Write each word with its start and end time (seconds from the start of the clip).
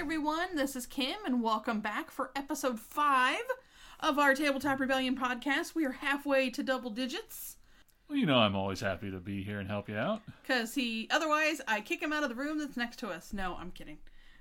everyone. 0.00 0.56
This 0.56 0.76
is 0.76 0.86
Kim, 0.86 1.16
and 1.26 1.42
welcome 1.42 1.80
back 1.80 2.10
for 2.10 2.30
episode 2.34 2.80
five 2.80 3.42
of 4.00 4.18
our 4.18 4.34
Tabletop 4.34 4.80
Rebellion 4.80 5.14
podcast. 5.14 5.74
We 5.74 5.84
are 5.84 5.92
halfway 5.92 6.48
to 6.50 6.62
double 6.62 6.88
digits 6.88 7.56
Well, 8.08 8.16
you 8.16 8.24
know 8.24 8.38
I'm 8.38 8.56
always 8.56 8.80
happy 8.80 9.10
to 9.10 9.18
be 9.18 9.42
here 9.42 9.60
and 9.60 9.68
help 9.68 9.90
you 9.90 9.96
out. 9.96 10.22
because 10.42 10.74
he 10.74 11.06
otherwise 11.10 11.60
I 11.68 11.82
kick 11.82 12.00
him 12.02 12.14
out 12.14 12.22
of 12.22 12.30
the 12.30 12.34
room 12.34 12.58
that's 12.58 12.78
next 12.78 12.96
to 13.00 13.08
us. 13.08 13.34
No, 13.34 13.56
I'm 13.60 13.70
kidding. 13.72 13.98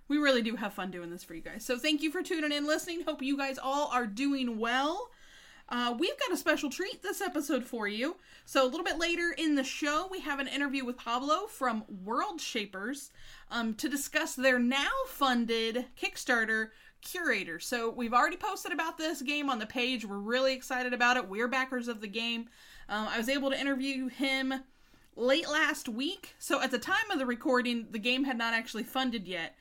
We 0.07 0.17
really 0.17 0.41
do 0.41 0.55
have 0.55 0.73
fun 0.73 0.91
doing 0.91 1.09
this 1.11 1.25
for 1.25 1.33
you 1.35 1.41
guys. 1.41 1.65
So 1.65 1.77
thank 1.77 2.01
you 2.01 2.09
for 2.09 2.23
tuning 2.23 2.53
in, 2.53 2.65
listening. 2.65 3.03
Hope 3.03 3.21
you 3.21 3.37
guys 3.37 3.59
all 3.61 3.89
are 3.93 4.07
doing 4.07 4.59
well. 4.59 5.09
Uh, 5.69 5.95
we've 5.97 6.17
got 6.19 6.33
a 6.33 6.37
special 6.37 6.69
treat 6.69 7.03
this 7.03 7.21
episode 7.21 7.63
for 7.63 7.87
you. 7.87 8.17
So, 8.45 8.65
a 8.65 8.67
little 8.67 8.83
bit 8.83 8.97
later 8.97 9.35
in 9.37 9.53
the 9.53 9.63
show, 9.63 10.07
we 10.09 10.19
have 10.21 10.39
an 10.39 10.47
interview 10.47 10.83
with 10.83 10.97
Pablo 10.97 11.45
from 11.45 11.83
World 12.03 12.41
Shapers 12.41 13.11
um, 13.51 13.75
to 13.75 13.87
discuss 13.87 14.33
their 14.33 14.57
now 14.57 14.89
funded 15.07 15.85
Kickstarter 16.01 16.69
Curator. 17.01 17.59
So, 17.59 17.91
we've 17.91 18.15
already 18.15 18.37
posted 18.37 18.71
about 18.71 18.97
this 18.97 19.21
game 19.21 19.47
on 19.47 19.59
the 19.59 19.67
page. 19.67 20.05
We're 20.05 20.17
really 20.17 20.53
excited 20.53 20.91
about 20.91 21.17
it. 21.17 21.29
We're 21.29 21.47
backers 21.47 21.87
of 21.87 22.01
the 22.01 22.07
game. 22.07 22.49
Um, 22.89 23.07
I 23.07 23.19
was 23.19 23.29
able 23.29 23.51
to 23.51 23.59
interview 23.59 24.07
him 24.07 24.51
late 25.15 25.47
last 25.47 25.87
week. 25.87 26.33
So, 26.39 26.63
at 26.63 26.71
the 26.71 26.79
time 26.79 27.11
of 27.11 27.19
the 27.19 27.27
recording, 27.27 27.87
the 27.91 27.99
game 27.99 28.23
had 28.23 28.39
not 28.39 28.55
actually 28.55 28.83
funded 28.83 29.27
yet. 29.27 29.55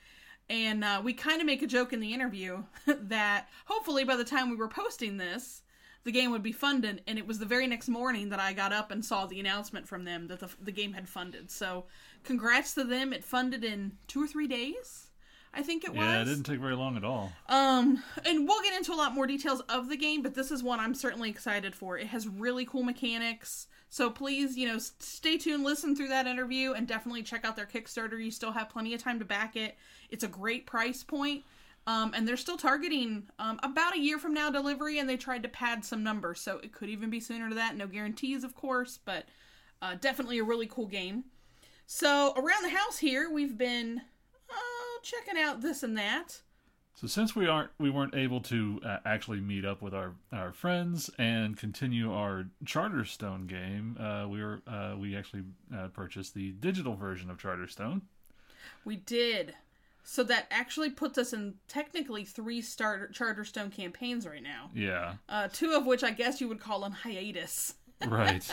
And 0.49 0.83
uh, 0.83 1.01
we 1.03 1.13
kind 1.13 1.39
of 1.39 1.45
make 1.45 1.61
a 1.61 1.67
joke 1.67 1.93
in 1.93 1.99
the 1.99 2.15
interview 2.15 2.63
that 2.87 3.47
hopefully 3.65 4.03
by 4.03 4.15
the 4.15 4.23
time 4.23 4.49
we 4.49 4.55
were 4.55 4.67
posting 4.67 5.17
this, 5.17 5.61
the 6.03 6.11
game 6.11 6.31
would 6.31 6.43
be 6.43 6.51
funded. 6.51 7.01
And 7.07 7.17
it 7.17 7.27
was 7.27 7.39
the 7.39 7.45
very 7.45 7.67
next 7.67 7.89
morning 7.89 8.29
that 8.29 8.39
I 8.39 8.53
got 8.53 8.73
up 8.73 8.91
and 8.91 9.03
saw 9.03 9.25
the 9.25 9.39
announcement 9.39 9.87
from 9.87 10.05
them 10.05 10.27
that 10.27 10.39
the, 10.39 10.49
the 10.61 10.71
game 10.71 10.93
had 10.93 11.09
funded. 11.09 11.51
So 11.51 11.85
congrats 12.23 12.73
to 12.75 12.83
them. 12.83 13.13
It 13.13 13.23
funded 13.23 13.63
in 13.63 13.93
two 14.07 14.23
or 14.23 14.27
three 14.27 14.47
days, 14.47 15.09
I 15.53 15.63
think 15.63 15.83
it 15.83 15.91
was 15.91 15.99
Yeah, 15.99 16.21
it 16.21 16.25
didn't 16.25 16.43
take 16.43 16.59
very 16.59 16.75
long 16.75 16.95
at 16.95 17.03
all. 17.03 17.31
Um, 17.47 18.03
and 18.23 18.47
we'll 18.47 18.61
get 18.61 18.75
into 18.75 18.93
a 18.93 18.95
lot 18.95 19.13
more 19.13 19.25
details 19.25 19.61
of 19.61 19.89
the 19.89 19.97
game, 19.97 20.21
but 20.21 20.35
this 20.35 20.51
is 20.51 20.61
one 20.61 20.79
I'm 20.79 20.93
certainly 20.93 21.29
excited 21.29 21.73
for. 21.73 21.97
It 21.97 22.07
has 22.07 22.27
really 22.27 22.65
cool 22.65 22.83
mechanics. 22.83 23.67
So 23.89 24.11
please, 24.11 24.55
you 24.55 24.67
know, 24.67 24.77
stay 24.77 25.37
tuned, 25.37 25.63
listen 25.63 25.95
through 25.95 26.09
that 26.09 26.27
interview, 26.27 26.73
and 26.73 26.87
definitely 26.87 27.23
check 27.23 27.43
out 27.43 27.55
their 27.55 27.65
Kickstarter. 27.65 28.23
You 28.23 28.29
still 28.29 28.51
have 28.51 28.69
plenty 28.69 28.93
of 28.93 29.01
time 29.01 29.17
to 29.17 29.25
back 29.25 29.55
it. 29.55 29.75
It's 30.11 30.23
a 30.23 30.27
great 30.27 30.67
price 30.67 31.03
point. 31.03 31.43
Um, 31.89 32.13
and 32.13 32.27
they're 32.27 32.37
still 32.37 32.55
targeting 32.55 33.23
um, 33.39 33.59
about 33.63 33.95
a 33.95 33.99
year 33.99 34.19
from 34.19 34.31
now 34.31 34.51
delivery, 34.51 34.99
and 34.99 35.09
they 35.09 35.17
tried 35.17 35.41
to 35.41 35.49
pad 35.49 35.83
some 35.83 36.03
numbers, 36.03 36.39
so 36.39 36.59
it 36.59 36.71
could 36.71 36.87
even 36.87 37.09
be 37.09 37.19
sooner 37.19 37.49
to 37.49 37.55
that. 37.55 37.75
No 37.75 37.87
guarantees, 37.87 38.43
of 38.43 38.53
course, 38.53 38.99
but 39.03 39.25
uh, 39.81 39.95
definitely 39.99 40.37
a 40.37 40.43
really 40.43 40.67
cool 40.67 40.85
game. 40.85 41.23
So 41.87 42.33
around 42.37 42.61
the 42.61 42.77
house 42.77 42.99
here, 42.99 43.31
we've 43.31 43.57
been 43.57 44.01
uh, 44.51 45.01
checking 45.01 45.41
out 45.41 45.61
this 45.61 45.81
and 45.81 45.97
that. 45.97 46.43
So 46.93 47.07
since 47.07 47.35
we 47.35 47.47
aren't 47.47 47.71
we 47.79 47.89
weren't 47.89 48.13
able 48.13 48.41
to 48.41 48.79
uh, 48.85 48.97
actually 49.03 49.39
meet 49.39 49.65
up 49.65 49.81
with 49.81 49.95
our, 49.95 50.13
our 50.31 50.51
friends 50.51 51.09
and 51.17 51.57
continue 51.57 52.13
our 52.13 52.45
Charterstone 52.65 53.47
game, 53.47 53.97
uh, 53.99 54.27
we 54.27 54.43
were 54.43 54.61
uh, 54.67 54.93
we 54.95 55.17
actually 55.17 55.41
uh, 55.75 55.87
purchased 55.87 56.35
the 56.35 56.51
digital 56.51 56.95
version 56.95 57.31
of 57.31 57.39
Charterstone. 57.39 58.01
We 58.85 58.97
did. 58.97 59.55
So 60.11 60.23
that 60.23 60.47
actually 60.49 60.89
puts 60.89 61.19
us 61.19 61.33
in 61.33 61.53
technically 61.67 62.25
three 62.25 62.63
starter 62.63 63.11
Charterstone 63.13 63.71
campaigns 63.71 64.25
right 64.25 64.41
now. 64.41 64.71
Yeah, 64.73 65.13
Uh, 65.29 65.49
two 65.53 65.73
of 65.73 65.85
which 65.85 66.03
I 66.03 66.09
guess 66.09 66.41
you 66.41 66.47
would 66.47 66.59
call 66.59 66.83
on 66.83 66.91
hiatus. 66.91 67.75
right. 68.07 68.43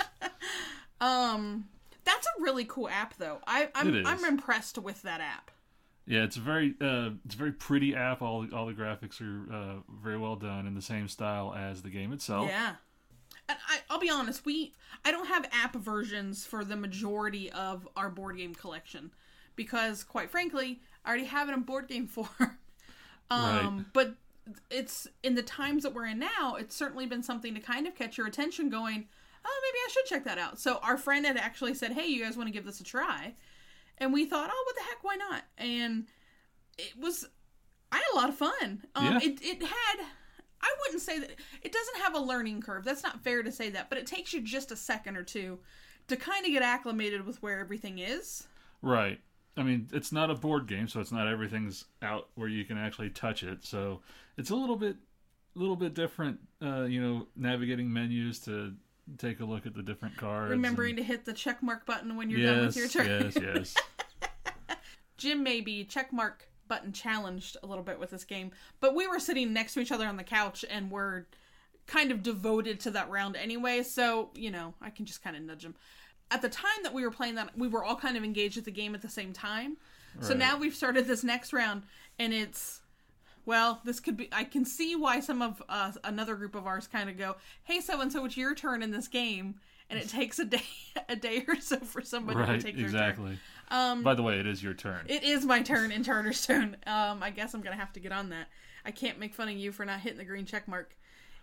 Um, 1.01 1.69
that's 2.05 2.27
a 2.27 2.43
really 2.43 2.67
cool 2.67 2.91
app, 2.91 3.17
though. 3.17 3.41
I, 3.47 3.71
I'm 3.75 3.89
It 3.89 3.97
is. 4.03 4.07
I'm 4.07 4.23
impressed 4.27 4.77
with 4.77 5.01
that 5.03 5.23
app. 5.23 5.51
yeah, 6.07 6.25
it's 6.25 6.37
a 6.37 6.41
very 6.41 6.75
uh, 6.79 7.13
it's 7.25 7.35
a 7.35 7.39
very 7.39 7.53
pretty 7.53 7.95
app. 7.95 8.21
All 8.21 8.47
all 8.55 8.67
the 8.67 8.75
graphics 8.75 9.23
are 9.23 9.51
uh, 9.51 9.75
very 10.03 10.19
well 10.19 10.37
done 10.37 10.67
in 10.67 10.75
the 10.75 10.83
same 10.83 11.09
style 11.09 11.55
as 11.57 11.81
the 11.81 11.91
game 11.91 12.13
itself. 12.13 12.49
Yeah. 12.49 12.75
And 13.49 13.57
I, 13.67 13.79
I'll 13.89 13.99
be 13.99 14.11
honest, 14.11 14.45
we 14.45 14.75
I 15.07 15.11
don't 15.11 15.29
have 15.29 15.49
app 15.53 15.75
versions 15.75 16.45
for 16.45 16.67
the 16.67 16.77
majority 16.77 17.51
of 17.51 17.89
our 17.97 18.11
board 18.11 18.37
game 18.37 18.55
collection 18.55 19.13
because, 19.57 20.05
quite 20.05 20.31
frankly, 20.31 20.81
I 21.05 21.09
already 21.09 21.25
have 21.25 21.49
it 21.49 21.53
in 21.53 21.63
board 21.63 21.89
game 21.89 22.07
form. 22.07 22.29
um, 23.31 23.87
But 23.93 24.15
it's 24.71 25.09
in 25.23 25.35
the 25.35 25.43
times 25.43 25.83
that 25.83 25.93
we're 25.95 26.07
in 26.07 26.19
now. 26.21 26.55
It's 26.59 26.77
certainly 26.77 27.07
been 27.07 27.23
something 27.23 27.55
to 27.55 27.61
kind 27.61 27.87
of 27.87 27.95
catch 27.97 28.17
your 28.17 28.27
attention. 28.27 28.69
Going, 28.71 29.09
oh, 29.45 29.61
maybe 29.63 29.79
I 29.85 29.89
should 29.91 30.05
check 30.07 30.25
that 30.25 30.39
out. 30.39 30.59
So 30.61 30.79
our 30.83 30.97
friend 30.97 31.27
had 31.27 31.37
actually 31.37 31.75
said, 31.75 31.93
"Hey, 31.93 32.07
you 32.07 32.23
guys 32.23 32.37
want 32.37 32.47
to 32.49 32.53
give 32.53 32.65
this 32.65 32.81
a 32.81 32.85
try?" 32.85 33.35
And 33.99 34.13
we 34.13 34.25
thought, 34.27 34.51
"Oh, 34.53 34.65
what 34.67 34.77
the 34.77 34.83
heck? 34.83 35.03
Why 35.03 35.17
not?" 35.17 35.43
And 35.59 36.07
it 36.79 36.93
was 36.99 37.27
I 37.91 37.97
had 37.97 38.05
a 38.13 38.17
lot 38.17 38.29
of 38.29 38.37
fun. 38.37 38.85
Um, 38.95 39.05
Yeah. 39.05 39.19
it 39.23 39.43
it 39.43 39.63
had 39.63 40.07
I 40.61 40.75
wouldn't 40.81 41.03
say 41.03 41.19
that 41.19 41.31
it 41.63 41.73
doesn't 41.73 42.03
have 42.03 42.15
a 42.15 42.19
learning 42.21 42.61
curve. 42.61 42.85
That's 42.85 43.03
not 43.03 43.23
fair 43.23 43.43
to 43.43 43.53
say 43.53 43.71
that, 43.71 43.89
but 43.89 43.99
it 43.99 44.07
takes 44.07 44.33
you 44.33 44.41
just 44.41 44.71
a 44.73 44.77
second 44.77 45.17
or 45.17 45.23
two 45.23 45.59
to 46.09 46.17
kind 46.17 46.45
of 46.47 46.53
get 46.53 46.63
acclimated 46.63 47.27
with 47.27 47.43
where 47.43 47.59
everything 47.59 47.99
is. 47.99 48.47
Right. 48.83 49.21
I 49.57 49.63
mean, 49.63 49.89
it's 49.93 50.13
not 50.13 50.31
a 50.31 50.35
board 50.35 50.67
game, 50.67 50.87
so 50.87 51.01
it's 51.01 51.13
not 51.13 51.29
everything's 51.29 51.87
out 52.03 52.29
where 52.35 52.49
you 52.49 52.65
can 52.65 52.77
actually 52.77 53.11
touch 53.11 53.43
it. 53.43 53.65
So 53.65 54.03
it's 54.37 54.51
a 54.51 54.55
little 54.55 54.77
bit, 54.77 54.97
little 55.55 55.77
bit 55.77 55.95
different. 55.95 56.39
Uh, 56.63 56.83
you 56.85 57.01
know, 57.01 57.27
navigating 57.37 57.91
menus 57.93 58.39
to 58.41 58.75
take 59.19 59.41
a 59.41 59.45
look 59.45 59.67
at 59.67 59.75
the 59.75 59.83
different 59.83 60.17
cards. 60.17 60.51
Remembering 60.51 60.91
and- 60.91 60.99
to 60.99 61.05
hit 61.05 61.25
the 61.25 61.33
check 61.33 61.63
mark 61.63 61.87
button 61.87 62.17
when 62.17 62.29
you're 62.29 62.55
done 62.55 62.67
with 62.67 62.77
your 62.77 62.89
turn. 62.89 63.07
yes, 63.07 63.39
yes. 63.41 63.75
Jim 65.17 65.43
may 65.43 65.61
be 65.61 65.85
check 65.85 66.13
mark 66.13 66.49
button 66.69 66.93
challenged 66.93 67.57
a 67.63 67.67
little 67.67 67.85
bit 67.85 67.99
with 67.99 68.11
this 68.11 68.25
game, 68.25 68.51
but 68.81 68.95
we 68.95 69.07
were 69.07 69.21
sitting 69.21 69.53
next 69.53 69.75
to 69.75 69.81
each 69.81 69.93
other 69.93 70.07
on 70.07 70.17
the 70.17 70.25
couch 70.25 70.65
and 70.69 70.91
we're 70.91 71.25
kind 71.87 72.11
of 72.11 72.23
devoted 72.23 72.81
to 72.81 72.91
that 72.91 73.09
round 73.09 73.37
anyway, 73.37 73.83
so, 73.83 74.31
you 74.35 74.51
know, 74.51 74.75
I 74.83 74.91
can 74.91 75.07
just 75.07 75.23
kind 75.23 75.37
of 75.37 75.43
nudge 75.43 75.65
him. 75.65 75.77
At 76.31 76.43
the 76.43 76.49
time 76.49 76.83
that 76.83 76.93
we 76.93 77.05
were 77.05 77.11
playing 77.11 77.37
that, 77.37 77.57
we 77.57 77.69
were 77.69 77.85
all 77.85 77.97
kind 77.97 78.17
of 78.17 78.25
engaged 78.25 78.57
with 78.57 78.65
the 78.65 78.71
game 78.73 78.95
at 78.95 79.03
the 79.03 79.09
same 79.09 79.33
time. 79.33 79.77
So 80.21 80.35
now 80.35 80.57
we've 80.57 80.75
started 80.75 81.07
this 81.07 81.23
next 81.23 81.53
round, 81.53 81.83
and 82.19 82.33
it's 82.33 82.81
well, 83.45 83.81
this 83.85 84.01
could 84.01 84.17
be. 84.17 84.29
I 84.33 84.45
can 84.45 84.65
see 84.65 84.97
why 84.97 85.21
some 85.21 85.41
of 85.41 85.63
uh, 85.69 85.93
another 86.03 86.35
group 86.35 86.55
of 86.55 86.67
ours 86.67 86.89
kind 86.89 87.09
of 87.09 87.17
go, 87.17 87.37
"Hey, 87.63 87.81
so 87.81 88.01
and 88.01 88.13
so, 88.13 88.25
it's 88.25 88.37
your 88.37 88.55
turn 88.55 88.83
in 88.83 88.91
this 88.91 89.07
game," 89.09 89.55
and 89.89 89.99
it 89.99 90.09
takes 90.09 90.39
a 90.41 90.45
day, 90.45 90.63
a 91.09 91.17
day 91.17 91.45
or 91.47 91.61
so 91.61 91.79
for 91.79 92.03
somebody 92.03 92.39
to 92.39 92.45
right. 92.45 92.61
take 92.61 92.77
their 92.77 92.87
turn. 92.87 92.95
Exactly. 92.95 93.39
Um, 93.71 94.03
By 94.03 94.15
the 94.15 94.23
way, 94.23 94.41
it 94.41 94.47
is 94.47 94.63
your 94.63 94.75
turn. 94.75 95.07
it 95.09 95.23
is 95.23 95.45
my 95.45 95.63
turn 95.63 95.93
in 95.93 96.03
Charterstone. 96.03 96.75
Um, 96.89 97.23
I 97.23 97.31
guess 97.31 97.55
I'm 97.55 97.61
gonna 97.61 97.77
have 97.77 97.93
to 97.95 98.01
get 98.01 98.13
on 98.13 98.31
that. 98.31 98.49
I 98.85 98.91
can't 98.91 99.19
make 99.19 99.35
fun 99.35 99.49
of 99.49 99.57
you 99.57 99.71
for 99.71 99.85
not 99.85 100.01
hitting 100.01 100.19
the 100.19 100.25
green 100.25 100.45
check 100.45 100.67
mark 100.67 100.97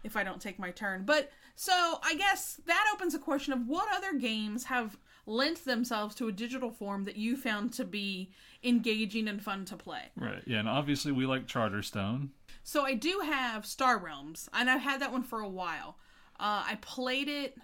if 0.04 0.16
I 0.18 0.24
don't 0.24 0.42
take 0.42 0.60
my 0.60 0.72
turn. 0.72 1.04
But 1.06 1.32
so 1.56 2.00
I 2.04 2.16
guess 2.16 2.60
that 2.66 2.86
opens 2.94 3.14
a 3.14 3.20
question 3.20 3.54
of 3.54 3.68
what 3.68 3.88
other 3.94 4.14
games 4.14 4.66
have 4.66 4.98
lent 5.26 5.64
themselves 5.66 6.14
to 6.16 6.28
a 6.28 6.32
digital 6.32 6.70
form 6.72 7.06
that 7.06 7.16
you 7.16 7.38
found 7.38 7.72
to 7.74 7.86
be 7.86 8.32
engaging 8.64 9.28
and 9.28 9.42
fun 9.42 9.64
to 9.66 9.76
play. 9.78 10.12
right. 10.18 10.44
Yeah, 10.46 10.60
and 10.60 10.68
obviously 10.70 11.12
we 11.12 11.26
like 11.26 11.48
Charterstone. 11.48 12.30
So 12.64 12.84
I 12.86 12.94
do 12.94 13.22
have 13.24 13.66
Star 13.66 13.98
Realms, 13.98 14.50
and 14.54 14.70
I've 14.70 14.82
had 14.82 15.02
that 15.02 15.12
one 15.12 15.24
for 15.24 15.40
a 15.42 15.48
while. 15.50 15.98
Uh, 16.40 16.64
I 16.68 16.78
played 16.82 17.28
it 17.30 17.58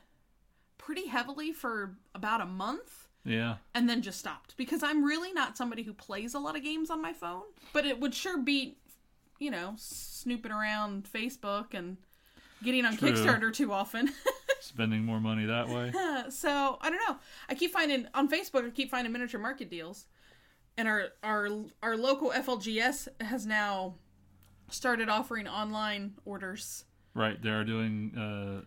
pretty 0.78 1.08
heavily 1.08 1.52
for 1.52 1.98
about 2.16 2.40
a 2.42 2.46
month 2.46 3.08
Yeah. 3.26 3.58
and 3.76 3.90
then 3.90 4.02
just 4.02 4.20
stopped 4.20 4.56
because 4.58 4.82
I'm 4.84 5.04
really 5.04 5.34
not 5.34 5.58
somebody 5.58 5.84
who 5.84 5.94
plays 5.94 6.34
a 6.34 6.40
lot 6.40 6.56
of 6.56 6.64
games 6.64 6.90
on 6.90 7.02
my 7.02 7.12
phone. 7.14 7.44
But 7.74 7.86
it 7.86 8.00
would 8.00 8.14
sure 8.16 8.38
beat, 8.38 8.78
you 9.40 9.52
know, 9.52 9.74
snooping 9.78 10.52
around 10.52 11.08
Facebook 11.12 11.74
and 11.74 11.98
getting 12.64 12.86
on 12.86 12.98
True. 12.98 13.12
Kickstarter 13.12 13.54
too 13.54 13.72
often. 13.72 14.10
Spending 14.62 15.06
more 15.06 15.20
money 15.20 15.46
that 15.46 15.70
way. 15.70 15.92
so 16.30 16.78
I 16.82 16.90
don't 16.90 17.00
know. 17.08 17.18
I 17.48 17.56
keep 17.56 17.72
finding 17.72 18.08
on 18.14 18.30
Facebook. 18.30 18.66
I 18.66 18.70
keep 18.72 18.92
finding 18.92 19.14
miniature 19.14 19.40
market 19.40 19.70
deals, 19.70 20.06
and 20.78 20.88
our 20.88 21.10
our 21.24 21.48
our 21.82 21.98
local 21.98 22.32
FLGS 22.32 23.08
has 23.22 23.46
now 23.46 23.96
started 24.70 25.10
offering 25.10 25.48
online 25.48 26.16
orders. 26.26 26.86
Right. 27.14 27.42
They 27.42 27.50
are 27.50 27.64
doing, 27.64 28.16
uh, 28.16 28.66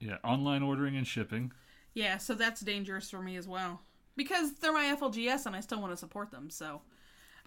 yeah, 0.00 0.16
online 0.24 0.62
ordering 0.62 0.96
and 0.96 1.06
shipping. 1.06 1.52
Yeah, 1.92 2.18
so 2.18 2.34
that's 2.34 2.60
dangerous 2.60 3.10
for 3.10 3.20
me 3.20 3.36
as 3.36 3.46
well 3.46 3.80
because 4.16 4.54
they're 4.54 4.72
my 4.72 4.96
FLGS 4.96 5.46
and 5.46 5.54
I 5.54 5.60
still 5.60 5.80
want 5.80 5.92
to 5.92 5.96
support 5.96 6.30
them. 6.30 6.50
So, 6.50 6.82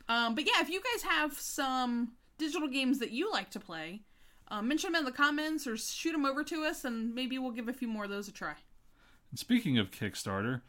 um, 0.07 0.35
but 0.35 0.45
yeah, 0.45 0.61
if 0.61 0.69
you 0.69 0.81
guys 0.81 1.03
have 1.03 1.33
some 1.33 2.13
digital 2.37 2.67
games 2.67 2.99
that 2.99 3.11
you 3.11 3.31
like 3.31 3.49
to 3.51 3.59
play, 3.59 4.03
uh, 4.49 4.61
mention 4.61 4.91
them 4.91 4.99
in 4.99 5.05
the 5.05 5.11
comments 5.11 5.67
or 5.67 5.77
shoot 5.77 6.11
them 6.11 6.25
over 6.25 6.43
to 6.43 6.63
us, 6.63 6.85
and 6.85 7.13
maybe 7.13 7.37
we'll 7.37 7.51
give 7.51 7.67
a 7.67 7.73
few 7.73 7.87
more 7.87 8.05
of 8.05 8.09
those 8.09 8.27
a 8.27 8.31
try. 8.31 8.53
And 9.31 9.39
speaking 9.39 9.77
of 9.77 9.91
Kickstarter, 9.91 10.61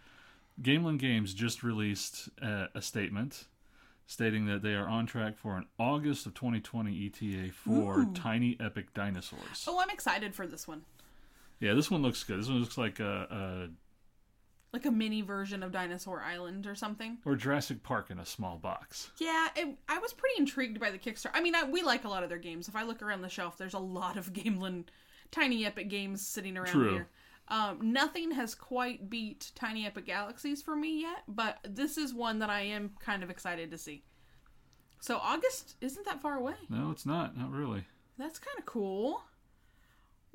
Gamelyn 0.60 0.98
Games 0.98 1.34
just 1.34 1.62
released 1.62 2.28
uh, 2.42 2.66
a 2.74 2.82
statement 2.82 3.44
stating 4.06 4.46
that 4.46 4.62
they 4.62 4.74
are 4.74 4.88
on 4.88 5.06
track 5.06 5.36
for 5.36 5.56
an 5.56 5.66
August 5.78 6.26
of 6.26 6.34
2020 6.34 7.06
ETA 7.06 7.52
for 7.52 8.00
Ooh. 8.00 8.12
Tiny 8.14 8.56
Epic 8.58 8.94
Dinosaurs. 8.94 9.66
Oh, 9.68 9.78
I'm 9.80 9.90
excited 9.90 10.34
for 10.34 10.46
this 10.46 10.66
one. 10.66 10.82
Yeah, 11.60 11.74
this 11.74 11.90
one 11.90 12.02
looks 12.02 12.24
good. 12.24 12.40
This 12.40 12.48
one 12.48 12.60
looks 12.60 12.78
like 12.78 13.00
a, 13.00 13.68
like 14.72 14.86
a 14.86 14.90
mini 14.90 15.22
version 15.22 15.62
of 15.62 15.72
Dinosaur 15.72 16.22
Island 16.22 16.66
or 16.66 16.74
something. 16.74 17.18
Or 17.24 17.36
Jurassic 17.36 17.82
Park 17.82 18.10
in 18.10 18.18
a 18.18 18.26
small 18.26 18.56
box. 18.56 19.10
Yeah, 19.18 19.48
it, 19.56 19.78
I 19.88 19.98
was 19.98 20.12
pretty 20.12 20.34
intrigued 20.38 20.78
by 20.78 20.90
the 20.90 20.98
Kickstarter. 20.98 21.30
I 21.34 21.40
mean, 21.40 21.54
I, 21.54 21.64
we 21.64 21.82
like 21.82 22.04
a 22.04 22.08
lot 22.08 22.22
of 22.22 22.28
their 22.28 22.38
games. 22.38 22.68
If 22.68 22.76
I 22.76 22.82
look 22.82 23.02
around 23.02 23.22
the 23.22 23.28
shelf, 23.28 23.56
there's 23.56 23.74
a 23.74 23.78
lot 23.78 24.16
of 24.16 24.32
Gamelyn 24.32 24.84
Tiny 25.30 25.64
Epic 25.64 25.88
games 25.88 26.26
sitting 26.26 26.56
around 26.56 26.72
True. 26.72 26.90
here. 26.90 27.08
Um, 27.48 27.92
nothing 27.92 28.30
has 28.32 28.54
quite 28.54 29.08
beat 29.08 29.52
Tiny 29.54 29.86
Epic 29.86 30.04
Galaxies 30.04 30.60
for 30.60 30.76
me 30.76 31.00
yet, 31.00 31.22
but 31.26 31.58
this 31.66 31.96
is 31.96 32.12
one 32.12 32.40
that 32.40 32.50
I 32.50 32.60
am 32.60 32.90
kind 33.00 33.22
of 33.22 33.30
excited 33.30 33.70
to 33.70 33.78
see. 33.78 34.04
So 35.00 35.16
August 35.16 35.76
isn't 35.80 36.04
that 36.04 36.20
far 36.20 36.36
away. 36.36 36.54
No, 36.68 36.90
it's 36.90 37.06
not. 37.06 37.38
Not 37.38 37.50
really. 37.50 37.84
That's 38.18 38.38
kind 38.38 38.58
of 38.58 38.66
cool. 38.66 39.22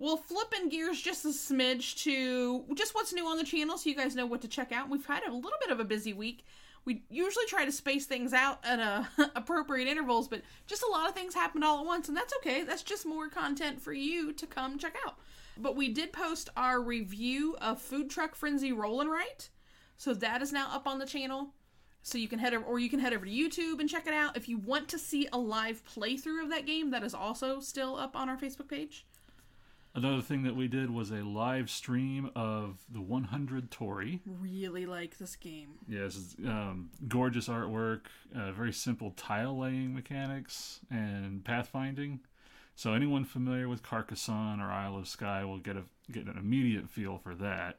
Well, 0.03 0.17
flipping 0.17 0.67
gears 0.67 1.01
just 1.01 1.23
a 1.23 1.29
smidge 1.29 1.95
to 2.03 2.65
just 2.75 2.93
what's 2.93 3.13
new 3.13 3.25
on 3.25 3.37
the 3.37 3.45
channel 3.45 3.77
so 3.77 3.89
you 3.89 3.95
guys 3.95 4.17
know 4.17 4.25
what 4.25 4.41
to 4.41 4.49
check 4.49 4.73
out. 4.73 4.89
We've 4.89 5.05
had 5.05 5.23
a 5.23 5.31
little 5.31 5.57
bit 5.61 5.71
of 5.71 5.79
a 5.79 5.85
busy 5.85 6.11
week. 6.11 6.45
We 6.83 7.05
usually 7.09 7.45
try 7.45 7.63
to 7.63 7.71
space 7.71 8.05
things 8.05 8.33
out 8.33 8.59
at 8.65 9.07
appropriate 9.37 9.87
intervals, 9.87 10.27
but 10.27 10.41
just 10.67 10.83
a 10.83 10.91
lot 10.91 11.07
of 11.07 11.15
things 11.15 11.33
happened 11.33 11.63
all 11.63 11.79
at 11.79 11.85
once, 11.85 12.09
and 12.09 12.17
that's 12.17 12.33
okay. 12.39 12.63
That's 12.63 12.83
just 12.83 13.05
more 13.05 13.29
content 13.29 13.81
for 13.81 13.93
you 13.93 14.33
to 14.33 14.45
come 14.45 14.77
check 14.77 14.97
out. 15.07 15.15
But 15.55 15.77
we 15.77 15.87
did 15.87 16.11
post 16.11 16.49
our 16.57 16.81
review 16.81 17.55
of 17.61 17.81
Food 17.81 18.09
Truck 18.09 18.35
Frenzy 18.35 18.73
Rollin' 18.73 19.07
Right, 19.07 19.49
so 19.95 20.13
that 20.15 20.41
is 20.41 20.51
now 20.51 20.67
up 20.69 20.85
on 20.85 20.99
the 20.99 21.05
channel. 21.05 21.53
So 22.01 22.17
you 22.17 22.27
can 22.27 22.39
head 22.39 22.53
over, 22.53 22.65
or 22.65 22.77
you 22.77 22.89
can 22.89 22.99
head 22.99 23.13
over 23.13 23.25
to 23.25 23.31
YouTube 23.31 23.79
and 23.79 23.87
check 23.87 24.05
it 24.05 24.13
out. 24.13 24.35
If 24.35 24.49
you 24.49 24.57
want 24.57 24.89
to 24.89 24.99
see 24.99 25.29
a 25.31 25.37
live 25.37 25.81
playthrough 25.85 26.43
of 26.43 26.49
that 26.49 26.65
game, 26.65 26.91
that 26.91 27.05
is 27.05 27.13
also 27.13 27.61
still 27.61 27.95
up 27.95 28.17
on 28.17 28.27
our 28.27 28.35
Facebook 28.35 28.67
page. 28.67 29.05
Another 29.95 30.21
thing 30.21 30.41
that 30.43 30.55
we 30.55 30.67
did 30.67 30.89
was 30.89 31.11
a 31.11 31.17
live 31.23 31.69
stream 31.69 32.31
of 32.35 32.83
the 32.89 33.01
100 33.01 33.69
Torii. 33.69 34.21
Really 34.25 34.87
like 34.87 35.19
this 35.19 35.35
game. 35.35 35.75
Yes, 35.87 36.17
it's, 36.17 36.35
um, 36.47 36.89
gorgeous 37.07 37.47
artwork, 37.47 38.05
uh, 38.35 38.51
very 38.53 38.73
simple 38.73 39.11
tile 39.11 39.57
laying 39.57 39.93
mechanics, 39.93 40.79
and 40.89 41.43
pathfinding. 41.43 42.19
So 42.75 42.93
anyone 42.93 43.23
familiar 43.23 43.69
with 43.69 43.83
Carcassonne 43.83 44.59
or 44.59 44.71
Isle 44.71 44.97
of 44.97 45.07
Skye 45.07 45.45
will 45.45 45.59
get 45.59 45.77
a 45.77 45.83
get 46.11 46.25
an 46.25 46.37
immediate 46.37 46.89
feel 46.89 47.19
for 47.19 47.35
that. 47.35 47.77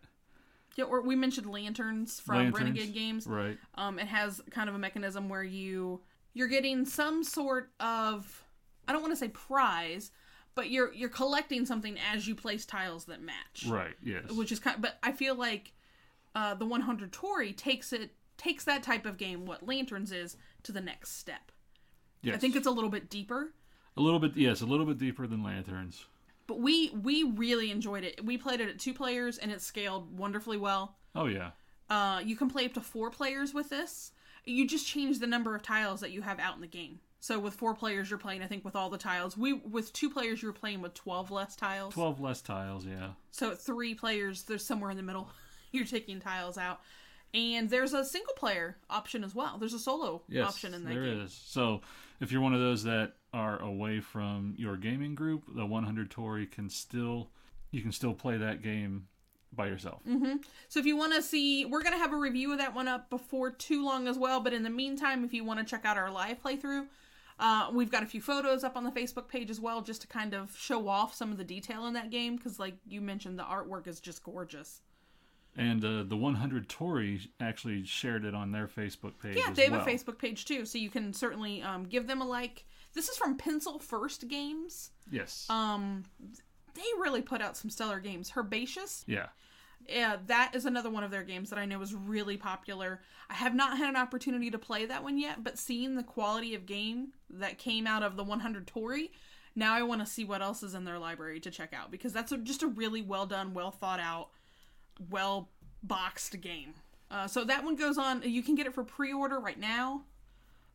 Yeah, 0.76 0.84
or 0.84 1.02
we 1.02 1.16
mentioned 1.16 1.46
lanterns 1.50 2.20
from 2.20 2.36
Lanterns, 2.36 2.58
Renegade 2.58 2.94
Games. 2.94 3.26
Right. 3.26 3.58
Um, 3.74 3.98
it 3.98 4.06
has 4.06 4.40
kind 4.50 4.68
of 4.68 4.74
a 4.74 4.78
mechanism 4.78 5.28
where 5.28 5.42
you 5.42 6.00
you're 6.32 6.48
getting 6.48 6.84
some 6.84 7.24
sort 7.24 7.70
of 7.80 8.44
I 8.86 8.92
don't 8.92 9.02
want 9.02 9.12
to 9.12 9.16
say 9.16 9.28
prize, 9.28 10.12
but 10.54 10.70
you're 10.70 10.92
you're 10.92 11.08
collecting 11.08 11.66
something 11.66 11.98
as 12.12 12.26
you 12.28 12.34
place 12.34 12.64
tiles 12.64 13.04
that 13.06 13.20
match. 13.22 13.64
Right. 13.68 13.94
Yes. 14.02 14.30
Which 14.30 14.52
is 14.52 14.58
kind, 14.60 14.80
but 14.80 14.98
I 15.02 15.12
feel 15.12 15.34
like 15.34 15.72
uh, 16.34 16.54
the 16.54 16.66
100 16.66 17.12
Torii 17.12 17.52
takes 17.52 17.92
it 17.92 18.10
takes 18.36 18.64
that 18.64 18.82
type 18.82 19.06
of 19.06 19.16
game, 19.16 19.46
what 19.46 19.66
lanterns 19.66 20.10
is, 20.12 20.36
to 20.64 20.72
the 20.72 20.80
next 20.80 21.18
step. 21.18 21.52
yes. 22.22 22.34
I 22.34 22.38
think 22.38 22.56
it's 22.56 22.66
a 22.66 22.70
little 22.70 22.90
bit 22.90 23.08
deeper. 23.08 23.52
a 23.96 24.00
little 24.00 24.18
bit. 24.18 24.36
Yes, 24.36 24.60
a 24.60 24.66
little 24.66 24.86
bit 24.86 24.98
deeper 24.98 25.26
than 25.26 25.42
lanterns. 25.44 26.06
But 26.46 26.60
we 26.60 26.90
we 26.90 27.22
really 27.22 27.70
enjoyed 27.70 28.04
it. 28.04 28.24
We 28.24 28.36
played 28.36 28.60
it 28.60 28.68
at 28.68 28.78
two 28.78 28.92
players 28.92 29.38
and 29.38 29.50
it 29.52 29.62
scaled 29.62 30.18
wonderfully 30.18 30.58
well. 30.58 30.96
Oh 31.14 31.26
yeah. 31.26 31.50
Uh, 31.88 32.20
you 32.24 32.34
can 32.36 32.48
play 32.48 32.64
up 32.64 32.74
to 32.74 32.80
four 32.80 33.10
players 33.10 33.54
with 33.54 33.70
this. 33.70 34.12
You 34.44 34.66
just 34.66 34.86
change 34.86 35.20
the 35.20 35.26
number 35.26 35.54
of 35.54 35.62
tiles 35.62 36.00
that 36.00 36.10
you 36.10 36.22
have 36.22 36.38
out 36.38 36.54
in 36.54 36.60
the 36.60 36.66
game. 36.66 36.98
So 37.24 37.38
with 37.38 37.54
four 37.54 37.72
players, 37.72 38.10
you're 38.10 38.18
playing, 38.18 38.42
I 38.42 38.46
think, 38.46 38.66
with 38.66 38.76
all 38.76 38.90
the 38.90 38.98
tiles. 38.98 39.34
We 39.34 39.54
with 39.54 39.94
two 39.94 40.10
players, 40.10 40.42
you 40.42 40.48
were 40.48 40.52
playing 40.52 40.82
with 40.82 40.92
twelve 40.92 41.30
less 41.30 41.56
tiles. 41.56 41.94
Twelve 41.94 42.20
less 42.20 42.42
tiles. 42.42 42.84
Yeah. 42.84 43.12
So 43.30 43.52
at 43.52 43.58
three 43.58 43.94
players, 43.94 44.42
there's 44.42 44.62
somewhere 44.62 44.90
in 44.90 44.98
the 44.98 45.02
middle. 45.02 45.30
you're 45.72 45.86
taking 45.86 46.20
tiles 46.20 46.58
out, 46.58 46.80
and 47.32 47.70
there's 47.70 47.94
a 47.94 48.04
single 48.04 48.34
player 48.34 48.76
option 48.90 49.24
as 49.24 49.34
well. 49.34 49.56
There's 49.56 49.72
a 49.72 49.78
solo 49.78 50.20
Yes, 50.28 50.46
option 50.46 50.74
in 50.74 50.84
that 50.84 50.92
there 50.92 51.04
game. 51.04 51.22
is. 51.22 51.32
So 51.32 51.80
if 52.20 52.30
you're 52.30 52.42
one 52.42 52.52
of 52.52 52.60
those 52.60 52.82
that 52.82 53.14
are 53.32 53.58
away 53.58 54.00
from 54.00 54.52
your 54.58 54.76
gaming 54.76 55.14
group, 55.14 55.44
the 55.48 55.64
100 55.64 56.10
Torii 56.10 56.44
can 56.44 56.68
still 56.68 57.30
you 57.70 57.80
can 57.80 57.92
still 57.92 58.12
play 58.12 58.36
that 58.36 58.60
game 58.60 59.06
by 59.50 59.68
yourself. 59.68 60.02
Mm-hmm. 60.06 60.36
So 60.68 60.78
if 60.78 60.84
you 60.84 60.94
want 60.94 61.14
to 61.14 61.22
see, 61.22 61.64
we're 61.64 61.82
gonna 61.82 61.96
have 61.96 62.12
a 62.12 62.18
review 62.18 62.52
of 62.52 62.58
that 62.58 62.74
one 62.74 62.86
up 62.86 63.08
before 63.08 63.50
too 63.50 63.82
long 63.82 64.08
as 64.08 64.18
well. 64.18 64.40
But 64.40 64.52
in 64.52 64.62
the 64.62 64.68
meantime, 64.68 65.24
if 65.24 65.32
you 65.32 65.42
want 65.42 65.60
to 65.60 65.64
check 65.64 65.86
out 65.86 65.96
our 65.96 66.10
live 66.10 66.42
playthrough, 66.42 66.84
uh, 67.38 67.68
we've 67.72 67.90
got 67.90 68.02
a 68.02 68.06
few 68.06 68.20
photos 68.20 68.62
up 68.64 68.76
on 68.76 68.84
the 68.84 68.90
Facebook 68.90 69.28
page 69.28 69.50
as 69.50 69.60
well, 69.60 69.82
just 69.82 70.02
to 70.02 70.06
kind 70.06 70.34
of 70.34 70.56
show 70.56 70.88
off 70.88 71.14
some 71.14 71.32
of 71.32 71.38
the 71.38 71.44
detail 71.44 71.86
in 71.86 71.94
that 71.94 72.10
game. 72.10 72.36
Because 72.36 72.58
like 72.58 72.74
you 72.86 73.00
mentioned, 73.00 73.38
the 73.38 73.44
artwork 73.44 73.86
is 73.86 74.00
just 74.00 74.22
gorgeous. 74.22 74.80
And 75.56 75.84
uh, 75.84 76.02
the 76.02 76.16
100 76.16 76.68
Torii 76.68 77.20
actually 77.40 77.84
shared 77.84 78.24
it 78.24 78.34
on 78.34 78.50
their 78.50 78.66
Facebook 78.66 79.12
page. 79.22 79.36
Yeah, 79.36 79.50
as 79.50 79.56
they 79.56 79.64
have 79.64 79.72
well. 79.72 79.82
a 79.82 79.86
Facebook 79.86 80.18
page 80.18 80.44
too, 80.44 80.66
so 80.66 80.78
you 80.78 80.90
can 80.90 81.12
certainly 81.12 81.62
um, 81.62 81.84
give 81.84 82.06
them 82.06 82.20
a 82.20 82.26
like. 82.26 82.64
This 82.92 83.08
is 83.08 83.16
from 83.16 83.36
Pencil 83.36 83.78
First 83.78 84.26
Games. 84.28 84.90
Yes. 85.10 85.46
Um, 85.48 86.04
they 86.74 86.82
really 86.98 87.22
put 87.22 87.40
out 87.40 87.56
some 87.56 87.70
stellar 87.70 88.00
games. 88.00 88.32
Herbaceous, 88.36 89.04
yeah. 89.06 89.26
Yeah, 89.88 90.16
that 90.26 90.54
is 90.54 90.64
another 90.64 90.90
one 90.90 91.04
of 91.04 91.10
their 91.10 91.22
games 91.22 91.50
that 91.50 91.58
I 91.58 91.66
know 91.66 91.80
is 91.82 91.94
really 91.94 92.36
popular. 92.36 93.00
I 93.28 93.34
have 93.34 93.54
not 93.54 93.76
had 93.78 93.88
an 93.88 93.96
opportunity 93.96 94.50
to 94.50 94.58
play 94.58 94.86
that 94.86 95.02
one 95.02 95.18
yet, 95.18 95.44
but 95.44 95.58
seeing 95.58 95.94
the 95.94 96.02
quality 96.02 96.54
of 96.54 96.66
game 96.66 97.08
that 97.30 97.58
came 97.58 97.86
out 97.86 98.02
of 98.02 98.16
the 98.16 98.24
100 98.24 98.66
Torii, 98.66 99.12
now 99.54 99.74
I 99.74 99.82
want 99.82 100.00
to 100.00 100.06
see 100.06 100.24
what 100.24 100.42
else 100.42 100.62
is 100.62 100.74
in 100.74 100.84
their 100.84 100.98
library 100.98 101.40
to 101.40 101.50
check 101.50 101.72
out 101.72 101.90
because 101.90 102.12
that's 102.12 102.32
a, 102.32 102.38
just 102.38 102.62
a 102.62 102.66
really 102.66 103.02
well 103.02 103.26
done, 103.26 103.54
well 103.54 103.70
thought 103.70 104.00
out, 104.00 104.30
well 105.10 105.48
boxed 105.82 106.40
game. 106.40 106.74
Uh, 107.10 107.26
so 107.26 107.44
that 107.44 107.64
one 107.64 107.76
goes 107.76 107.98
on. 107.98 108.22
You 108.22 108.42
can 108.42 108.54
get 108.54 108.66
it 108.66 108.74
for 108.74 108.84
pre 108.84 109.12
order 109.12 109.38
right 109.38 109.58
now. 109.58 110.02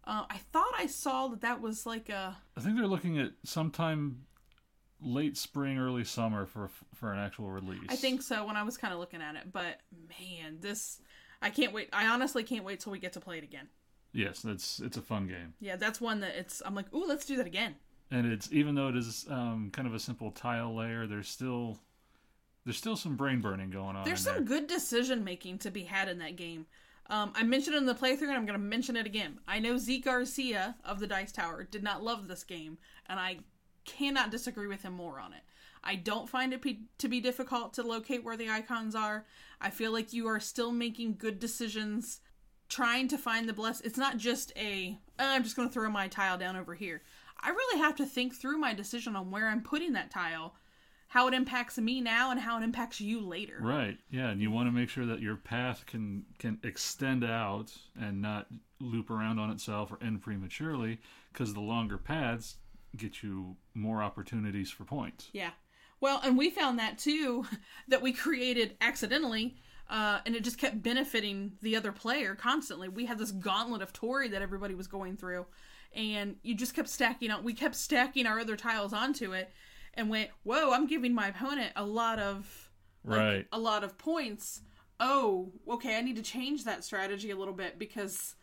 Uh, 0.05 0.23
I 0.29 0.37
thought 0.51 0.71
I 0.77 0.87
saw 0.87 1.27
that 1.27 1.41
that 1.41 1.61
was 1.61 1.85
like 1.85 2.09
a 2.09 2.37
I 2.55 2.61
think 2.61 2.77
they're 2.77 2.87
looking 2.87 3.19
at 3.19 3.31
sometime 3.43 4.25
late 5.01 5.37
spring, 5.37 5.77
early 5.77 6.03
summer 6.03 6.45
for 6.45 6.69
for 6.95 7.11
an 7.11 7.19
actual 7.19 7.49
release. 7.49 7.87
I 7.89 7.95
think 7.95 8.21
so 8.21 8.45
when 8.45 8.55
I 8.55 8.63
was 8.63 8.77
kind 8.77 8.93
of 8.93 8.99
looking 8.99 9.21
at 9.21 9.35
it, 9.35 9.51
but 9.51 9.79
man, 10.19 10.57
this 10.59 11.01
I 11.41 11.49
can't 11.49 11.73
wait. 11.73 11.89
I 11.93 12.07
honestly 12.07 12.43
can't 12.43 12.63
wait 12.63 12.79
till 12.79 12.91
we 12.91 12.99
get 12.99 13.13
to 13.13 13.19
play 13.19 13.37
it 13.37 13.43
again. 13.43 13.67
Yes, 14.11 14.43
it's 14.45 14.79
it's 14.79 14.97
a 14.97 15.01
fun 15.01 15.27
game. 15.27 15.53
Yeah, 15.59 15.75
that's 15.75 16.01
one 16.01 16.19
that 16.21 16.35
it's 16.35 16.61
I'm 16.65 16.75
like, 16.75 16.93
"Ooh, 16.93 17.05
let's 17.05 17.25
do 17.25 17.37
that 17.37 17.47
again." 17.47 17.75
and 18.11 18.31
it's 18.31 18.51
even 18.51 18.75
though 18.75 18.89
it 18.89 18.95
is 18.95 19.25
um, 19.29 19.69
kind 19.71 19.87
of 19.87 19.93
a 19.93 19.99
simple 19.99 20.31
tile 20.31 20.75
layer, 20.75 21.05
there's 21.05 21.27
still 21.27 21.77
there's 22.65 22.77
still 22.77 22.95
some 22.95 23.15
brain 23.15 23.41
burning 23.41 23.69
going 23.69 23.95
on. 23.95 24.05
There's 24.05 24.21
some 24.21 24.45
good 24.45 24.67
decision 24.67 25.23
making 25.23 25.59
to 25.59 25.71
be 25.71 25.83
had 25.83 26.09
in 26.09 26.19
that 26.19 26.35
game. 26.35 26.65
Um, 27.09 27.33
I 27.35 27.43
mentioned 27.43 27.75
it 27.75 27.79
in 27.79 27.85
the 27.87 27.95
playthrough, 27.95 28.23
and 28.23 28.33
I'm 28.33 28.45
going 28.45 28.59
to 28.59 28.63
mention 28.63 28.95
it 28.95 29.07
again. 29.07 29.39
I 29.47 29.57
know 29.57 29.77
Zee 29.77 29.99
Garcia 29.99 30.75
of 30.85 30.99
the 30.99 31.07
Dice 31.07 31.31
Tower 31.31 31.63
did 31.63 31.81
not 31.81 32.03
love 32.03 32.27
this 32.27 32.43
game, 32.43 32.77
and 33.07 33.19
I 33.19 33.39
cannot 33.97 34.31
disagree 34.31 34.67
with 34.67 34.83
him 34.83 34.93
more 34.93 35.19
on 35.19 35.33
it. 35.33 35.41
I 35.83 35.95
don't 35.95 36.29
find 36.29 36.53
it 36.53 36.61
be, 36.61 36.81
to 36.97 37.07
be 37.07 37.21
difficult 37.21 37.73
to 37.73 37.83
locate 37.83 38.23
where 38.23 38.37
the 38.37 38.49
icons 38.49 38.95
are. 38.95 39.25
I 39.61 39.69
feel 39.69 39.91
like 39.91 40.13
you 40.13 40.27
are 40.27 40.39
still 40.39 40.71
making 40.71 41.15
good 41.17 41.39
decisions, 41.39 42.19
trying 42.67 43.07
to 43.09 43.17
find 43.17 43.47
the 43.47 43.53
bless. 43.53 43.81
It's 43.81 43.97
not 43.97 44.17
just 44.17 44.51
a 44.55 44.97
"Oh, 45.17 45.27
I'm 45.27 45.43
just 45.43 45.55
going 45.55 45.67
to 45.67 45.73
throw 45.73 45.89
my 45.89 46.07
tile 46.07 46.37
down 46.37 46.55
over 46.55 46.75
here. 46.75 47.01
I 47.39 47.49
really 47.49 47.79
have 47.79 47.95
to 47.97 48.05
think 48.05 48.35
through 48.35 48.57
my 48.57 48.73
decision 48.73 49.15
on 49.15 49.31
where 49.31 49.47
I'm 49.47 49.61
putting 49.61 49.93
that 49.93 50.11
tile, 50.11 50.55
how 51.07 51.27
it 51.27 51.33
impacts 51.33 51.77
me 51.77 52.01
now, 52.01 52.31
and 52.31 52.39
how 52.41 52.59
it 52.59 52.63
impacts 52.63 52.99
you 52.99 53.21
later. 53.21 53.57
Right. 53.61 53.97
Yeah, 54.11 54.29
and 54.29 54.41
you 54.41 54.51
want 54.51 54.67
to 54.67 54.71
make 54.71 54.89
sure 54.89 55.05
that 55.05 55.21
your 55.21 55.37
path 55.37 55.85
can 55.85 56.25
can 56.37 56.59
extend 56.63 57.23
out 57.23 57.71
and 57.99 58.21
not 58.21 58.47
loop 58.81 59.09
around 59.09 59.39
on 59.39 59.49
itself 59.49 59.91
or 59.91 59.99
end 60.01 60.21
prematurely 60.21 60.99
because 61.31 61.53
the 61.53 61.61
longer 61.61 61.97
paths 61.97 62.57
get 62.95 63.21
you 63.23 63.55
more 63.73 64.01
opportunities 64.01 64.69
for 64.71 64.83
points. 64.83 65.29
Yeah. 65.33 65.51
Well, 66.01 66.21
and 66.23 66.37
we 66.37 66.49
found 66.49 66.79
that 66.79 66.97
too, 66.97 67.45
that 67.87 68.01
we 68.01 68.13
created 68.13 68.77
accidentally, 68.81 69.57
uh, 69.89 70.19
and 70.25 70.35
it 70.35 70.43
just 70.43 70.57
kept 70.57 70.81
benefiting 70.81 71.53
the 71.61 71.75
other 71.75 71.91
player 71.91 72.35
constantly. 72.35 72.87
We 72.89 73.05
had 73.05 73.17
this 73.17 73.31
gauntlet 73.31 73.81
of 73.81 73.91
Torii 73.93 74.29
that 74.29 74.41
everybody 74.41 74.75
was 74.75 74.87
going 74.87 75.17
through, 75.17 75.45
and 75.93 76.35
you 76.43 76.55
just 76.55 76.75
kept 76.75 76.89
stacking 76.89 77.31
on. 77.31 77.43
We 77.43 77.53
kept 77.53 77.75
stacking 77.75 78.25
our 78.27 78.39
other 78.39 78.55
tiles 78.55 78.93
onto 78.93 79.33
it, 79.33 79.51
and 79.95 80.09
went, 80.09 80.29
"Whoa! 80.43 80.71
I'm 80.71 80.87
giving 80.87 81.13
my 81.13 81.29
opponent 81.29 81.73
a 81.75 81.85
lot 81.85 82.19
of 82.19 82.69
like, 83.03 83.17
Right. 83.19 83.47
a 83.51 83.59
lot 83.59 83.83
of 83.83 83.97
points." 83.97 84.61
Oh, 84.99 85.51
okay. 85.67 85.97
I 85.97 86.01
need 86.01 86.17
to 86.17 86.21
change 86.21 86.65
that 86.65 86.83
strategy 86.83 87.31
a 87.31 87.35
little 87.37 87.53
bit 87.53 87.77
because. 87.79 88.35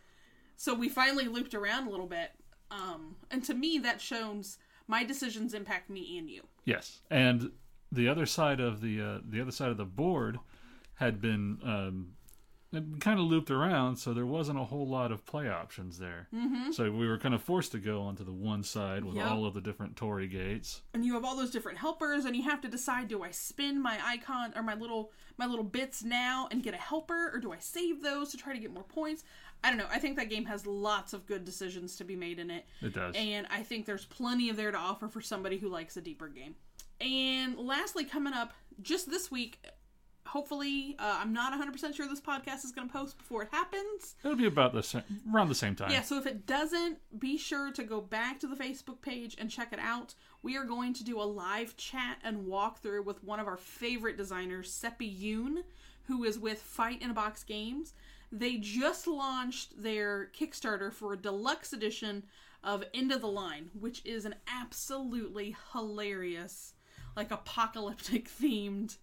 So 0.59 0.73
we 0.73 0.89
finally 0.89 1.29
looped 1.29 1.55
around 1.55 1.87
a 1.87 1.91
little 1.91 2.07
bit, 2.07 2.31
um, 2.77 3.17
and 3.31 3.43
to 3.45 3.55
me 3.55 3.79
that 3.79 4.01
shows 4.01 4.59
my 4.89 5.05
decisions 5.05 5.55
impact 5.55 5.91
me 5.91 6.19
and 6.19 6.29
you. 6.31 6.43
Yes, 6.65 7.01
and 7.11 7.51
the 7.91 8.09
other 8.09 8.27
side 8.27 8.61
of 8.61 8.81
the 8.81 9.01
uh, 9.01 9.19
the 9.29 9.41
other 9.41 9.51
side 9.53 9.71
of 9.71 9.77
the 9.77 9.85
board 9.85 10.39
had 10.95 11.21
been 11.21 11.59
um, 11.65 12.09
kind 13.01 13.19
of 13.19 13.27
looped 13.27 13.51
around, 13.51 13.97
so 13.97 14.13
there 14.13 14.27
wasn't 14.27 14.59
a 14.59 14.65
whole 14.65 14.87
lot 14.87 15.13
of 15.13 15.25
play 15.25 15.49
options 15.49 15.99
there. 15.99 16.29
Mm-hmm. 16.35 16.73
So 16.73 16.91
we 16.91 17.07
were 17.09 17.17
kind 17.19 17.35
of 17.35 17.43
forced 17.43 17.73
to 17.73 17.79
go 17.79 18.03
onto 18.03 18.25
the 18.25 18.33
one 18.33 18.63
side 18.63 19.05
with 19.05 19.15
Yep. 19.17 19.31
all 19.31 19.47
of 19.47 19.55
the 19.55 19.61
different 19.61 19.97
Torii 19.97 20.29
gates. 20.29 20.83
and 20.93 21.05
you 21.05 21.15
have 21.15 21.25
all 21.25 21.37
those 21.37 21.51
different 21.51 21.79
helpers 21.79 22.25
and 22.25 22.35
you 22.37 22.43
have 22.43 22.61
to 22.61 22.69
decide 22.69 23.09
do 23.09 23.23
i 23.23 23.31
spin 23.31 23.81
my 23.81 23.99
icon 24.05 24.53
or 24.57 24.63
my 24.63 24.75
little 24.75 25.11
my 25.39 25.47
little 25.47 25.65
bits 25.65 26.03
now 26.03 26.49
and 26.51 26.63
get 26.63 26.75
a 26.75 26.79
helper 26.79 27.31
or 27.33 27.39
do 27.39 27.53
i 27.53 27.59
save 27.59 28.03
those 28.03 28.31
to 28.31 28.37
try 28.37 28.53
to 28.53 28.59
get 28.59 28.73
more 28.73 28.83
points 28.83 29.23
i 29.65 29.69
don't 29.69 29.79
know 29.79 29.87
i 29.91 29.99
think 29.99 30.17
that 30.17 30.29
game 30.29 30.45
has 30.45 30.67
lots 30.67 31.13
of 31.13 31.27
good 31.27 31.45
decisions 31.45 31.97
to 31.97 32.05
be 32.05 32.17
made 32.17 32.39
in 32.39 32.51
it 32.51 32.67
It 32.83 32.93
does. 32.95 33.15
and 33.17 33.47
i 33.51 33.63
think 33.63 33.87
there's 33.87 34.05
plenty 34.05 34.49
of 34.51 34.57
there 34.57 34.71
to 34.73 34.79
offer 34.79 35.09
for 35.09 35.21
somebody 35.21 35.57
who 35.59 35.69
likes 35.69 35.97
a 35.97 36.01
deeper 36.01 36.29
game 36.29 36.55
and 37.01 37.57
lastly 37.59 38.05
coming 38.05 38.33
up 38.33 38.53
just 38.83 39.09
this 39.11 39.31
week 39.31 39.65
hopefully 40.37 40.95
uh, 40.99 41.17
i'm 41.21 41.33
not 41.33 41.51
100% 41.59 41.95
sure 41.95 42.07
this 42.07 42.21
podcast 42.21 42.63
is 42.63 42.71
going 42.73 42.87
to 42.87 42.93
post 42.93 43.17
before 43.17 43.43
it 43.43 43.49
happens 43.51 44.17
It'll 44.23 44.37
be 44.37 44.47
about 44.47 44.75
the 44.75 44.83
same, 44.83 45.03
around 45.33 45.49
the 45.49 45.55
same 45.55 45.75
time. 45.75 45.91
yeah, 45.91 46.03
so 46.03 46.19
if 46.19 46.27
it 46.27 46.47
doesn't, 46.47 46.99
be 47.19 47.39
sure 47.39 47.73
to 47.73 47.83
go 47.83 48.01
back 48.03 48.39
to 48.41 48.47
the 48.47 48.55
Facebook 48.57 49.01
page 49.01 49.35
and 49.39 49.51
check 49.51 49.73
it 49.73 49.79
out. 49.79 50.15
We 50.43 50.57
are 50.59 50.65
going 50.65 50.93
to 50.95 51.05
do 51.05 51.21
a 51.21 51.25
live 51.25 51.77
chat 51.77 52.19
and 52.23 52.47
walkthrough 52.47 53.05
with 53.05 53.25
one 53.25 53.41
of 53.41 53.47
our 53.47 53.57
favorite 53.57 54.17
designers, 54.19 54.71
Seppi 54.71 55.11
Yoon, 55.11 55.63
who 56.05 56.25
is 56.25 56.39
with 56.39 56.61
Fight 56.61 57.01
in 57.03 57.11
a 57.11 57.15
Box 57.15 57.43
Games. 57.45 57.95
They 58.31 58.57
just 58.57 59.07
launched 59.07 59.81
their 59.83 60.31
Kickstarter 60.39 60.93
for 60.93 61.13
a 61.15 61.17
deluxe 61.17 61.73
edition 61.73 62.25
of 62.63 62.85
End 62.93 63.11
of 63.13 63.21
the 63.23 63.29
Line, 63.29 63.71
which 63.79 64.05
is 64.05 64.25
an 64.27 64.35
absolutely 64.63 65.57
hilarious, 65.73 66.75
like 67.17 67.31
apocalyptic 67.31 68.29
themed 68.41 68.99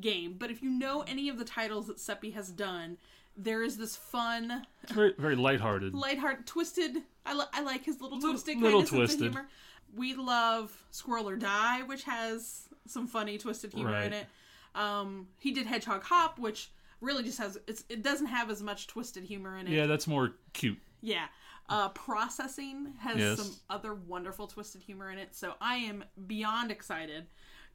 game. 0.00 0.36
But 0.38 0.50
if 0.50 0.62
you 0.62 0.70
know 0.70 1.02
any 1.02 1.28
of 1.28 1.38
the 1.38 1.44
titles 1.44 1.86
that 1.86 1.98
Seppi 2.00 2.30
has 2.32 2.50
done, 2.50 2.98
there 3.36 3.62
is 3.62 3.76
this 3.76 3.96
fun 3.96 4.66
It's 4.82 4.92
very, 4.92 5.14
very 5.18 5.36
lighthearted. 5.36 5.94
lighthearted, 5.94 6.46
twisted. 6.46 6.98
I, 7.24 7.34
li- 7.34 7.44
I 7.52 7.60
like 7.62 7.84
his 7.84 8.00
little 8.00 8.16
Little- 8.18 8.32
twisted 8.32 8.58
little 8.58 8.80
kind 8.80 8.82
of 8.84 8.88
sense 8.88 8.98
twisted. 9.10 9.32
humor. 9.32 9.48
We 9.94 10.14
love 10.14 10.84
Squirrel 10.90 11.28
or 11.28 11.36
Die, 11.36 11.82
which 11.82 12.04
has 12.04 12.68
some 12.86 13.06
funny 13.06 13.38
twisted 13.38 13.72
humor 13.72 13.96
in 14.00 14.12
it. 14.12 14.26
Um, 14.74 15.28
he 15.38 15.52
did 15.52 15.66
Hedgehog 15.66 16.02
Hop, 16.04 16.38
which 16.38 16.70
really 17.00 17.22
just 17.22 17.38
has 17.38 17.58
it's, 17.66 17.84
it 17.88 18.02
doesn't 18.02 18.26
have 18.26 18.50
as 18.50 18.62
much 18.62 18.86
twisted 18.86 19.24
humor 19.24 19.58
in 19.58 19.66
it. 19.66 19.72
Yeah, 19.72 19.86
that's 19.86 20.06
more 20.06 20.32
cute. 20.52 20.78
Yeah. 21.02 21.26
Uh, 21.68 21.88
processing 21.90 22.92
has 22.98 23.16
Yes. 23.18 23.38
some 23.38 23.54
other 23.70 23.94
wonderful 23.94 24.46
twisted 24.46 24.82
humor 24.82 25.10
in 25.10 25.18
it. 25.18 25.34
So 25.34 25.54
I 25.60 25.76
am 25.76 26.04
beyond 26.26 26.70
excited 26.70 27.26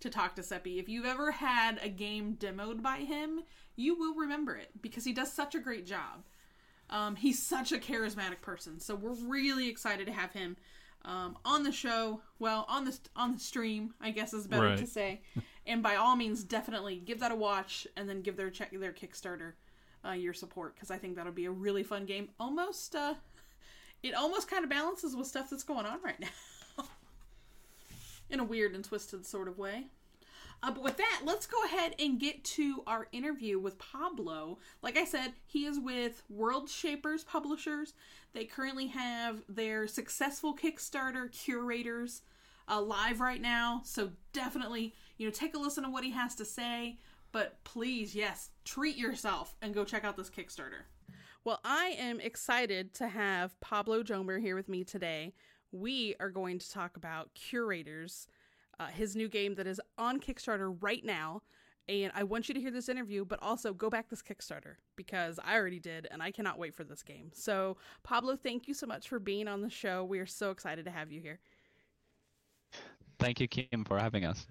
to 0.02 0.10
talk 0.10 0.36
to 0.36 0.44
Seppi. 0.44 0.80
If 0.80 0.90
you've 0.90 1.06
ever 1.06 1.32
had 1.32 1.80
a 1.82 1.90
game 1.90 2.36
demoed 2.40 2.82
by 2.82 2.98
him, 2.98 3.42
you 3.76 3.98
will 3.98 4.16
remember 4.16 4.56
it 4.56 4.70
because 4.82 5.04
he 5.06 5.14
does 5.14 5.32
such 5.32 5.56
a 5.56 5.60
great 5.60 5.86
job. 5.86 6.24
Um, 6.90 7.16
he's 7.16 7.42
such 7.42 7.72
a 7.72 7.78
charismatic 7.78 8.42
person, 8.42 8.80
so 8.80 8.96
we're 8.96 9.14
really 9.14 9.70
excited 9.70 10.08
to 10.08 10.14
have 10.14 10.34
him 10.34 10.58
um, 11.06 11.38
on 11.46 11.64
the 11.64 11.72
show. 11.72 12.22
Well, 12.38 12.66
on 12.68 12.84
the 12.86 12.98
on 13.16 13.32
the 13.34 13.40
stream, 13.40 13.94
I 14.02 14.12
guess 14.12 14.34
is 14.34 14.46
better 14.48 14.64
Right. 14.68 14.78
to 14.78 14.86
say. 14.88 15.22
and 15.66 15.82
by 15.82 15.96
all 15.96 16.16
means, 16.16 16.44
definitely 16.44 16.98
give 16.98 17.20
that 17.22 17.32
a 17.32 17.36
watch 17.36 17.88
and 17.96 18.10
then 18.10 18.22
give 18.22 18.36
their 18.36 18.50
check 18.50 18.72
their 18.78 18.92
Kickstarter 18.92 19.54
uh, 20.06 20.12
your 20.12 20.34
support 20.34 20.76
because 20.76 20.92
I 20.92 20.98
think 20.98 21.16
that'll 21.16 21.32
be 21.32 21.46
a 21.46 21.52
really 21.52 21.84
fun 21.84 22.06
game. 22.06 22.30
Almost, 22.40 22.96
uh, 22.96 23.14
it 24.04 24.14
almost 24.14 24.50
kind 24.50 24.64
of 24.66 24.70
balances 24.70 25.16
with 25.16 25.28
stuff 25.28 25.50
that's 25.50 25.64
going 25.64 25.86
on 25.86 26.00
right 26.04 26.20
now 26.20 26.28
in 28.32 28.40
a 28.40 28.44
weird 28.44 28.74
and 28.74 28.84
twisted 28.84 29.26
sort 29.26 29.48
of 29.48 29.58
way. 29.58 29.88
Uh, 30.64 30.72
but 30.72 30.84
with 30.84 30.98
that, 30.98 31.22
let's 31.26 31.48
go 31.48 31.64
ahead 31.64 31.96
and 31.98 32.20
get 32.20 32.44
to 32.44 32.84
our 32.86 33.08
interview 33.12 33.58
with 33.58 33.80
Pablo. 33.80 34.60
Like 34.84 34.96
I 34.96 35.06
said, 35.06 35.34
he 35.48 35.66
is 35.66 35.80
with 35.80 36.22
World 36.30 36.70
Shapers 36.70 37.24
Publishers. 37.24 37.94
They 38.34 38.46
currently 38.46 38.88
have 38.88 39.42
their 39.50 39.88
successful 39.88 40.56
Kickstarter 40.56 41.32
curators 41.32 42.22
uh, 42.70 42.80
live 42.80 43.20
right 43.20 43.42
now. 43.42 43.82
So 43.84 44.12
definitely, 44.34 44.94
you 45.18 45.26
know, 45.26 45.32
take 45.32 45.56
a 45.56 45.60
listen 45.60 45.84
to 45.84 45.90
what 45.90 46.04
he 46.04 46.12
has 46.12 46.36
to 46.36 46.46
say. 46.46 47.00
But 47.32 47.64
please, 47.64 48.14
yes, 48.14 48.50
treat 48.64 48.98
yourself 48.98 49.56
and 49.62 49.74
go 49.74 49.84
check 49.84 50.04
out 50.04 50.16
this 50.16 50.30
Kickstarter. 50.30 50.84
Well, 51.44 51.60
I 51.66 51.96
am 51.98 52.20
excited 52.20 52.94
to 52.96 53.08
have 53.08 53.60
Pablo 53.62 54.04
Jomer 54.04 54.40
here 54.40 54.56
with 54.56 54.70
me 54.70 54.84
today. 54.84 55.34
We 55.72 56.16
are 56.20 56.30
going 56.30 56.60
to 56.60 56.70
talk 56.70 56.98
about 56.98 57.34
Curators, 57.34 58.28
uh, 58.80 58.88
his 58.88 59.16
new 59.16 59.30
game 59.30 59.56
that 59.56 59.68
is 59.68 59.80
on 59.98 60.20
Kickstarter 60.20 60.76
right 60.82 61.04
now. 61.04 61.42
And 61.88 62.12
I 62.16 62.24
want 62.24 62.48
you 62.48 62.54
to 62.54 62.62
hear 62.62 62.72
this 62.72 62.90
interview, 62.90 63.26
but 63.26 63.40
also 63.42 63.74
go 63.74 63.90
back 63.90 64.10
this 64.10 64.22
Kickstarter 64.22 64.76
because 64.96 65.40
I 65.44 65.56
already 65.56 65.80
did 65.80 66.08
and 66.12 66.22
I 66.22 66.32
cannot 66.32 66.60
wait 66.60 66.76
for 66.76 66.84
this 66.84 67.04
game. 67.04 67.32
So, 67.34 67.78
Pablo, 68.04 68.36
thank 68.36 68.68
you 68.68 68.74
so 68.74 68.86
much 68.86 69.10
for 69.10 69.20
being 69.20 69.48
on 69.48 69.62
the 69.62 69.70
show. 69.70 70.04
We 70.04 70.20
are 70.20 70.26
so 70.26 70.52
excited 70.52 70.86
to 70.86 70.92
have 70.92 71.12
you 71.12 71.22
here. 71.22 71.40
Thank 73.20 73.40
you, 73.40 73.48
Kim, 73.48 73.84
for 73.84 74.00
having 74.00 74.26
us. 74.26 74.48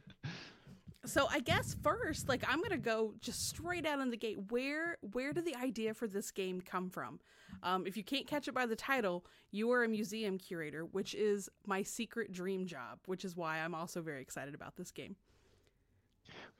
So 1.06 1.26
I 1.30 1.40
guess 1.40 1.74
first, 1.82 2.28
like 2.28 2.44
I'm 2.46 2.60
gonna 2.62 2.76
go 2.76 3.14
just 3.20 3.48
straight 3.48 3.86
out 3.86 4.00
on 4.00 4.10
the 4.10 4.16
gate. 4.18 4.38
Where 4.50 4.98
where 5.12 5.32
did 5.32 5.46
the 5.46 5.56
idea 5.56 5.94
for 5.94 6.06
this 6.06 6.30
game 6.30 6.60
come 6.60 6.90
from? 6.90 7.20
Um, 7.62 7.86
if 7.86 7.96
you 7.96 8.04
can't 8.04 8.26
catch 8.26 8.48
it 8.48 8.54
by 8.54 8.66
the 8.66 8.76
title, 8.76 9.24
you 9.50 9.70
are 9.72 9.82
a 9.84 9.88
museum 9.88 10.36
curator, 10.38 10.84
which 10.84 11.14
is 11.14 11.48
my 11.66 11.82
secret 11.82 12.32
dream 12.32 12.66
job, 12.66 12.98
which 13.06 13.24
is 13.24 13.34
why 13.34 13.58
I'm 13.58 13.74
also 13.74 14.02
very 14.02 14.20
excited 14.20 14.54
about 14.54 14.76
this 14.76 14.90
game. 14.90 15.16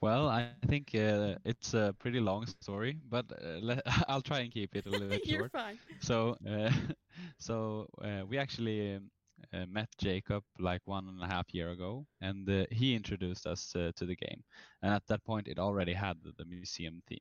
Well, 0.01 0.29
I 0.29 0.51
think 0.67 0.95
uh, 0.95 1.37
it's 1.45 1.75
a 1.75 1.95
pretty 1.99 2.21
long 2.21 2.47
story, 2.47 2.99
but 3.09 3.27
uh, 3.33 3.59
le- 3.61 3.83
I'll 4.09 4.23
try 4.23 4.41
and 4.41 4.53
keep 4.53 4.75
it 4.75 4.87
a 4.87 4.91
little 4.91 5.09
bit 5.09 5.23
You're 5.27 5.45
short. 5.45 5.53
fine. 5.53 5.79
So, 6.01 6.37
uh, 6.49 6.71
so 7.39 7.89
uh, 8.03 8.23
we 8.27 8.39
actually 8.39 8.97
um, 8.97 9.11
uh, 9.53 9.67
met 9.69 9.89
Jacob 9.99 10.45
like 10.59 10.83
one 10.87 11.09
and 11.09 11.23
a 11.23 11.27
half 11.27 11.53
year 11.53 11.71
ago, 11.71 12.07
and 12.21 12.49
uh, 12.49 12.65
he 12.71 12.95
introduced 12.95 13.47
us 13.47 13.75
uh, 13.77 13.91
to 13.97 14.07
the 14.07 14.17
game. 14.17 14.43
And 14.83 14.95
at 14.95 15.07
that 15.09 15.25
point, 15.25 15.49
it 15.49 15.59
already 15.59 15.93
had 15.93 16.17
the, 16.23 16.33
the 16.39 16.45
museum 16.45 17.03
theme. 17.07 17.19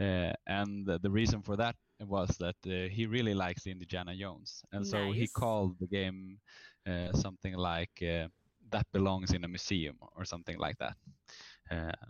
Uh, 0.00 0.32
and 0.46 0.86
the, 0.86 0.98
the 1.00 1.10
reason 1.10 1.42
for 1.42 1.56
that 1.56 1.74
was 2.00 2.28
that 2.38 2.56
uh, 2.66 2.88
he 2.88 3.06
really 3.06 3.34
likes 3.34 3.66
Indiana 3.66 4.14
Jones, 4.14 4.62
and 4.72 4.86
so 4.86 5.10
he 5.10 5.26
called 5.26 5.76
the 5.80 5.88
game 5.88 6.38
uh, 6.86 7.12
something 7.12 7.54
like 7.54 7.90
uh, 8.02 8.28
"That 8.70 8.86
Belongs 8.92 9.32
in 9.32 9.44
a 9.44 9.48
Museum" 9.48 9.98
or 10.16 10.24
something 10.24 10.56
like 10.58 10.78
that. 10.78 10.96
Uh, 11.70 12.06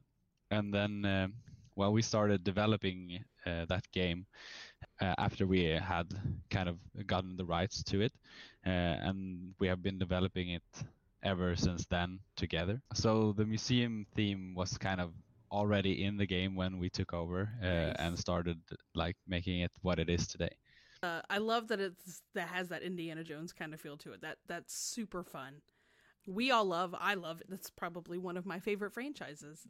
and 0.51 0.73
then, 0.73 1.33
well, 1.77 1.93
we 1.93 2.03
started 2.03 2.45
developing 2.45 3.25
uh, 3.47 3.65
that 3.67 3.85
game 3.93 4.27
uh, 5.01 5.15
after 5.19 5.47
we 5.47 5.65
had 5.65 6.07
kind 6.51 6.69
of 6.69 6.79
gotten 7.07 7.37
the 7.37 7.45
rights 7.45 7.83
to 7.85 8.01
it, 8.01 8.13
and 8.71 9.55
we 9.59 9.67
have 9.69 9.83
been 9.83 9.99
developing 9.99 10.51
it 10.51 10.63
ever 11.23 11.57
since 11.57 11.87
then 11.87 12.21
together. 12.37 12.81
So 12.95 13.33
the 13.37 13.45
museum 13.45 14.07
theme 14.15 14.55
was 14.55 14.79
kind 14.79 15.01
of 15.01 15.13
already 15.51 16.05
in 16.05 16.17
the 16.17 16.27
game 16.27 16.55
when 16.55 16.79
we 16.79 16.91
took 16.91 17.13
over 17.13 17.49
uh, 17.63 17.67
Nice. 17.67 17.97
and 17.99 18.19
started 18.19 18.59
like 18.95 19.17
making 19.27 19.61
it 19.61 19.73
what 19.83 19.99
it 19.99 20.09
is 20.09 20.27
today. 20.27 20.51
Uh, 21.03 21.21
I 21.31 21.39
love 21.39 21.69
that 21.69 21.81
it's 21.81 22.23
that 22.35 22.49
has 22.49 22.69
that 22.69 22.83
Indiana 22.83 23.23
Jones 23.23 23.53
kind 23.53 23.73
of 23.73 23.81
feel 23.81 23.97
to 23.99 24.13
it. 24.13 24.21
That 24.21 24.39
that's 24.49 24.75
super 24.75 25.23
fun. 25.23 25.63
We 26.27 26.51
all 26.51 26.65
love. 26.65 26.95
I 26.99 27.15
love 27.15 27.41
it. 27.41 27.49
That's 27.49 27.71
probably 27.71 28.19
one 28.19 28.37
of 28.37 28.45
my 28.45 28.59
favorite 28.59 28.93
franchises. 28.93 29.67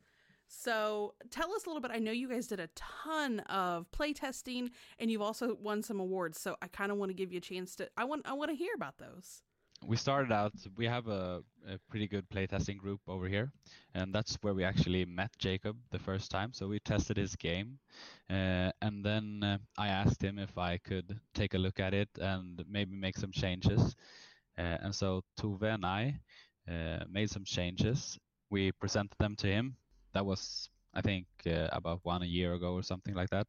So 0.48 1.14
tell 1.30 1.52
us 1.54 1.66
a 1.66 1.68
little 1.68 1.82
bit. 1.82 1.90
I 1.92 1.98
know 1.98 2.10
you 2.12 2.28
guys 2.28 2.46
did 2.46 2.60
a 2.60 2.68
ton 2.74 3.40
of 3.40 3.90
play 3.92 4.12
testing, 4.12 4.70
and 4.98 5.10
you've 5.10 5.22
also 5.22 5.56
won 5.60 5.82
some 5.82 6.00
awards. 6.00 6.40
So 6.40 6.56
I 6.62 6.68
kind 6.68 6.90
of 6.90 6.98
want 6.98 7.10
to 7.10 7.14
give 7.14 7.32
you 7.32 7.38
a 7.38 7.40
chance 7.40 7.76
to. 7.76 7.88
I 7.96 8.04
want. 8.04 8.22
I 8.26 8.32
want 8.32 8.50
to 8.50 8.56
hear 8.56 8.74
about 8.74 8.98
those. 8.98 9.42
we 9.86 9.96
started 9.96 10.32
out 10.32 10.52
we 10.76 10.86
have 10.86 11.06
a, 11.08 11.42
a 11.68 11.78
pretty 11.88 12.08
good 12.08 12.28
playtesting 12.30 12.76
group 12.76 13.00
over 13.06 13.28
here 13.28 13.52
and 13.94 14.12
that's 14.14 14.34
where 14.42 14.54
we 14.54 14.64
actually 14.64 15.04
met 15.04 15.30
jacob 15.38 15.76
the 15.92 15.98
first 15.98 16.30
time 16.32 16.52
so 16.52 16.66
we 16.66 16.80
tested 16.80 17.16
his 17.16 17.36
game 17.36 17.78
uh, 18.30 18.70
and 18.82 19.04
then 19.04 19.40
uh, 19.44 19.58
i 19.76 19.88
asked 19.88 20.20
him 20.22 20.38
if 20.38 20.58
i 20.58 20.76
could 20.78 21.18
take 21.34 21.54
a 21.54 21.58
look 21.58 21.78
at 21.78 21.94
it 21.94 22.08
and 22.20 22.64
maybe 22.68 22.94
make 22.96 23.16
some 23.16 23.30
changes 23.30 23.94
uh, 24.58 24.78
and 24.82 24.94
so 24.94 25.22
tuve 25.40 25.62
and 25.62 25.86
i 25.86 26.18
uh, 26.68 27.04
made 27.08 27.30
some 27.30 27.44
changes 27.44 28.18
we 28.50 28.72
presented 28.72 29.16
them 29.18 29.36
to 29.36 29.46
him 29.46 29.76
that 30.12 30.24
was 30.24 30.68
i 30.94 31.00
think 31.00 31.26
uh, 31.46 31.68
about 31.72 32.00
one 32.04 32.22
a 32.22 32.26
year 32.26 32.54
ago 32.54 32.74
or 32.74 32.82
something 32.82 33.14
like 33.14 33.30
that 33.30 33.46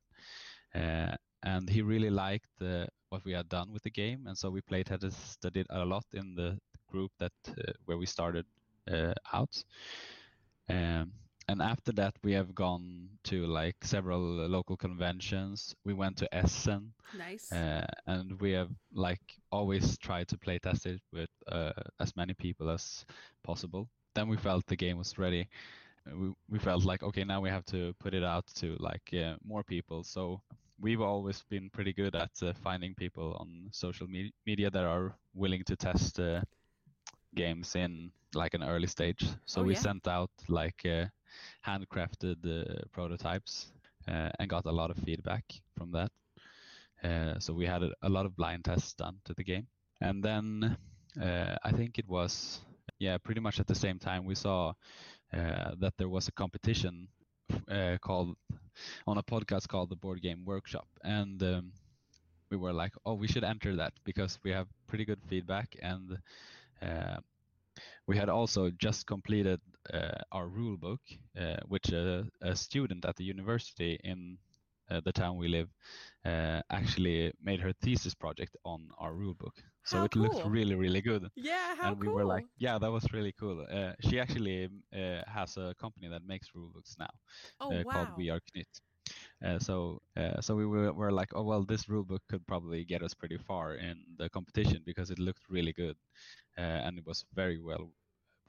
uh, 0.75 1.15
and 1.43 1.69
he 1.69 1.81
really 1.81 2.09
liked 2.09 2.49
uh, 2.61 2.85
what 3.09 3.23
we 3.25 3.31
had 3.31 3.47
done 3.49 3.71
with 3.71 3.83
the 3.83 3.89
game, 3.89 4.25
and 4.27 4.37
so 4.37 4.49
we 4.49 4.61
played 4.61 4.85
tested 4.87 5.55
it 5.57 5.67
a 5.69 5.85
lot 5.85 6.05
in 6.13 6.35
the 6.35 6.57
group 6.89 7.11
that 7.19 7.31
uh, 7.47 7.71
where 7.85 7.97
we 7.97 8.05
started 8.05 8.45
uh, 8.91 9.13
out. 9.33 9.63
Um, 10.69 11.13
and 11.47 11.61
after 11.61 11.91
that, 11.93 12.13
we 12.23 12.33
have 12.33 12.53
gone 12.53 13.09
to 13.25 13.45
like 13.47 13.75
several 13.83 14.19
local 14.21 14.77
conventions. 14.77 15.75
We 15.83 15.93
went 15.93 16.17
to 16.17 16.33
Essen, 16.35 16.93
Nice. 17.13 17.51
uh, 17.51 17.85
and 18.07 18.39
we 18.39 18.51
have 18.51 18.69
like 18.93 19.21
always 19.51 19.97
tried 19.97 20.27
to 20.29 20.37
play 20.37 20.59
test 20.59 20.85
it 20.85 21.01
with 21.11 21.29
uh, 21.51 21.73
as 21.99 22.15
many 22.15 22.33
people 22.33 22.69
as 22.69 23.05
possible. 23.43 23.89
Then 24.15 24.27
we 24.27 24.37
felt 24.37 24.65
the 24.67 24.75
game 24.75 24.97
was 24.97 25.17
ready. 25.17 25.47
We 26.15 26.33
we 26.49 26.59
felt 26.59 26.85
like 26.85 27.03
okay, 27.03 27.23
now 27.23 27.41
we 27.41 27.49
have 27.49 27.65
to 27.65 27.93
put 27.99 28.13
it 28.13 28.23
out 28.23 28.45
to 28.55 28.75
like 28.79 29.13
uh, 29.13 29.35
more 29.43 29.63
people. 29.63 30.03
So 30.03 30.41
we've 30.79 31.01
always 31.01 31.43
been 31.49 31.69
pretty 31.69 31.93
good 31.93 32.15
at 32.15 32.31
uh, 32.43 32.53
finding 32.63 32.95
people 32.95 33.35
on 33.39 33.69
social 33.71 34.07
me- 34.07 34.33
media 34.45 34.69
that 34.71 34.85
are 34.85 35.15
willing 35.33 35.63
to 35.65 35.75
test 35.75 36.19
uh, 36.19 36.41
games 37.35 37.75
in 37.75 38.11
like 38.33 38.53
an 38.53 38.63
early 38.63 38.87
stage. 38.87 39.25
So 39.45 39.61
Oh, 39.61 39.63
we 39.63 39.73
yeah. 39.73 39.81
sent 39.83 40.07
out 40.07 40.31
like 40.47 40.85
uh, 40.85 41.05
handcrafted 41.65 42.37
uh, 42.45 42.81
prototypes 42.91 43.71
uh, 44.07 44.29
and 44.39 44.49
got 44.49 44.65
a 44.65 44.71
lot 44.71 44.91
of 44.91 44.97
feedback 44.97 45.43
from 45.77 45.91
that. 45.91 46.11
Uh, 47.03 47.39
so 47.39 47.53
we 47.53 47.65
had 47.65 47.83
a, 47.83 47.91
a 48.03 48.09
lot 48.09 48.25
of 48.25 48.35
blind 48.35 48.65
tests 48.65 48.93
done 48.93 49.17
to 49.25 49.33
the 49.33 49.43
game, 49.43 49.67
and 50.01 50.23
then 50.23 50.77
uh, 51.21 51.55
I 51.63 51.71
think 51.71 51.97
it 51.99 52.07
was 52.07 52.61
yeah 52.99 53.17
pretty 53.17 53.39
much 53.41 53.59
at 53.59 53.67
the 53.67 53.75
same 53.75 53.99
time 53.99 54.25
we 54.25 54.35
saw 54.35 54.73
that 55.31 55.93
there 55.97 56.09
was 56.09 56.27
a 56.27 56.31
competition 56.31 57.07
uh, 57.69 57.97
called 58.01 58.35
on 59.07 59.17
a 59.17 59.23
podcast 59.23 59.67
called 59.67 59.89
the 59.89 59.95
Board 59.95 60.21
Game 60.21 60.45
Workshop, 60.45 60.87
and 61.03 61.41
um, 61.43 61.71
we 62.51 62.57
were 62.57 62.73
like, 62.73 62.93
oh, 63.05 63.13
we 63.13 63.27
should 63.27 63.43
enter 63.43 63.75
that 63.75 63.93
because 64.05 64.39
we 64.43 64.51
have 64.51 64.67
pretty 64.87 65.05
good 65.05 65.21
feedback, 65.29 65.75
and 65.81 66.17
uh, 66.81 67.17
we 68.07 68.17
had 68.17 68.29
also 68.29 68.69
just 68.71 69.05
completed 69.07 69.59
uh, 69.93 70.19
our 70.31 70.47
rule 70.47 70.77
book, 70.77 71.01
uh, 71.39 71.57
which 71.67 71.93
uh, 71.93 72.23
a 72.41 72.55
student 72.55 73.05
at 73.05 73.15
the 73.15 73.23
university 73.23 73.99
in 74.03 74.37
uh, 74.89 74.99
the 75.05 75.11
town 75.11 75.37
we 75.37 75.47
live 75.47 75.69
uh, 76.25 76.61
actually 76.71 77.31
made 77.41 77.59
her 77.61 77.73
thesis 77.81 78.15
project 78.15 78.55
on 78.65 78.89
our 78.97 79.13
rule 79.13 79.35
book. 79.35 79.63
So 79.89 80.03
How 80.03 80.05
it 80.05 80.15
looked 80.15 80.45
really, 80.45 80.75
really 80.75 81.01
good 81.01 81.29
Yeah, 81.35 81.75
how 81.75 81.95
and 81.95 81.99
we 81.99 82.07
cool. 82.07 82.15
were 82.15 82.25
like, 82.25 82.45
yeah, 82.57 82.77
that 82.79 82.91
was 82.91 83.11
really 83.13 83.33
cool. 83.33 83.65
Uh, 83.69 83.93
she 84.01 84.19
actually 84.19 84.65
uh, 84.93 85.23
has 85.27 85.57
a 85.57 85.73
company 85.75 86.07
that 86.09 86.23
makes 86.23 86.55
rule 86.55 86.71
books 86.73 86.95
now 86.99 87.13
oh 87.59 87.71
uh, 87.73 87.83
wow. 87.83 87.91
called 87.91 88.15
We 88.15 88.29
Are 88.29 88.39
Knit. 88.53 88.81
Uh, 89.43 89.59
so, 89.59 90.01
uh, 90.15 90.41
so 90.41 90.55
we 90.55 90.65
were, 90.65 90.93
were 90.93 91.11
like, 91.11 91.29
oh 91.35 91.43
well, 91.43 91.65
this 91.65 91.89
rule 91.89 92.05
book 92.05 92.23
could 92.29 92.45
probably 92.47 92.85
get 92.85 93.03
us 93.03 93.13
pretty 93.15 93.37
far 93.37 93.75
in 93.75 94.15
the 94.17 94.29
competition 94.29 94.83
because 94.85 95.11
it 95.11 95.19
looked 95.19 95.49
really 95.49 95.73
good, 95.73 95.97
uh, 96.57 96.61
and 96.85 96.97
it 96.99 97.05
was 97.05 97.25
very 97.33 97.59
well 97.59 97.93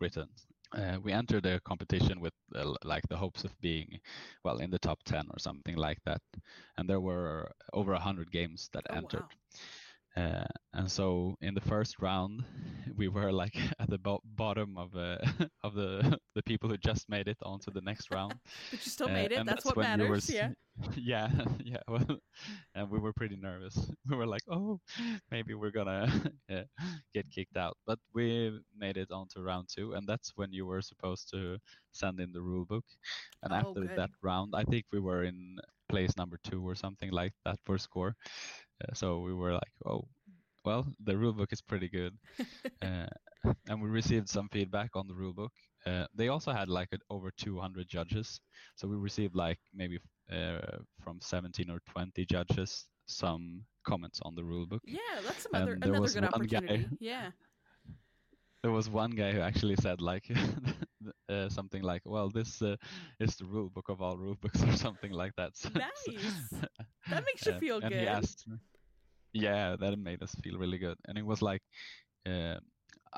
written. 0.00 0.28
Uh, 0.73 0.99
we 1.02 1.12
entered 1.12 1.42
the 1.44 1.61
competition 1.64 2.20
with 2.20 2.35
uh, 2.54 2.75
like 2.85 3.06
the 3.09 3.16
hopes 3.16 3.44
of 3.44 3.59
being, 3.61 4.00
well, 4.44 4.59
in 4.59 4.70
the 4.70 4.78
top 4.78 5.02
ten 5.04 5.26
or 5.30 5.38
something 5.38 5.76
like 5.76 6.02
that, 6.04 6.23
and 6.76 6.88
there 6.88 7.00
were 7.00 7.50
over 7.73 7.92
a 7.92 8.00
hundred 8.00 8.30
games 8.30 8.68
that 8.73 8.87
Oh, 8.90 9.00
entered. 9.00 9.25
wow. 9.25 9.30
Uh, 10.17 10.45
and 10.75 10.90
so 10.90 11.37
in 11.40 11.55
the 11.55 11.61
first 11.61 12.00
round, 12.00 12.43
we 12.97 13.09
were 13.09 13.31
like 13.33 13.55
at 13.79 13.88
the 13.88 13.99
bo- 13.99 14.21
bottom 14.37 14.76
of 14.76 14.95
uh, 14.97 15.19
of 15.64 15.75
the 15.75 16.19
the 16.35 16.43
people 16.43 16.69
who 16.69 16.76
just 16.76 17.09
made 17.09 17.29
it 17.29 17.37
onto 17.43 17.71
the 17.71 17.81
next 17.81 18.11
round. 18.11 18.35
But 18.71 18.85
you 18.85 18.90
still 18.90 19.09
Uh, 19.09 19.12
made 19.12 19.33
it. 19.33 19.38
and 19.38 19.49
That's, 19.49 19.64
what 19.64 19.76
when 19.76 19.99
we 19.99 20.05
were 20.05 20.11
matters. 20.17 20.29
Yeah. 20.31 20.50
yeah, 20.97 21.31
yeah. 21.64 21.83
Well, 21.88 22.19
and 22.75 22.90
we 22.90 22.99
were 22.99 23.12
pretty 23.12 23.37
nervous. 23.37 23.76
We 24.09 24.17
were 24.17 24.26
like, 24.26 24.43
oh, 24.50 24.81
maybe 25.31 25.55
we're 25.55 25.71
gonna 25.71 26.09
uh, 26.50 26.64
get 27.14 27.31
kicked 27.31 27.57
out. 27.57 27.76
But 27.87 27.99
we 28.12 28.59
made 28.76 28.97
it 28.97 29.11
onto 29.12 29.40
round 29.43 29.69
two, 29.69 29.93
and 29.95 30.09
that's 30.09 30.33
when 30.37 30.52
you 30.52 30.67
were 30.67 30.83
supposed 30.83 31.31
to 31.31 31.59
send 31.93 32.19
in 32.21 32.33
the 32.33 32.40
rule 32.43 32.64
book. 32.64 32.85
And 33.43 33.52
Oh, 33.52 33.57
after 33.57 33.81
good. 33.87 33.97
that 33.97 34.11
round, 34.23 34.55
I 34.57 34.64
think 34.64 34.87
we 34.93 34.99
were 35.00 35.23
in 35.25 35.57
place 35.88 36.17
number 36.17 36.38
two 36.43 36.67
or 36.67 36.75
something 36.75 37.11
like 37.12 37.33
that 37.45 37.59
for 37.64 37.79
score. 37.79 38.17
Uh, 38.83 38.95
so 38.95 39.21
we 39.21 39.35
were 39.35 39.53
like, 39.53 39.73
oh, 39.87 40.03
well, 40.65 40.87
the 41.05 41.17
rule 41.17 41.33
book 41.33 41.53
is 41.53 41.63
pretty 41.63 41.89
good. 41.89 42.17
uh, 42.83 43.07
and 43.69 43.81
we 43.83 43.89
received 43.89 44.29
some 44.29 44.49
feedback 44.51 44.91
on 44.95 45.07
the 45.07 45.15
rule 45.15 45.33
book. 45.33 45.53
Uh, 45.87 46.07
they 46.15 46.29
also 46.29 46.53
had 46.53 46.69
like 46.69 46.89
over 47.11 47.31
200 47.37 47.89
judges, 47.89 48.41
so 48.77 48.87
we 48.89 48.97
received 48.97 49.35
like 49.35 49.59
maybe 49.75 49.99
uh, 50.33 50.79
from 51.03 51.19
17 51.21 51.71
or 51.71 51.81
20 51.89 52.25
judges 52.27 52.87
some 53.07 53.65
comments 53.87 54.21
on 54.23 54.35
the 54.35 54.45
rule 54.45 54.67
book. 54.67 54.83
Yeah, 54.85 55.21
that's 55.25 55.47
another 55.47 55.75
was 56.03 56.15
good 56.15 56.25
one 56.33 56.43
guy- 56.47 56.61
opportunity. 56.61 56.87
Yeah. 57.01 57.31
There 58.63 58.73
was 58.73 58.89
one 58.91 59.13
guy 59.13 59.33
who 59.33 59.41
actually 59.41 59.77
said 59.77 60.01
like 60.01 60.29
uh, 61.28 61.49
something 61.49 61.83
like, 61.83 62.02
"Well, 62.04 62.30
this 62.30 62.62
uh, 62.62 62.76
is 63.19 63.37
the 63.37 63.45
rule 63.47 63.70
book 63.70 63.88
of 63.88 64.01
all 64.03 64.16
rule 64.18 64.37
books" 64.40 64.62
or 64.68 64.77
something 64.77 65.12
like 65.12 65.35
that. 65.37 65.57
So- 65.57 65.70
so- 65.70 65.81
Nice. 65.81 66.51
That 67.11 67.25
makes 67.25 67.46
you 67.46 67.55
feel 67.59 67.79
and 67.81 67.90
good. 67.90 68.01
he 68.01 68.07
asked, 68.07 68.46
yeah, 69.33 69.77
that 69.77 69.98
made 69.98 70.22
us 70.22 70.35
feel 70.42 70.59
really 70.59 70.79
good. 70.79 70.96
And 71.09 71.18
it 71.18 71.25
was 71.27 71.42
like, 71.42 71.62
uh, 72.27 72.57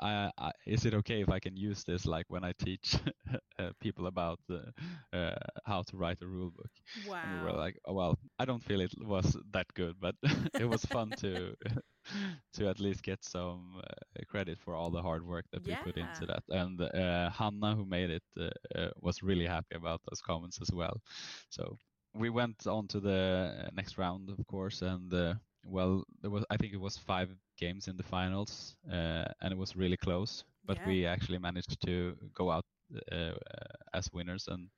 I, 0.01 0.31
I, 0.37 0.51
is 0.65 0.85
it 0.85 0.93
okay 0.95 1.21
if 1.21 1.29
I 1.29 1.39
can 1.39 1.55
use 1.55 1.83
this 1.83 2.05
like 2.05 2.25
when 2.29 2.43
I 2.43 2.53
teach 2.53 2.95
uh, 3.59 3.69
people 3.79 4.07
about 4.07 4.39
uh, 4.49 5.15
uh, 5.15 5.35
how 5.65 5.83
to 5.83 5.97
write 5.97 6.21
a 6.21 6.27
rule 6.27 6.51
book? 6.51 6.71
Wow. 6.95 7.21
And 7.21 7.31
we 7.31 7.39
were 7.39 7.51
like, 7.51 7.77
oh, 7.85 7.93
well, 7.93 8.17
I 8.39 8.45
don't 8.45 8.63
feel 8.63 8.81
it 8.81 8.93
was 8.99 9.37
that 9.51 9.67
good, 9.73 9.95
but 9.99 10.15
it 10.57 10.65
was 10.65 10.85
fun 10.85 11.13
to 11.17 11.55
to 12.53 12.67
at 12.67 12.79
least 12.79 13.03
get 13.03 13.23
some 13.23 13.81
uh, 13.83 14.23
credit 14.27 14.59
for 14.59 14.75
all 14.75 14.89
the 14.91 15.01
hard 15.01 15.25
work 15.25 15.45
that 15.51 15.63
we 15.63 15.75
put 15.75 15.97
into 15.97 16.25
that. 16.25 16.43
And 16.49 16.79
uh, 16.81 17.29
Hanna, 17.29 17.75
who 17.75 17.85
made 17.85 18.09
it, 18.09 18.23
uh, 18.39 18.49
uh, 18.77 18.89
was 19.01 19.23
really 19.23 19.45
happy 19.45 19.75
about 19.75 20.01
those 20.09 20.21
comments 20.21 20.59
as 20.61 20.71
well. 20.73 21.01
So 21.49 21.77
we 22.13 22.29
went 22.29 22.67
on 22.67 22.87
to 22.89 22.99
the 22.99 23.69
next 23.73 23.97
round, 23.97 24.29
of 24.29 24.45
course, 24.47 24.81
and 24.81 25.13
uh, 25.13 25.35
well, 25.65 26.03
there 26.21 26.31
was 26.31 26.43
I 26.49 26.57
think 26.57 26.73
it 26.73 26.79
was 26.79 26.97
five 26.97 27.29
games 27.65 27.87
in 27.87 27.97
the 27.97 28.03
finals, 28.03 28.75
uh, 28.91 29.25
and 29.41 29.51
it 29.53 29.57
was 29.57 29.75
really 29.75 29.97
close. 29.97 30.43
But 30.65 30.77
Yeah. 30.77 30.85
we 30.85 31.05
actually 31.05 31.39
managed 31.39 31.79
to 31.85 32.15
go 32.33 32.51
out 32.51 32.65
uh, 33.11 33.33
as 33.93 34.09
winners, 34.13 34.47
and 34.47 34.69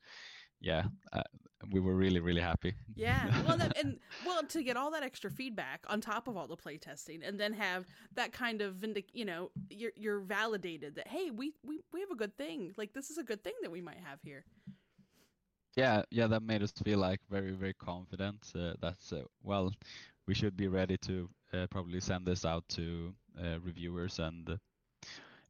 yeah, 0.62 0.84
uh, 1.14 1.24
we 1.72 1.80
were 1.82 1.96
really 1.96 2.20
really 2.20 2.42
happy. 2.42 2.74
Yeah. 2.96 3.32
Well, 3.42 3.58
that, 3.58 3.74
and 3.78 4.00
well, 4.24 4.44
to 4.48 4.64
get 4.64 4.78
all 4.78 4.92
that 4.92 5.04
extra 5.04 5.30
feedback 5.30 5.86
on 5.88 6.02
top 6.02 6.28
of 6.28 6.38
all 6.38 6.48
the 6.48 6.56
play 6.56 6.78
testing, 6.78 7.24
and 7.24 7.40
then 7.40 7.54
have 7.54 7.86
that 8.14 8.32
kind 8.34 8.62
of 8.62 8.76
vindic, 8.76 9.10
you 9.14 9.26
know, 9.26 9.52
you're 9.70 9.92
you're 9.96 10.20
validated 10.20 10.96
that 10.96 11.08
hey, 11.08 11.30
we 11.32 11.54
we 11.64 11.82
we 11.92 12.00
have 12.02 12.12
a 12.12 12.16
good 12.16 12.38
thing. 12.38 12.74
Like 12.78 12.94
this 12.94 13.10
is 13.10 13.18
a 13.18 13.24
good 13.24 13.44
thing 13.44 13.54
that 13.62 13.72
we 13.72 13.82
might 13.82 14.00
have 14.00 14.22
here. 14.24 14.46
yeah 15.76 16.02
yeah 16.12 16.28
that 16.28 16.42
made 16.44 16.64
us 16.64 16.72
feel 16.84 17.00
like 17.00 17.20
very 17.30 17.52
very 17.52 17.74
confident 17.74 18.52
uh, 18.56 18.74
that's 18.82 19.14
uh, 19.14 19.24
well 19.44 19.72
we 20.28 20.34
should 20.34 20.56
be 20.58 20.68
ready 20.68 20.98
to 20.98 21.30
probably 21.64 22.00
send 22.00 22.26
this 22.26 22.44
out 22.44 22.64
to 22.68 23.14
uh, 23.40 23.60
reviewers 23.60 24.20
and 24.20 24.50
uh, 24.50 24.58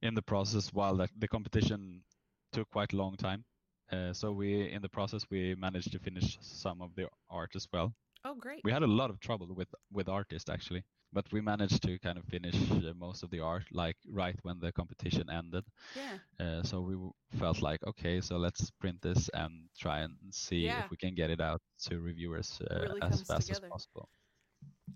in 0.01 0.13
the 0.13 0.21
process 0.21 0.71
while 0.73 0.95
the, 0.95 1.07
the 1.17 1.27
competition 1.27 2.03
took 2.51 2.69
quite 2.69 2.93
a 2.93 2.95
long 2.97 3.15
time 3.15 3.43
uh, 3.91 4.13
so 4.13 4.31
we 4.31 4.69
in 4.71 4.81
the 4.81 4.89
process 4.89 5.23
we 5.29 5.55
managed 5.55 5.91
to 5.91 5.99
finish 5.99 6.37
some 6.41 6.81
of 6.81 6.93
the 6.95 7.07
art 7.29 7.55
as 7.55 7.67
well 7.73 7.93
Oh, 8.23 8.35
great. 8.35 8.63
we 8.63 8.71
had 8.71 8.83
a 8.83 8.87
lot 8.99 9.09
of 9.09 9.19
trouble 9.19 9.47
with 9.55 9.69
with 9.91 10.07
artists 10.09 10.49
actually 10.49 10.83
but 11.13 11.25
we 11.31 11.41
managed 11.41 11.81
to 11.83 11.97
kind 11.99 12.17
of 12.17 12.25
finish 12.25 12.55
uh, 12.71 12.93
most 12.95 13.23
of 13.23 13.29
the 13.29 13.39
art 13.39 13.65
like 13.71 13.97
right 14.07 14.37
when 14.43 14.59
the 14.59 14.71
competition 14.71 15.29
ended 15.29 15.63
Yeah. 15.95 16.19
uh, 16.39 16.63
so 16.63 16.81
we 16.81 16.95
felt 17.37 17.61
like, 17.61 17.81
okay, 17.85 18.19
so 18.21 18.37
let's 18.37 18.69
print 18.71 19.01
this 19.01 19.29
and 19.33 19.69
try 19.77 19.99
and 19.99 20.15
see 20.31 20.65
Yeah. 20.65 20.79
if 20.79 20.89
we 20.89 20.97
can 20.97 21.13
get 21.15 21.29
it 21.29 21.39
out 21.41 21.61
to 21.79 21.99
reviewers 21.99 22.61
uh, 22.71 22.87
Really 22.87 23.01
as 23.01 23.21
fast 23.21 23.49
together. 23.49 23.51
as 23.51 23.59
possible. 23.59 24.09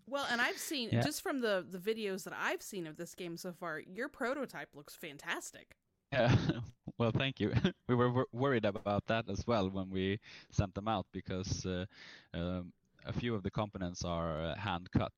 Well, 0.08 0.26
and 0.30 0.42
I've 0.42 0.58
seen 0.58 0.90
Yeah. 0.92 1.02
just 1.02 1.22
from 1.22 1.42
the 1.42 1.66
the 1.70 1.78
videos 1.80 2.24
that 2.24 2.34
I've 2.34 2.62
seen 2.62 2.88
of 2.88 2.98
this 2.98 3.16
game 3.16 3.38
so 3.38 3.54
far, 3.54 3.80
your 3.80 4.10
prototype 4.10 4.76
looks 4.76 4.96
fantastic. 4.96 5.76
Yeah. 6.12 6.36
well, 6.98 7.12
thank 7.12 7.40
you. 7.40 7.52
we 7.88 7.96
were 7.96 8.12
wor- 8.12 8.28
worried 8.32 8.66
about 8.66 9.06
that 9.08 9.30
as 9.30 9.46
well 9.46 9.70
when 9.70 9.90
we 9.90 10.20
sent 10.52 10.74
them 10.74 10.88
out 10.88 11.06
because 11.12 11.66
uh, 11.66 11.86
um, 12.34 12.74
a 13.06 13.14
few 13.14 13.36
of 13.36 13.44
the 13.44 13.52
components 13.52 14.04
are 14.04 14.42
uh, 14.42 14.56
hand 14.56 14.90
cut. 14.92 15.14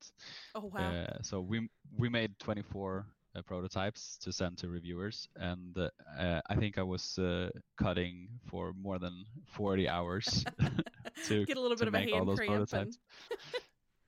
Oh 0.54 0.70
wow. 0.72 0.92
Uh, 0.92 1.22
so 1.22 1.40
we 1.40 1.68
we 1.98 2.08
made 2.08 2.38
24 2.38 3.06
uh, 3.34 3.42
prototypes 3.42 4.18
to 4.18 4.32
send 4.32 4.58
to 4.58 4.68
reviewers, 4.68 5.28
and 5.36 5.76
uh, 5.78 5.88
uh, 6.18 6.40
I 6.50 6.54
think 6.56 6.78
I 6.78 6.82
was 6.82 7.18
uh, 7.18 7.50
cutting 7.76 8.28
for 8.46 8.72
more 8.74 8.98
than 8.98 9.24
40 9.46 9.88
hours 9.88 10.44
to 11.28 11.44
Get 11.46 11.56
a 11.56 11.60
little 11.60 11.76
bit 11.76 11.88
of 11.88 11.94
a 11.94 12.00
hand 12.00 12.28
cramp 12.36 12.72
and 12.72 12.96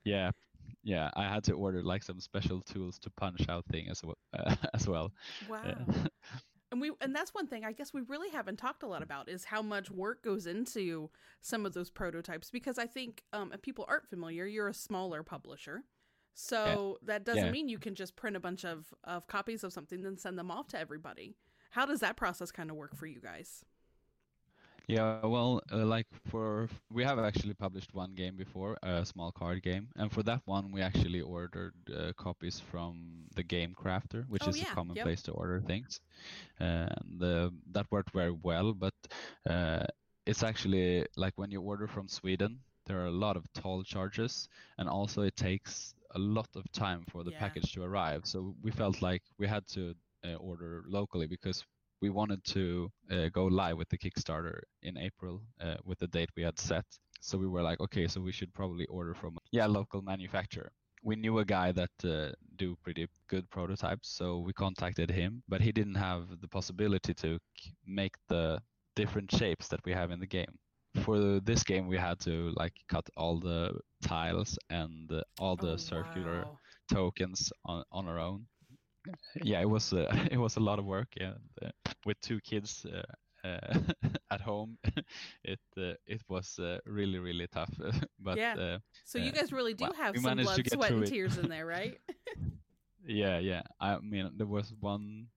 yeah, 0.03 0.31
yeah. 0.85 1.09
I 1.15 1.23
had 1.23 1.43
to 1.45 1.53
order 1.53 1.83
like 1.83 2.03
some 2.03 2.19
special 2.21 2.61
tools 2.61 2.97
to 2.99 3.09
punch 3.09 3.45
out 3.49 3.65
things 3.71 3.89
as 3.91 4.01
well. 4.03 4.17
Uh, 4.33 4.55
as 4.73 4.87
well. 4.87 5.11
wow. 5.49 5.61
Uh, 5.65 6.07
And 6.71 6.81
we 6.81 6.91
and 6.99 7.15
that's 7.15 7.33
one 7.33 7.47
thing 7.47 7.63
I 7.63 7.71
guess 7.73 7.93
we 7.93 8.01
really 8.01 8.29
haven't 8.29 8.57
talked 8.57 8.83
a 8.83 8.87
lot 8.87 9.03
about 9.03 9.29
is 9.29 9.45
how 9.45 9.61
much 9.61 9.91
work 9.91 10.23
goes 10.23 10.45
into 10.47 11.09
some 11.41 11.65
of 11.65 11.73
those 11.73 11.89
prototypes 11.91 12.49
because 12.49 12.77
I 12.79 12.85
think 12.87 13.23
um, 13.33 13.51
if 13.53 13.61
people 13.61 13.85
aren't 13.87 14.09
familiar, 14.09 14.45
you're 14.45 14.67
a 14.67 14.73
smaller 14.73 15.21
publisher. 15.23 15.83
So 16.33 16.97
that 17.03 17.23
doesn't 17.23 17.45
Yeah. 17.45 17.51
mean 17.51 17.69
you 17.69 17.79
can 17.79 17.95
just 17.95 18.15
print 18.15 18.35
a 18.35 18.39
bunch 18.41 18.65
of, 18.65 18.93
of 19.05 19.25
copies 19.27 19.63
of 19.63 19.71
something 19.73 20.05
and 20.05 20.19
send 20.19 20.37
them 20.37 20.51
off 20.51 20.67
to 20.69 20.79
everybody. 20.79 21.35
How 21.69 21.85
does 21.85 22.01
that 22.01 22.17
process 22.17 22.51
kind 22.51 22.69
of 22.69 22.75
work 22.75 22.95
for 22.95 23.05
you 23.05 23.21
guys? 23.21 23.63
Yeah, 24.87 25.11
well, 25.11 25.61
uh, 25.71 25.85
like 25.85 26.07
for 26.27 26.67
we 26.91 27.03
have 27.03 27.19
actually 27.19 27.53
published 27.53 27.93
one 27.93 28.13
game 28.15 28.35
before, 28.35 28.77
a 28.83 29.05
small 29.05 29.31
card 29.31 29.61
game, 29.61 29.89
and 29.95 30.11
for 30.11 30.23
that 30.23 30.41
one 30.45 30.71
we 30.71 30.81
actually 30.81 31.21
ordered 31.21 31.73
uh, 31.95 32.13
copies 32.17 32.59
from 32.59 33.27
the 33.35 33.43
Game 33.43 33.73
Crafter, 33.75 34.27
which 34.29 34.47
Oh, 34.47 34.53
is 34.53 34.61
yeah, 34.61 34.63
a 34.63 34.65
common 34.65 34.97
yep. 34.97 35.09
place 35.09 35.21
to 35.23 35.31
order 35.31 35.59
things, 35.61 35.99
and 36.59 37.21
uh, 37.23 37.49
that 37.71 37.91
worked 37.91 38.11
very 38.11 38.31
well. 38.31 38.73
But 38.73 38.93
uh, 39.49 39.85
it's 40.25 40.43
actually 40.43 41.05
like 41.15 41.33
when 41.37 41.51
you 41.51 41.61
order 41.61 41.87
from 41.87 42.07
Sweden, 42.07 42.59
there 42.85 43.01
are 43.01 43.07
a 43.07 43.11
lot 43.25 43.37
of 43.37 43.51
toll 43.53 43.83
charges, 43.83 44.47
and 44.77 44.89
also 44.89 45.21
it 45.23 45.35
takes 45.35 45.93
a 46.15 46.19
lot 46.19 46.49
of 46.55 46.71
time 46.71 47.05
for 47.07 47.23
the 47.23 47.31
Yeah. 47.31 47.33
package 47.33 47.73
to 47.73 47.83
arrive. 47.83 48.21
So 48.25 48.55
we 48.61 48.71
felt 48.71 49.01
like 49.01 49.23
we 49.37 49.47
had 49.47 49.67
to 49.69 49.95
uh, 50.25 50.35
order 50.35 50.83
locally 50.87 51.27
because 51.27 51.65
we 52.01 52.09
wanted 52.09 52.43
to 52.45 52.89
uh, 53.11 53.29
go 53.29 53.45
live 53.45 53.77
with 53.77 53.89
the 53.89 53.97
Kickstarter 53.97 54.59
in 54.83 54.97
April 54.97 55.41
uh, 55.61 55.75
with 55.83 55.99
the 55.99 56.07
date 56.07 56.29
we 56.35 56.43
had 56.43 56.59
set. 56.59 56.85
So 57.21 57.37
we 57.37 57.47
were 57.47 57.61
like, 57.61 57.79
okay, 57.79 58.07
so 58.07 58.21
we 58.21 58.31
should 58.31 58.53
probably 58.53 58.85
order 58.87 59.13
from 59.13 59.37
yeah 59.51 59.65
local 59.67 60.01
manufacturer. 60.01 60.71
We 61.03 61.15
knew 61.15 61.39
a 61.39 61.45
guy 61.45 61.71
that 61.71 61.91
uh, 62.03 62.31
do 62.57 62.75
pretty 62.83 63.07
good 63.27 63.49
prototypes, 63.49 64.09
so 64.09 64.39
we 64.39 64.53
contacted 64.53 65.09
him, 65.11 65.43
but 65.47 65.61
he 65.61 65.71
didn't 65.71 65.95
have 65.95 66.39
the 66.41 66.47
possibility 66.47 67.13
to 67.15 67.39
make 67.85 68.15
the 68.27 68.59
different 68.95 69.31
shapes 69.31 69.67
that 69.69 69.79
we 69.85 69.91
have 69.93 70.11
in 70.11 70.19
the 70.19 70.27
game. 70.27 70.57
For 71.03 71.39
this 71.41 71.63
game, 71.63 71.87
we 71.87 71.97
had 71.97 72.19
to 72.21 72.51
like 72.55 72.73
cut 72.87 73.07
all 73.17 73.39
the 73.39 73.79
tiles 74.01 74.57
and 74.69 75.11
uh, 75.11 75.21
all 75.39 75.55
the 75.57 75.73
Oh, 75.73 75.77
circular 75.77 76.43
wow. 76.45 76.57
tokens 76.91 77.51
on, 77.65 77.83
on 77.91 78.07
our 78.07 78.19
own. 78.19 78.47
Yeah, 79.41 79.61
it 79.61 79.69
was 79.69 79.93
uh, 79.93 80.07
it 80.31 80.37
was 80.37 80.57
a 80.57 80.59
lot 80.59 80.79
of 80.79 80.85
work, 80.85 81.09
and 81.19 81.35
uh, 81.63 81.69
with 82.05 82.19
two 82.21 82.39
kids 82.41 82.85
uh, 82.85 83.47
uh, 83.47 83.79
at 84.31 84.41
home, 84.41 84.77
it 85.43 85.59
uh, 85.77 85.93
it 86.05 86.21
was 86.29 86.59
uh, 86.59 86.79
really 86.85 87.19
really 87.19 87.47
tough. 87.47 87.73
but 88.19 88.39
Yeah. 88.39 88.57
uh, 88.57 88.79
So 89.03 89.17
you 89.17 89.31
guys 89.31 89.51
really 89.51 89.73
do 89.73 89.85
well, 89.85 89.93
have 89.93 90.17
some 90.17 90.39
blood, 90.39 90.67
sweat, 90.67 90.95
and 90.95 91.05
tears 91.05 91.37
in 91.37 91.49
there, 91.49 91.65
right? 91.65 91.99
yeah, 93.05 93.39
yeah. 93.39 93.61
I 93.79 93.99
mean, 93.99 94.31
there 94.37 94.47
was 94.47 94.73
one 94.79 95.27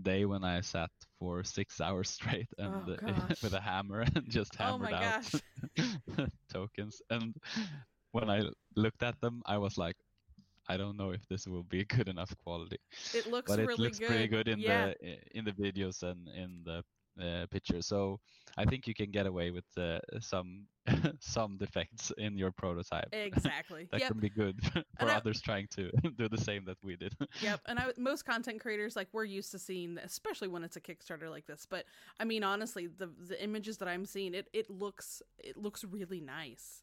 day 0.00 0.24
when 0.24 0.44
I 0.44 0.60
sat 0.60 0.90
for 1.18 1.44
six 1.44 1.80
hours 1.80 2.10
straight 2.10 2.48
and 2.58 2.88
Oh, 2.88 2.88
uh, 2.88 3.28
with 3.42 3.54
a 3.54 3.60
hammer 3.60 4.00
and 4.14 4.28
just 4.28 4.54
Oh 4.60 4.78
hammered 4.78 4.78
my 4.78 4.92
out 4.92 5.16
tokens. 6.52 7.00
And 7.10 7.34
when 8.12 8.30
I 8.30 8.42
looked 8.76 9.02
at 9.02 9.20
them, 9.20 9.42
I 9.46 9.58
was 9.58 9.78
like, 9.78 9.96
I 10.68 10.76
don't 10.76 10.96
know 10.96 11.10
if 11.10 11.26
this 11.28 11.46
will 11.46 11.64
be 11.64 11.84
good 11.84 12.08
enough 12.08 12.34
quality. 12.44 12.78
It 13.14 13.26
looks 13.26 13.50
but 13.50 13.58
it 13.58 13.66
really 13.66 13.84
looks 13.84 13.98
good. 13.98 14.08
pretty 14.08 14.28
good 14.28 14.48
in 14.48 14.58
yeah. 14.58 14.92
the 15.00 15.18
in 15.36 15.44
the 15.44 15.52
videos 15.52 16.02
and 16.02 16.28
in 16.28 16.62
the 16.64 16.82
uh, 17.20 17.46
pictures. 17.50 17.86
So 17.86 18.20
I 18.56 18.64
think 18.64 18.86
you 18.86 18.94
can 18.94 19.10
get 19.10 19.26
away 19.26 19.50
with 19.50 19.64
uh, 19.76 19.98
some 20.20 20.66
some 21.20 21.56
defects 21.58 22.12
in 22.18 22.36
your 22.36 22.50
prototype. 22.50 23.08
Exactly. 23.12 23.86
that 23.92 24.00
yep. 24.00 24.10
can 24.10 24.20
be 24.20 24.30
good 24.30 24.60
for 24.72 24.82
And 24.98 25.10
I- 25.10 25.16
others 25.16 25.40
trying 25.40 25.68
to 25.76 25.90
do 26.16 26.28
the 26.28 26.38
same 26.38 26.64
that 26.66 26.78
we 26.82 26.96
did. 26.96 27.14
Yep, 27.40 27.60
and 27.66 27.78
I, 27.78 27.86
most 27.96 28.24
content 28.24 28.60
creators 28.60 28.96
like 28.96 29.08
we're 29.12 29.24
used 29.24 29.50
to 29.52 29.58
seeing, 29.58 29.98
especially 29.98 30.48
when 30.48 30.64
it's 30.64 30.76
a 30.76 30.80
Kickstarter 30.80 31.30
like 31.30 31.46
this. 31.46 31.66
But 31.68 31.84
I 32.18 32.24
mean, 32.24 32.44
honestly, 32.44 32.86
the 32.86 33.10
the 33.28 33.42
images 33.42 33.78
that 33.78 33.88
I'm 33.88 34.06
seeing, 34.06 34.34
it 34.34 34.48
it 34.52 34.70
looks 34.70 35.22
it 35.38 35.56
looks 35.56 35.84
really 35.84 36.20
nice. 36.20 36.82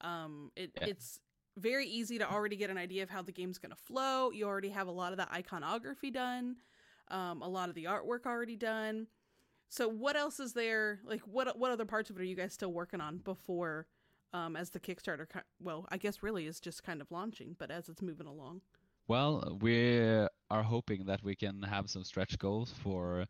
Um, 0.00 0.50
it 0.56 0.72
Yeah. 0.80 0.88
it's 0.88 1.20
very 1.56 1.86
easy 1.86 2.18
to 2.18 2.30
already 2.30 2.56
get 2.56 2.70
an 2.70 2.78
idea 2.78 3.02
of 3.02 3.10
how 3.10 3.22
the 3.22 3.32
game's 3.32 3.58
going 3.58 3.70
to 3.70 3.76
flow. 3.76 4.30
You 4.30 4.46
already 4.46 4.70
have 4.70 4.88
a 4.88 4.92
lot 4.92 5.12
of 5.12 5.18
the 5.18 5.32
iconography 5.32 6.10
done, 6.10 6.56
um, 7.08 7.42
a 7.42 7.48
lot 7.48 7.68
of 7.68 7.74
the 7.74 7.84
artwork 7.84 8.26
already 8.26 8.56
done. 8.56 9.06
So 9.68 9.88
what 9.88 10.16
else 10.16 10.40
is 10.40 10.52
there? 10.52 11.00
Like 11.04 11.22
what 11.22 11.58
what 11.58 11.72
other 11.72 11.84
parts 11.84 12.10
of 12.10 12.16
it 12.16 12.22
are 12.22 12.24
you 12.24 12.36
guys 12.36 12.52
still 12.52 12.72
working 12.72 13.00
on 13.00 13.18
before? 13.18 13.86
Um, 14.32 14.56
as 14.56 14.70
the 14.70 14.80
Kickstarter, 14.80 15.26
well, 15.60 15.86
I 15.90 15.96
guess 15.96 16.20
really 16.20 16.46
is 16.46 16.58
just 16.58 16.82
kind 16.82 17.00
of 17.00 17.12
launching, 17.12 17.54
but 17.56 17.70
as 17.70 17.88
it's 17.88 18.02
moving 18.02 18.26
along. 18.26 18.62
Well, 19.06 19.58
we 19.60 20.00
are 20.50 20.62
hoping 20.62 21.04
that 21.06 21.22
we 21.22 21.36
can 21.36 21.62
have 21.62 21.88
some 21.88 22.02
stretch 22.02 22.36
goals 22.38 22.74
for 22.82 23.26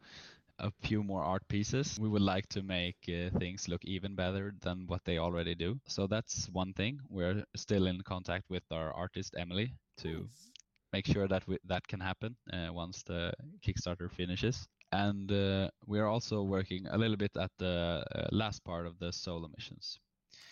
a 0.58 0.70
few 0.82 1.02
more 1.02 1.22
art 1.22 1.46
pieces. 1.48 1.98
We 2.00 2.08
would 2.08 2.22
like 2.22 2.48
to 2.50 2.62
make 2.62 2.96
uh, 3.08 3.30
things 3.38 3.68
look 3.68 3.84
even 3.84 4.14
better 4.14 4.54
than 4.60 4.86
what 4.86 5.04
they 5.04 5.18
already 5.18 5.54
do. 5.54 5.80
So 5.86 6.06
that's 6.06 6.48
one 6.50 6.72
thing. 6.74 7.00
We're 7.08 7.44
still 7.56 7.86
in 7.86 8.00
contact 8.02 8.44
with 8.50 8.62
our 8.70 8.92
artist 8.92 9.34
Emily 9.38 9.74
to 9.98 10.28
Nice. 10.28 10.52
make 10.92 11.06
sure 11.06 11.28
that 11.28 11.46
we, 11.46 11.58
that 11.66 11.86
can 11.88 12.00
happen 12.00 12.36
uh, 12.52 12.72
once 12.72 13.02
the 13.02 13.32
Kickstarter 13.66 14.10
finishes. 14.10 14.68
And 14.92 15.30
uh, 15.32 15.70
we're 15.86 16.06
also 16.06 16.42
working 16.42 16.86
a 16.88 16.98
little 16.98 17.16
bit 17.16 17.36
at 17.36 17.50
the 17.58 18.04
uh, 18.14 18.28
last 18.32 18.64
part 18.64 18.86
of 18.86 18.98
the 18.98 19.12
solo 19.12 19.48
missions. 19.56 19.98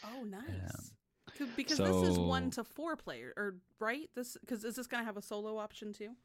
Oh, 0.02 0.24
nice. 0.24 0.92
Co- 1.34 1.46
because 1.46 1.80
this 1.82 2.02
is 2.02 2.18
one 2.18 2.50
to 2.50 2.64
four 2.64 2.96
player, 2.96 3.32
or 3.36 3.56
right? 3.78 4.08
This 4.14 4.36
because 4.40 4.64
is 4.64 4.76
this 4.76 4.86
gonna 4.86 5.04
have 5.04 5.16
a 5.16 5.22
solo 5.22 5.58
option 5.58 5.92
too? 5.92 6.16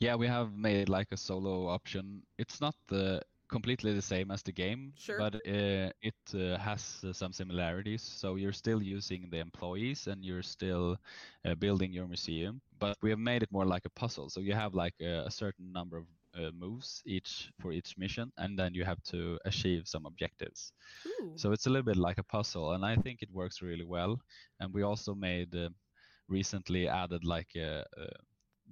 Yeah, 0.00 0.14
we 0.16 0.26
have 0.26 0.52
made 0.52 0.88
like 0.88 1.12
a 1.12 1.16
solo 1.16 1.68
option. 1.68 2.22
It's 2.38 2.60
not 2.60 2.74
the 2.88 3.22
completely 3.48 3.94
the 3.94 4.02
same 4.02 4.30
as 4.30 4.42
the 4.42 4.52
game, 4.52 4.92
Sure. 4.96 5.18
but 5.18 5.34
uh, 5.36 5.90
it 6.02 6.14
uh, 6.34 6.58
has 6.58 7.04
uh, 7.04 7.12
some 7.12 7.32
similarities. 7.32 8.02
So 8.02 8.34
you're 8.36 8.52
still 8.52 8.82
using 8.82 9.30
the 9.30 9.38
employees 9.38 10.06
and 10.08 10.24
you're 10.24 10.42
still 10.42 10.96
uh, 11.44 11.54
building 11.54 11.92
your 11.92 12.06
museum, 12.08 12.60
but 12.78 12.96
we 13.02 13.10
have 13.10 13.18
made 13.20 13.42
it 13.42 13.52
more 13.52 13.64
like 13.64 13.86
a 13.86 13.90
puzzle. 13.90 14.28
So 14.30 14.40
you 14.40 14.52
have 14.54 14.74
like 14.74 14.94
a, 15.00 15.24
a 15.26 15.30
certain 15.30 15.72
number 15.72 15.98
of 15.98 16.06
uh, 16.34 16.50
moves 16.52 17.02
each 17.06 17.50
for 17.60 17.72
each 17.72 17.96
mission, 17.96 18.30
and 18.36 18.58
then 18.58 18.74
you 18.74 18.84
have 18.84 19.02
to 19.04 19.38
achieve 19.44 19.86
some 19.86 20.06
objectives. 20.06 20.72
Ooh. 21.06 21.32
So 21.36 21.52
it's 21.52 21.66
a 21.66 21.70
little 21.70 21.84
bit 21.84 21.96
like 21.96 22.18
a 22.18 22.24
puzzle, 22.24 22.72
and 22.72 22.84
I 22.84 22.96
think 22.96 23.22
it 23.22 23.30
works 23.30 23.62
really 23.62 23.84
well. 23.84 24.20
And 24.60 24.72
we 24.74 24.82
also 24.82 25.14
made 25.14 25.54
uh, 25.54 25.70
recently 26.28 26.88
added 26.88 27.24
like 27.24 27.50
uh, 27.56 27.84
uh, 27.96 28.16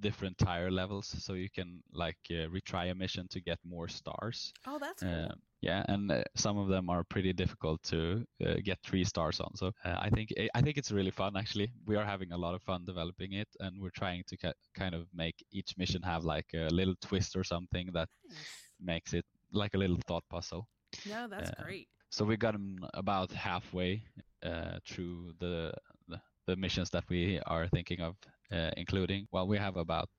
different 0.00 0.38
tire 0.38 0.70
levels, 0.70 1.06
so 1.06 1.34
you 1.34 1.48
can 1.50 1.82
like 1.92 2.18
uh, 2.30 2.48
retry 2.48 2.90
a 2.90 2.94
mission 2.94 3.26
to 3.28 3.40
get 3.40 3.58
more 3.64 3.88
stars. 3.88 4.52
oh, 4.66 4.78
that's 4.78 5.02
cool. 5.02 5.28
Uh, 5.30 5.34
yeah, 5.60 5.84
and 5.88 6.10
uh, 6.10 6.22
some 6.36 6.58
of 6.58 6.68
them 6.68 6.90
are 6.90 7.04
pretty 7.04 7.32
difficult 7.32 7.82
to 7.84 8.24
uh, 8.46 8.54
get 8.62 8.78
three 8.82 9.04
stars 9.04 9.40
on. 9.40 9.54
So 9.56 9.72
uh, 9.84 9.96
I 9.98 10.10
think 10.10 10.32
I 10.54 10.60
think 10.60 10.76
it's 10.76 10.92
really 10.92 11.10
fun. 11.10 11.36
Actually, 11.36 11.72
we 11.86 11.96
are 11.96 12.04
having 12.04 12.32
a 12.32 12.36
lot 12.38 12.54
of 12.54 12.62
fun 12.62 12.84
developing 12.84 13.32
it, 13.32 13.48
and 13.60 13.80
we're 13.80 13.90
trying 13.96 14.24
to 14.28 14.36
ki- 14.36 14.52
kind 14.74 14.94
of 14.94 15.06
make 15.14 15.36
each 15.52 15.76
mission 15.78 16.02
have 16.02 16.24
like 16.24 16.46
a 16.54 16.68
little 16.70 16.94
twist 17.00 17.36
or 17.36 17.44
something 17.44 17.88
that 17.94 18.08
Nice. 18.28 18.70
makes 18.80 19.12
it 19.14 19.24
like 19.52 19.74
a 19.74 19.78
little 19.78 19.98
thought 20.06 20.24
puzzle. 20.28 20.68
No, 21.04 21.26
that's 21.28 21.50
uh, 21.50 21.62
great. 21.62 21.88
So 22.10 22.24
we 22.24 22.36
got 22.36 22.52
them 22.52 22.76
about 22.94 23.32
halfway 23.32 24.04
uh, 24.42 24.78
through 24.86 25.34
the, 25.40 25.72
the 26.08 26.20
the 26.46 26.56
missions 26.56 26.90
that 26.90 27.04
we 27.08 27.40
are 27.46 27.66
thinking 27.68 28.00
of 28.00 28.16
uh, 28.26 28.30
including. 28.76 29.26
Well, 29.32 29.46
we 29.46 29.58
have 29.58 29.76
about 29.76 30.10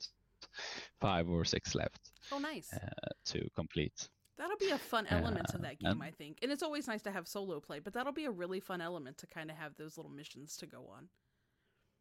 five 1.00 1.30
or 1.30 1.46
six 1.46 1.76
left 1.76 2.12
Oh, 2.32 2.40
nice. 2.40 2.74
uh, 2.74 3.10
to 3.26 3.50
complete. 3.56 4.10
That'll 4.38 4.58
be 4.58 4.72
a 4.72 4.78
fun 4.78 5.08
element 5.08 5.48
to 5.50 5.58
uh, 5.58 5.62
that 5.62 5.80
game, 5.80 6.02
I 6.02 6.12
think. 6.12 6.40
And 6.42 6.52
it's 6.52 6.64
always 6.64 6.88
nice 6.88 7.02
to 7.04 7.12
have 7.12 7.28
solo 7.28 7.60
play, 7.62 7.80
but 7.80 7.94
that'll 7.94 8.12
be 8.14 8.26
a 8.26 8.32
really 8.32 8.60
fun 8.60 8.82
element 8.82 9.18
to 9.20 9.28
kind 9.28 9.50
of 9.50 9.58
have 9.58 9.76
those 9.78 9.98
little 9.98 10.12
missions 10.12 10.58
to 10.58 10.66
go 10.68 10.88
on. 10.88 11.10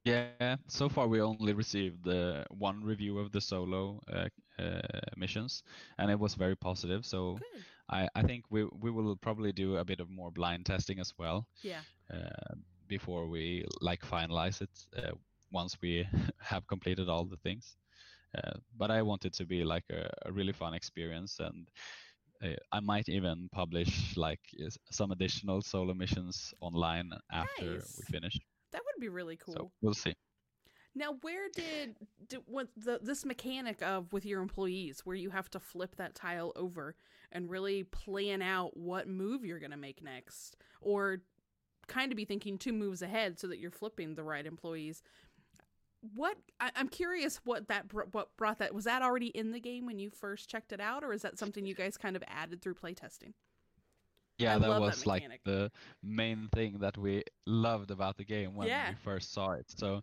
Yeah, 0.04 0.56
so 0.68 0.88
far 0.88 1.08
we 1.08 1.22
only 1.22 1.54
received 1.54 2.06
uh, 2.08 2.44
one 2.50 2.84
review 2.84 3.18
of 3.18 3.32
the 3.32 3.40
solo 3.40 4.00
uh, 4.12 4.28
uh, 4.58 4.80
missions, 5.16 5.62
and 5.98 6.10
it 6.10 6.18
was 6.18 6.34
very 6.34 6.56
positive. 6.56 7.06
So 7.06 7.38
Good. 7.38 7.64
I, 7.88 8.08
I 8.14 8.22
think 8.22 8.44
we 8.50 8.64
we 8.64 8.90
will 8.90 9.16
probably 9.16 9.52
do 9.52 9.76
a 9.78 9.84
bit 9.84 10.00
of 10.00 10.10
more 10.10 10.30
blind 10.30 10.66
testing 10.66 10.98
as 11.00 11.14
well. 11.18 11.46
Yeah. 11.62 11.80
uh, 12.12 12.54
before 12.86 13.26
we 13.28 13.64
like 13.80 14.02
finalize 14.02 14.60
it 14.60 14.70
uh, 14.98 15.12
once 15.54 15.76
we 15.80 16.06
have 16.38 16.66
completed 16.66 17.08
all 17.08 17.24
the 17.24 17.38
things. 17.38 17.76
Uh, 18.36 18.58
but 18.76 18.90
I 18.90 19.00
want 19.02 19.24
it 19.24 19.32
to 19.34 19.46
be 19.46 19.64
like 19.64 19.84
a, 19.90 20.10
a 20.26 20.32
really 20.32 20.52
fun 20.52 20.74
experience, 20.74 21.38
and 21.38 21.68
uh, 22.42 22.56
I 22.72 22.80
might 22.80 23.08
even 23.08 23.48
publish 23.52 24.16
like 24.16 24.40
some 24.90 25.12
additional 25.12 25.62
solo 25.62 25.94
missions 25.94 26.52
online 26.60 27.12
after 27.32 27.74
Nice. 27.74 27.96
we 27.96 28.04
finish. 28.12 28.36
That 28.72 28.82
would 28.84 29.00
be 29.00 29.08
really 29.08 29.36
cool. 29.36 29.54
So 29.54 29.70
we'll 29.80 29.94
see. 29.94 30.14
Now, 30.96 31.16
where 31.22 31.48
did, 31.54 31.96
did 32.28 32.40
what 32.46 32.68
the 32.76 33.00
this 33.02 33.24
mechanic 33.24 33.82
of 33.82 34.12
with 34.12 34.24
your 34.24 34.40
employees, 34.40 35.00
where 35.04 35.16
you 35.16 35.30
have 35.30 35.50
to 35.50 35.60
flip 35.60 35.96
that 35.96 36.14
tile 36.14 36.52
over 36.54 36.94
and 37.32 37.50
really 37.50 37.82
plan 37.84 38.42
out 38.42 38.76
what 38.76 39.08
move 39.08 39.44
you're 39.44 39.58
going 39.58 39.72
to 39.72 39.76
make 39.76 40.02
next, 40.02 40.56
or 40.80 41.22
kind 41.86 42.12
of 42.12 42.16
be 42.16 42.24
thinking 42.24 42.58
two 42.58 42.72
moves 42.72 43.02
ahead 43.02 43.38
so 43.38 43.48
that 43.48 43.58
you're 43.58 43.70
flipping 43.70 44.14
the 44.14 44.22
right 44.22 44.46
employees? 44.46 45.02
What 46.14 46.36
I, 46.60 46.70
I'm 46.76 46.88
curious, 46.88 47.38
what 47.44 47.68
that 47.68 47.88
br- 47.88 48.04
what 48.12 48.36
brought 48.36 48.58
that 48.58 48.74
was 48.74 48.84
that 48.84 49.02
already 49.02 49.28
in 49.28 49.52
the 49.52 49.60
game 49.60 49.86
when 49.86 49.98
you 49.98 50.10
first 50.10 50.48
checked 50.50 50.72
it 50.72 50.80
out, 50.80 51.02
or 51.04 51.12
is 51.12 51.22
that 51.22 51.38
something 51.38 51.64
you 51.66 51.74
guys 51.74 51.96
kind 51.96 52.16
of 52.16 52.22
added 52.26 52.60
through 52.60 52.74
playtesting? 52.74 53.32
Yeah, 54.38 54.54
I 54.54 54.58
that 54.58 54.68
love 54.68 54.84
that 54.84 54.96
was 54.96 55.06
like 55.06 55.24
the 55.44 55.70
main 56.02 56.48
thing 56.52 56.78
that 56.80 56.96
we 56.98 57.22
loved 57.46 57.90
about 57.90 58.16
the 58.16 58.24
game 58.24 58.54
when 58.54 58.66
Yeah. 58.68 58.88
we 58.88 58.94
first 58.94 59.32
saw 59.32 59.52
it. 59.52 59.66
So 59.70 60.02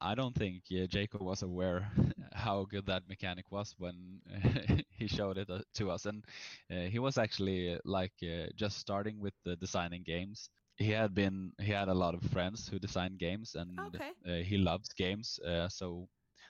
I 0.00 0.14
don't 0.14 0.34
think 0.34 0.62
yeah, 0.68 0.86
Jacob 0.86 1.22
was 1.22 1.42
aware 1.42 1.90
how 2.32 2.64
good 2.64 2.86
that 2.86 3.08
mechanic 3.08 3.50
was 3.50 3.74
when 3.78 4.20
he 4.90 5.06
showed 5.08 5.38
it 5.38 5.50
uh, 5.50 5.60
to 5.74 5.90
us, 5.90 6.06
and 6.06 6.24
uh, 6.70 6.88
he 6.90 6.98
was 6.98 7.18
actually 7.18 7.78
like 7.84 8.12
uh, 8.22 8.46
just 8.54 8.78
starting 8.78 9.18
with 9.20 9.34
the 9.44 9.56
designing 9.56 10.02
games. 10.02 10.48
He 10.82 10.90
had 10.92 11.14
been 11.14 11.52
he 11.58 11.70
had 11.72 11.88
a 11.88 11.94
lot 11.94 12.14
of 12.14 12.22
friends 12.22 12.68
who 12.68 12.78
designed 12.78 13.18
games, 13.18 13.54
and 13.54 13.94
Okay. 13.94 14.12
uh, 14.26 14.42
he 14.50 14.56
loves 14.58 14.88
games. 14.94 15.38
Uh, 15.40 15.68
so 15.68 16.08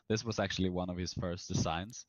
this 0.08 0.24
was 0.24 0.38
actually 0.38 0.70
one 0.70 0.90
of 0.90 0.98
his 0.98 1.12
first 1.14 1.48
designs. 1.48 2.06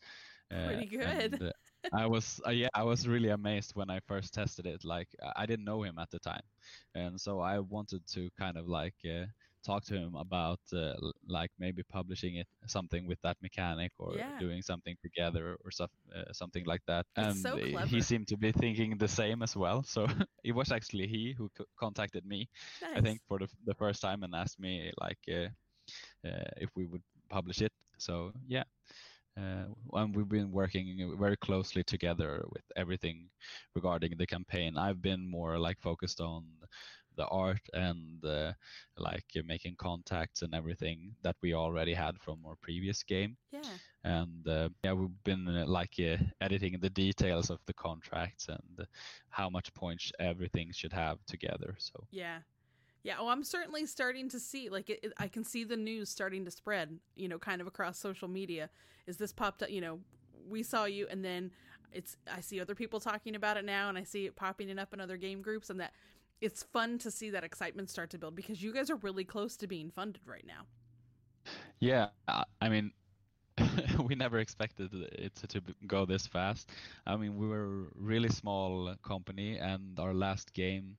Uh, 0.52 0.82
Pretty 0.82 0.88
good. 0.88 1.18
and, 1.18 1.42
uh, 1.42 1.52
I 1.94 2.08
was 2.08 2.42
uh, 2.48 2.52
yeah, 2.52 2.70
I 2.74 2.84
was 2.84 3.08
really 3.08 3.30
amazed 3.30 3.76
when 3.76 3.90
I 3.90 4.00
first 4.00 4.34
tested 4.34 4.66
it. 4.66 4.84
Like 4.84 5.10
I 5.36 5.46
didn't 5.46 5.66
know 5.66 5.84
him 5.84 5.98
at 6.00 6.10
the 6.12 6.20
time, 6.20 6.46
and 6.96 7.20
so 7.20 7.40
I 7.40 7.60
wanted 7.60 8.06
to 8.16 8.30
kind 8.32 8.58
of 8.58 8.68
like 8.68 8.96
uh, 9.06 9.26
talk 9.64 9.84
to 9.86 9.96
him 9.96 10.16
about 10.16 10.60
uh, 10.74 10.94
like 11.28 11.52
maybe 11.60 11.84
publishing 11.84 12.36
it 12.36 12.48
something 12.68 13.08
with 13.08 13.20
that 13.22 13.38
mechanic 13.42 13.92
or 14.00 14.20
Yeah. 14.20 14.40
doing 14.40 14.62
something 14.62 14.96
together 15.02 15.58
or 15.64 15.72
stuff 15.72 15.92
uh, 16.16 16.32
something 16.34 16.66
like 16.66 16.82
that. 16.88 17.06
That's 17.16 17.36
and 17.38 17.50
so 17.50 17.60
clever. 17.60 17.88
he 17.88 18.02
seemed 18.02 18.28
to 18.28 18.38
be 18.38 18.52
thinking 18.52 18.98
the 18.98 19.08
same 19.08 19.42
as 19.44 19.56
well. 19.56 19.84
So 19.84 20.08
it 20.44 20.54
was 20.54 20.72
actually 20.72 21.08
he 21.08 21.34
who 21.38 21.50
co- 21.58 21.66
contacted 21.80 22.26
me 22.26 22.50
nice. 22.82 22.96
I 22.96 23.02
think 23.02 23.22
for 23.28 23.40
the 23.40 23.48
the 23.66 23.76
first 23.76 24.02
time 24.02 24.24
and 24.24 24.36
asked 24.36 24.60
me 24.60 24.92
like 25.00 25.20
uh, 25.30 25.50
uh, 26.28 26.50
if 26.58 26.70
we 26.76 26.86
would 26.86 27.04
publish 27.30 27.62
it. 27.62 27.72
So 27.98 28.32
yeah, 28.48 28.64
uh, 29.38 29.66
and 29.94 30.16
we've 30.16 30.28
been 30.30 30.52
working 30.52 31.16
very 31.20 31.38
closely 31.38 31.84
together 31.84 32.44
with 32.52 32.64
everything 32.76 33.30
regarding 33.76 34.18
the 34.18 34.26
campaign. 34.28 34.78
I've 34.78 35.02
been 35.02 35.30
more 35.30 35.58
like 35.60 35.80
focused 35.82 36.22
on 36.22 36.44
the 37.16 37.28
art 37.28 37.62
and 37.74 38.24
uh, 38.26 38.52
like 38.98 39.26
uh, 39.38 39.42
making 39.46 39.76
contacts 39.78 40.42
and 40.42 40.54
everything 40.54 41.14
that 41.22 41.36
we 41.42 41.54
already 41.54 41.94
had 41.94 42.20
from 42.20 42.40
our 42.46 42.56
previous 42.62 43.04
game 43.04 43.36
yeah. 43.52 43.62
and 44.04 44.48
uh, 44.48 44.70
yeah 44.84 44.94
we've 44.94 45.24
been 45.24 45.48
uh, 45.48 45.66
like 45.66 45.96
uh, 46.00 46.18
editing 46.42 46.78
the 46.80 46.90
details 46.90 47.50
of 47.50 47.60
the 47.66 47.74
contracts 47.74 48.48
and 48.50 48.88
how 49.30 49.50
much 49.50 49.74
points 49.74 50.12
everything 50.20 50.72
should 50.72 50.94
have 50.94 51.18
together 51.26 51.76
so 51.78 52.06
Yeah. 52.12 52.40
Yeah, 53.04 53.16
oh, 53.20 53.28
I'm 53.28 53.44
certainly 53.44 53.86
starting 53.86 54.30
to 54.30 54.40
see, 54.40 54.70
like, 54.70 54.90
it, 54.90 55.00
it- 55.04 55.14
I 55.18 55.28
can 55.28 55.44
see 55.44 55.66
the 55.66 55.76
news 55.76 56.10
starting 56.10 56.46
to 56.46 56.52
spread, 56.52 57.00
you 57.16 57.28
know, 57.28 57.38
kind 57.38 57.60
of 57.60 57.68
across 57.68 58.00
social 58.00 58.30
media. 58.30 58.70
Is 59.08 59.18
this 59.18 59.34
popped 59.34 59.62
up, 59.62 59.70
you 59.70 59.82
know, 59.82 60.00
we 60.48 60.64
saw 60.64 60.86
you, 60.86 61.08
and 61.12 61.24
then 61.24 61.52
it's, 61.92 62.16
I 62.34 62.40
see 62.40 62.62
other 62.62 62.76
people 62.76 63.02
talking 63.02 63.36
about 63.36 63.58
it 63.58 63.66
now, 63.66 63.90
and 63.90 63.98
I 63.98 64.04
see 64.04 64.26
it 64.26 64.38
popping 64.38 64.70
it 64.70 64.80
up 64.80 64.94
in 64.94 65.02
other 65.02 65.18
game 65.18 65.42
groups, 65.42 65.70
and 65.70 65.82
that 65.82 65.92
it's 66.44 66.62
fun 66.62 66.98
to 67.00 67.10
see 67.10 67.30
that 67.30 67.46
excitement 67.46 67.90
start 67.90 68.10
to 68.10 68.18
build 68.18 68.36
because 68.36 68.62
you 68.62 68.74
guys 68.74 68.90
are 68.90 68.98
really 68.98 69.24
close 69.24 69.56
to 69.58 69.66
being 69.66 69.90
funded 69.90 70.22
right 70.28 70.46
now. 70.46 70.66
Yeah, 71.80 72.08
I 72.62 72.70
mean, 72.70 72.92
we 74.08 74.16
never 74.16 74.40
expected 74.40 74.90
it 74.94 75.36
to 75.48 75.62
go 75.88 76.06
this 76.06 76.28
fast. 76.28 76.70
I 77.08 77.16
mean, 77.16 77.38
we 77.38 77.48
were 77.48 77.64
a 77.64 77.86
really 77.96 78.30
small 78.30 78.94
company, 79.04 79.58
and 79.58 79.98
our 80.00 80.14
last 80.14 80.54
game, 80.54 80.98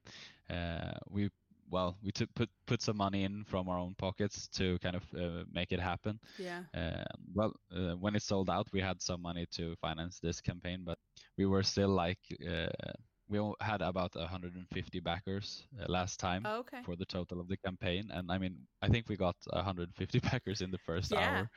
uh, 0.49 0.93
we 1.11 1.31
well, 1.71 1.97
we 2.03 2.13
took 2.13 2.33
put 2.35 2.51
put 2.67 2.83
some 2.83 2.97
money 2.97 3.25
in 3.25 3.45
from 3.45 3.69
our 3.69 3.79
own 3.79 3.95
pockets 3.99 4.49
to 4.49 4.79
kind 4.79 4.97
of 4.97 5.03
uh, 5.19 5.45
make 5.53 5.73
it 5.73 5.81
happen. 5.81 6.21
Yeah. 6.39 6.63
Uh, 6.75 7.05
well, 7.35 7.53
uh, 7.75 7.97
when 7.97 8.15
it 8.15 8.23
sold 8.23 8.49
out, 8.49 8.69
we 8.73 8.81
had 8.81 9.03
some 9.03 9.21
money 9.21 9.47
to 9.53 9.75
finance 9.81 10.21
this 10.21 10.41
campaign, 10.41 10.83
but 10.85 10.99
we 11.37 11.47
were 11.47 11.63
still 11.63 11.89
like 11.91 12.21
uh, 12.47 12.93
we 13.29 13.39
all 13.39 13.57
had 13.61 13.81
about 13.81 14.15
150 14.15 15.01
backers 15.01 15.67
uh, 15.81 15.87
last 15.89 16.21
time 16.21 16.43
Oh, 16.45 16.59
okay. 16.59 16.83
for 16.85 16.95
the 16.97 17.07
total 17.07 17.41
of 17.41 17.49
the 17.49 17.57
campaign. 17.57 18.11
And 18.11 18.31
I 18.31 18.39
mean, 18.39 18.57
I 18.83 18.89
think 18.89 19.09
we 19.09 19.17
got 19.17 19.37
150 19.51 20.19
backers 20.31 20.61
in 20.61 20.71
the 20.71 20.79
first 20.79 21.11
Yeah. 21.13 21.21
hour 21.21 21.51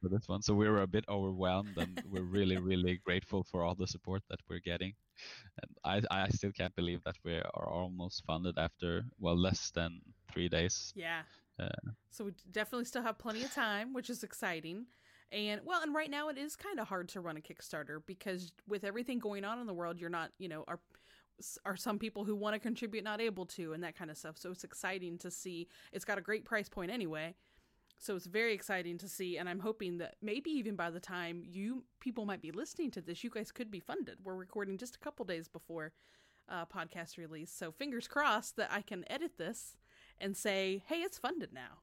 for 0.00 0.08
this 0.08 0.28
one. 0.28 0.42
So 0.42 0.54
we 0.54 0.68
were 0.68 0.82
a 0.82 0.86
bit 0.86 1.04
overwhelmed 1.08 1.78
and 1.78 2.02
we're 2.10 2.22
really, 2.22 2.56
really 2.72 3.00
grateful 3.04 3.44
for 3.44 3.62
all 3.62 3.74
the 3.74 3.86
support 3.86 4.22
that 4.30 4.40
we're 4.48 4.60
getting. 4.60 4.94
And 5.62 6.06
I, 6.10 6.24
I 6.24 6.28
still 6.30 6.52
can't 6.52 6.74
believe 6.74 7.02
that 7.04 7.16
we 7.24 7.36
are 7.36 7.68
almost 7.68 8.24
funded 8.26 8.58
after, 8.58 9.04
well, 9.20 9.36
less 9.36 9.70
than 9.70 10.00
three 10.32 10.48
days. 10.48 10.92
Yeah. 10.96 11.22
Uh, 11.60 11.68
so 12.10 12.24
we 12.24 12.32
definitely 12.50 12.86
still 12.86 13.02
have 13.02 13.18
plenty 13.18 13.44
of 13.44 13.54
time, 13.54 13.92
which 13.92 14.10
is 14.10 14.24
exciting. 14.24 14.86
And 15.30 15.62
well, 15.64 15.82
and 15.82 15.94
right 15.94 16.10
now 16.10 16.28
it 16.28 16.36
is 16.36 16.56
kind 16.56 16.78
of 16.78 16.88
hard 16.88 17.08
to 17.10 17.20
run 17.20 17.36
a 17.38 17.40
Kickstarter 17.40 18.00
because 18.06 18.52
with 18.68 18.84
everything 18.84 19.18
going 19.18 19.44
on 19.44 19.58
in 19.60 19.66
the 19.66 19.72
world, 19.72 19.98
you're 19.98 20.10
not, 20.10 20.30
you 20.38 20.48
know, 20.48 20.64
are 20.68 20.78
are 21.64 21.76
some 21.76 21.98
people 21.98 22.24
who 22.24 22.34
want 22.34 22.54
to 22.54 22.60
contribute 22.60 23.04
not 23.04 23.20
able 23.20 23.46
to 23.46 23.72
and 23.72 23.82
that 23.84 23.96
kind 23.96 24.10
of 24.10 24.16
stuff. 24.16 24.36
So 24.38 24.50
it's 24.50 24.64
exciting 24.64 25.18
to 25.18 25.30
see. 25.30 25.68
It's 25.92 26.04
got 26.04 26.18
a 26.18 26.22
great 26.22 26.44
price 26.44 26.68
point 26.68 26.90
anyway. 26.90 27.34
So 27.98 28.16
it's 28.16 28.26
very 28.26 28.52
exciting 28.52 28.98
to 28.98 29.08
see 29.08 29.38
and 29.38 29.48
I'm 29.48 29.60
hoping 29.60 29.98
that 29.98 30.16
maybe 30.20 30.50
even 30.50 30.74
by 30.74 30.90
the 30.90 31.00
time 31.00 31.42
you 31.44 31.84
people 32.00 32.26
might 32.26 32.42
be 32.42 32.50
listening 32.50 32.90
to 32.92 33.00
this, 33.00 33.22
you 33.22 33.30
guys 33.30 33.52
could 33.52 33.70
be 33.70 33.80
funded. 33.80 34.16
We're 34.24 34.34
recording 34.34 34.76
just 34.76 34.96
a 34.96 34.98
couple 34.98 35.24
days 35.24 35.48
before 35.48 35.92
uh, 36.48 36.64
podcast 36.66 37.16
release. 37.16 37.52
So 37.52 37.70
fingers 37.72 38.08
crossed 38.08 38.56
that 38.56 38.70
I 38.72 38.82
can 38.82 39.04
edit 39.10 39.38
this 39.38 39.76
and 40.18 40.36
say, 40.36 40.82
"Hey, 40.86 40.96
it's 40.96 41.18
funded 41.18 41.52
now." 41.52 41.78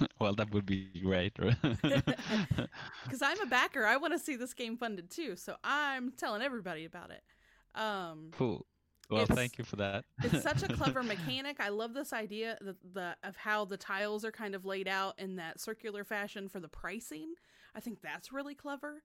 well, 0.20 0.34
that 0.34 0.52
would 0.52 0.66
be 0.66 0.88
great. 1.02 1.34
because 1.34 3.22
I'm 3.22 3.40
a 3.40 3.46
backer. 3.46 3.84
I 3.84 3.96
want 3.96 4.12
to 4.12 4.18
see 4.18 4.36
this 4.36 4.54
game 4.54 4.76
funded 4.76 5.10
too, 5.10 5.36
so 5.36 5.56
I'm 5.62 6.12
telling 6.12 6.42
everybody 6.42 6.84
about 6.84 7.10
it. 7.10 7.22
Um, 7.78 8.30
cool. 8.32 8.66
Well, 9.10 9.22
It's- 9.22 9.36
thank 9.36 9.58
you 9.58 9.64
for 9.64 9.76
that. 9.76 10.04
it's 10.22 10.42
such 10.42 10.62
a 10.62 10.68
clever 10.68 11.02
mechanic. 11.14 11.60
I 11.60 11.68
love 11.68 11.92
this 11.94 12.12
idea 12.12 12.56
the, 12.60 12.76
the 12.92 13.16
of 13.22 13.36
how 13.36 13.64
the 13.64 13.76
tiles 13.76 14.24
are 14.24 14.32
kind 14.32 14.54
of 14.54 14.64
laid 14.64 14.88
out 14.88 15.18
in 15.18 15.36
that 15.36 15.60
circular 15.60 16.04
fashion 16.04 16.48
for 16.48 16.60
the 16.60 16.68
pricing. 16.68 17.34
I 17.74 17.80
think 17.80 18.00
that's 18.02 18.32
really 18.32 18.54
clever. 18.54 19.02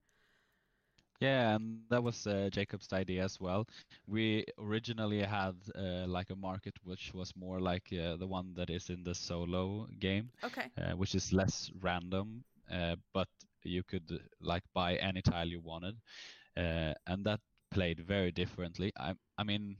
Yeah, 1.20 1.54
and 1.56 1.80
that 1.90 2.02
was 2.02 2.26
uh, 2.26 2.48
Jacob's 2.50 2.90
idea 2.94 3.22
as 3.24 3.38
well. 3.38 3.66
We 4.06 4.46
originally 4.58 5.20
had 5.22 5.54
uh, 5.76 6.06
like 6.06 6.30
a 6.30 6.36
market 6.36 6.74
which 6.82 7.12
was 7.12 7.34
more 7.36 7.60
like 7.60 7.92
uh, 7.92 8.16
the 8.16 8.26
one 8.26 8.54
that 8.54 8.70
is 8.70 8.88
in 8.88 9.04
the 9.04 9.14
solo 9.14 9.86
game, 9.98 10.30
Okay. 10.42 10.68
uh, 10.78 10.96
which 10.96 11.14
is 11.14 11.30
less 11.34 11.70
random, 11.82 12.42
uh, 12.72 12.96
but 13.12 13.28
you 13.64 13.82
could 13.82 14.18
like 14.40 14.62
buy 14.72 14.94
any 14.96 15.20
tile 15.20 15.46
you 15.46 15.60
wanted, 15.60 15.96
uh, 16.56 16.94
and 17.06 17.22
that 17.26 17.40
played 17.70 18.00
very 18.00 18.32
differently. 18.32 18.90
I, 18.98 19.12
I 19.36 19.44
mean, 19.44 19.76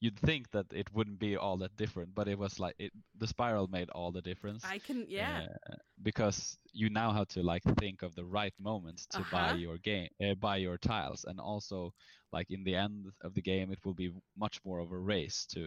you'd 0.00 0.18
think 0.18 0.50
that 0.50 0.66
it 0.72 0.92
wouldn't 0.92 1.18
be 1.18 1.36
all 1.36 1.56
that 1.58 1.76
different, 1.76 2.14
but 2.14 2.28
it 2.28 2.38
was 2.38 2.58
like 2.58 2.74
it, 2.78 2.92
the 3.18 3.26
spiral 3.26 3.68
made 3.68 3.90
all 3.90 4.12
the 4.12 4.22
difference 4.22 4.72
I 4.72 4.78
can. 4.78 5.06
Yeah. 5.08 5.42
uh, 5.42 5.74
because 6.02 6.58
you 6.72 6.88
now 6.90 7.12
have 7.12 7.28
to 7.28 7.42
like 7.42 7.62
think 7.78 8.02
of 8.02 8.14
the 8.14 8.24
right 8.24 8.54
moments 8.58 9.06
to 9.06 9.24
buy 9.24 9.50
Uh-huh. 9.50 9.58
your 9.64 9.78
game 9.78 10.08
uh, 10.24 10.34
buy 10.34 10.56
your 10.56 10.78
tiles 10.78 11.24
and 11.24 11.38
also 11.40 11.92
like 12.32 12.50
in 12.50 12.62
the 12.64 12.74
end 12.74 13.06
of 13.22 13.34
the 13.34 13.42
game 13.42 13.70
it 13.72 13.78
will 13.84 13.94
be 13.94 14.10
much 14.36 14.60
more 14.64 14.78
of 14.78 14.92
a 14.92 14.98
race 14.98 15.46
to 15.46 15.62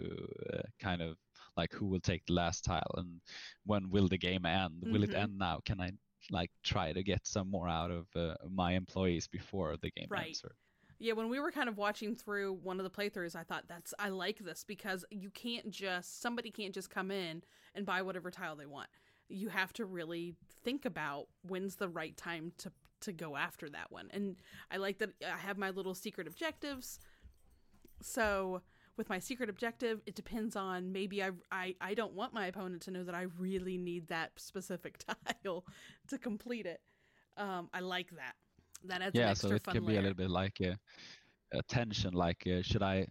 uh, 0.53 0.61
kind 0.79 1.01
of 1.01 1.17
like 1.57 1.71
who 1.73 1.85
will 1.87 1.99
take 1.99 2.25
the 2.25 2.33
last 2.33 2.63
tile 2.63 2.91
and 2.97 3.21
when 3.65 3.89
will 3.89 4.07
the 4.07 4.17
game 4.17 4.45
end 4.45 4.85
will 4.89 5.03
it 5.03 5.13
Mhm. 5.13 5.15
end 5.15 5.37
now 5.37 5.59
can 5.65 5.79
i 5.81 5.91
like 6.31 6.51
try 6.63 6.91
to 6.93 7.03
get 7.03 7.25
some 7.25 7.49
more 7.49 7.67
out 7.67 7.91
of 7.91 8.07
uh, 8.15 8.35
my 8.49 8.73
employees 8.73 9.27
before 9.27 9.75
the 9.77 9.91
game 9.91 10.09
Right. 10.09 10.17
ends 10.17 10.41
or, 10.43 10.55
Yeah, 10.99 11.13
when 11.13 11.29
we 11.29 11.39
were 11.39 11.51
kind 11.51 11.67
of 11.67 11.77
watching 11.77 12.15
through 12.15 12.53
one 12.63 12.79
of 12.79 12.83
the 12.83 12.89
playthroughs, 12.89 13.35
I 13.35 13.43
thought 13.43 13.65
that's 13.67 13.93
I 13.99 14.09
like 14.09 14.39
this 14.39 14.63
because 14.65 15.03
you 15.11 15.29
can't 15.29 15.69
just 15.69 16.21
somebody 16.21 16.51
can't 16.51 16.73
just 16.73 16.89
come 16.89 17.11
in 17.11 17.43
and 17.75 17.85
buy 17.85 18.01
whatever 18.01 18.31
tile 18.31 18.55
they 18.55 18.65
want. 18.65 18.89
You 19.27 19.49
have 19.49 19.73
to 19.73 19.85
really 19.85 20.35
think 20.63 20.85
about 20.85 21.27
when's 21.41 21.75
the 21.75 21.89
right 21.89 22.15
time 22.15 22.53
to 22.59 22.71
to 23.01 23.11
go 23.11 23.35
after 23.35 23.69
that 23.69 23.91
one. 23.91 24.09
And 24.13 24.37
I 24.71 24.77
like 24.77 24.99
that 24.99 25.11
I 25.25 25.37
have 25.37 25.57
my 25.57 25.71
little 25.71 25.95
secret 25.95 26.27
objectives. 26.27 26.99
So 28.01 28.61
with 28.95 29.09
my 29.09 29.19
secret 29.19 29.49
objective, 29.49 30.01
it 30.05 30.15
depends 30.15 30.55
on 30.55 30.91
maybe 30.91 31.23
I 31.23 31.31
I 31.51 31.75
I 31.81 31.93
don't 31.93 32.13
want 32.13 32.33
my 32.33 32.47
opponent 32.47 32.81
to 32.83 32.91
know 32.91 33.03
that 33.03 33.15
I 33.15 33.25
really 33.37 33.77
need 33.77 34.07
that 34.07 34.31
specific 34.37 34.99
tile 35.43 35.65
to 36.07 36.17
complete 36.17 36.65
it. 36.65 36.81
Um, 37.37 37.69
I 37.73 37.79
like 37.79 38.11
that. 38.11 38.35
That 38.83 39.01
adds 39.01 39.19
yeah 39.19 39.33
so 39.33 39.51
it 39.51 39.67
can 39.69 39.85
be 39.85 39.95
a 39.97 40.01
little 40.01 40.15
bit 40.15 40.29
like 40.29 40.59
a, 40.61 40.77
a 41.53 41.61
tension 41.63 42.13
like 42.13 42.43
uh, 42.47 42.61
should 42.61 42.83
i 42.83 43.05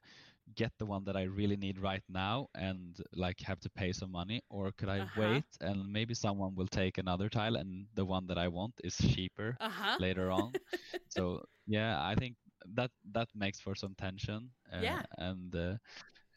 get 0.56 0.72
the 0.78 0.86
one 0.86 1.04
that 1.04 1.16
i 1.16 1.22
really 1.22 1.56
need 1.56 1.78
right 1.78 2.02
now 2.08 2.46
and 2.54 2.96
like 3.14 3.40
have 3.40 3.60
to 3.60 3.70
pay 3.70 3.92
some 3.92 4.10
money 4.10 4.40
or 4.50 4.72
could 4.78 4.88
i 4.88 5.00
Uh-huh. 5.00 5.14
wait 5.14 5.44
and 5.60 5.86
maybe 5.92 6.14
someone 6.14 6.54
will 6.54 6.66
take 6.68 6.98
another 6.98 7.28
tile 7.28 7.56
and 7.56 7.86
the 7.94 8.04
one 8.04 8.26
that 8.26 8.38
i 8.38 8.48
want 8.48 8.74
is 8.84 8.96
cheaper 8.96 9.58
Uh 9.60 9.70
huh. 9.70 9.98
later 9.98 10.30
on 10.30 10.56
so 11.08 11.40
yeah 11.66 12.02
i 12.02 12.14
think 12.14 12.36
that 12.74 12.90
that 13.12 13.28
makes 13.34 13.60
for 13.60 13.74
some 13.74 13.94
tension 13.98 14.50
uh, 14.72 14.96
Yeah. 14.96 15.02
and 15.18 15.54
uh, 15.54 15.74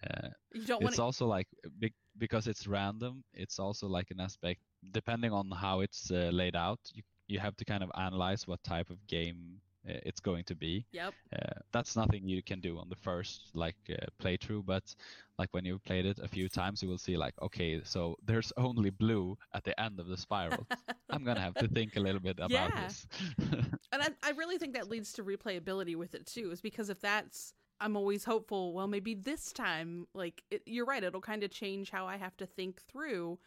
uh, 0.06 0.30
You 0.54 0.64
don't 0.66 0.82
it's 0.82 1.00
also 1.00 1.26
like 1.28 1.48
be- 1.80 1.94
because 2.18 2.48
it's 2.48 2.68
random 2.68 3.24
it's 3.34 3.60
also 3.60 3.88
like 3.88 4.12
an 4.12 4.20
aspect 4.20 4.60
depending 4.92 5.32
on 5.32 5.50
how 5.52 5.82
it's 5.82 6.12
uh, 6.12 6.30
laid 6.34 6.56
out 6.56 6.80
you, 6.94 7.04
you 7.28 7.40
have 7.40 7.56
to 7.58 7.66
kind 7.66 7.84
of 7.84 7.92
analyze 7.96 8.48
what 8.48 8.64
type 8.64 8.90
of 8.90 9.06
game 9.08 9.62
uh, 9.88 10.00
it's 10.06 10.20
going 10.20 10.44
to 10.44 10.56
be 10.56 10.86
Yep. 10.92 11.16
uh, 11.34 11.60
that's 11.72 11.96
nothing 11.96 12.28
you 12.28 12.42
can 12.44 12.60
do 12.62 12.78
on 12.78 12.90
the 12.90 12.96
first 12.96 13.52
like 13.54 13.76
uh, 13.90 13.96
playthrough 14.22 14.66
but 14.66 14.96
like 15.38 15.50
when 15.54 15.66
you've 15.66 15.84
played 15.84 16.06
it 16.06 16.20
a 16.20 16.28
few 16.28 16.48
times 16.60 16.82
you 16.82 16.90
will 16.90 16.98
see 16.98 17.18
like 17.18 17.34
okay 17.42 17.82
so 17.84 18.16
there's 18.24 18.52
only 18.58 18.90
blue 18.90 19.38
at 19.54 19.64
the 19.64 19.80
end 19.80 20.00
of 20.00 20.08
the 20.08 20.18
spiral 20.18 20.68
i'm 21.12 21.24
gonna 21.24 21.40
have 21.42 21.58
to 21.58 21.68
think 21.68 21.96
a 21.96 22.00
little 22.00 22.22
bit 22.22 22.40
about 22.40 22.74
Yeah. 22.74 22.82
this 22.82 23.08
And 23.92 24.02
I, 24.04 24.10
I 24.24 24.32
really 24.32 24.58
think 24.58 24.74
that 24.74 24.90
leads 24.90 25.14
to 25.14 25.24
replayability 25.24 25.96
with 25.96 26.16
it 26.16 26.26
too, 26.26 26.52
is 26.52 26.62
because 26.62 26.90
if 26.90 27.00
that's, 27.00 27.54
I'm 27.80 27.96
always 27.96 28.26
hopeful, 28.26 28.74
well, 28.74 28.88
maybe 28.88 29.14
this 29.14 29.54
time, 29.54 30.08
like, 30.14 30.44
it, 30.52 30.64
you're 30.66 30.86
right, 30.86 31.04
it'll 31.04 31.22
kind 31.22 31.44
of 31.44 31.52
change 31.52 31.92
how 31.92 32.06
I 32.06 32.18
have 32.18 32.36
to 32.38 32.46
think 32.46 32.82
through 32.82 33.40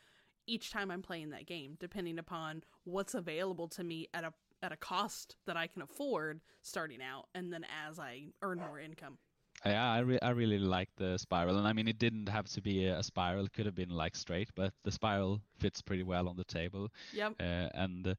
each 0.48 0.70
time 0.70 0.90
I'm 0.90 1.02
playing 1.02 1.30
that 1.30 1.46
game, 1.46 1.76
depending 1.78 2.18
upon 2.18 2.64
what's 2.84 3.14
available 3.14 3.68
to 3.68 3.84
me 3.84 4.08
at 4.14 4.24
a 4.24 4.32
at 4.60 4.72
a 4.72 4.76
cost 4.76 5.36
that 5.46 5.56
I 5.56 5.68
can 5.68 5.82
afford 5.82 6.40
starting 6.62 7.00
out, 7.00 7.28
and 7.34 7.52
then 7.52 7.64
as 7.88 8.00
I 8.00 8.28
earn 8.42 8.58
more 8.58 8.80
income. 8.80 9.18
Yeah, 9.64 9.90
I, 9.92 9.98
re- 10.00 10.18
I 10.22 10.30
really 10.30 10.58
like 10.58 10.88
the 10.96 11.18
spiral, 11.18 11.58
and 11.58 11.66
I 11.66 11.72
mean, 11.72 11.88
it 11.88 11.98
didn't 11.98 12.28
have 12.28 12.46
to 12.50 12.60
be 12.60 12.86
a 12.86 13.02
spiral; 13.02 13.44
it 13.46 13.52
could 13.52 13.66
have 13.66 13.74
been 13.74 13.90
like 13.90 14.16
straight, 14.16 14.48
but 14.54 14.72
the 14.84 14.90
spiral 14.90 15.40
fits 15.58 15.82
pretty 15.82 16.04
well 16.04 16.28
on 16.28 16.36
the 16.36 16.44
table. 16.44 16.88
Yep. 17.12 17.34
Uh, 17.40 17.68
and 17.74 18.06
uh, 18.08 18.14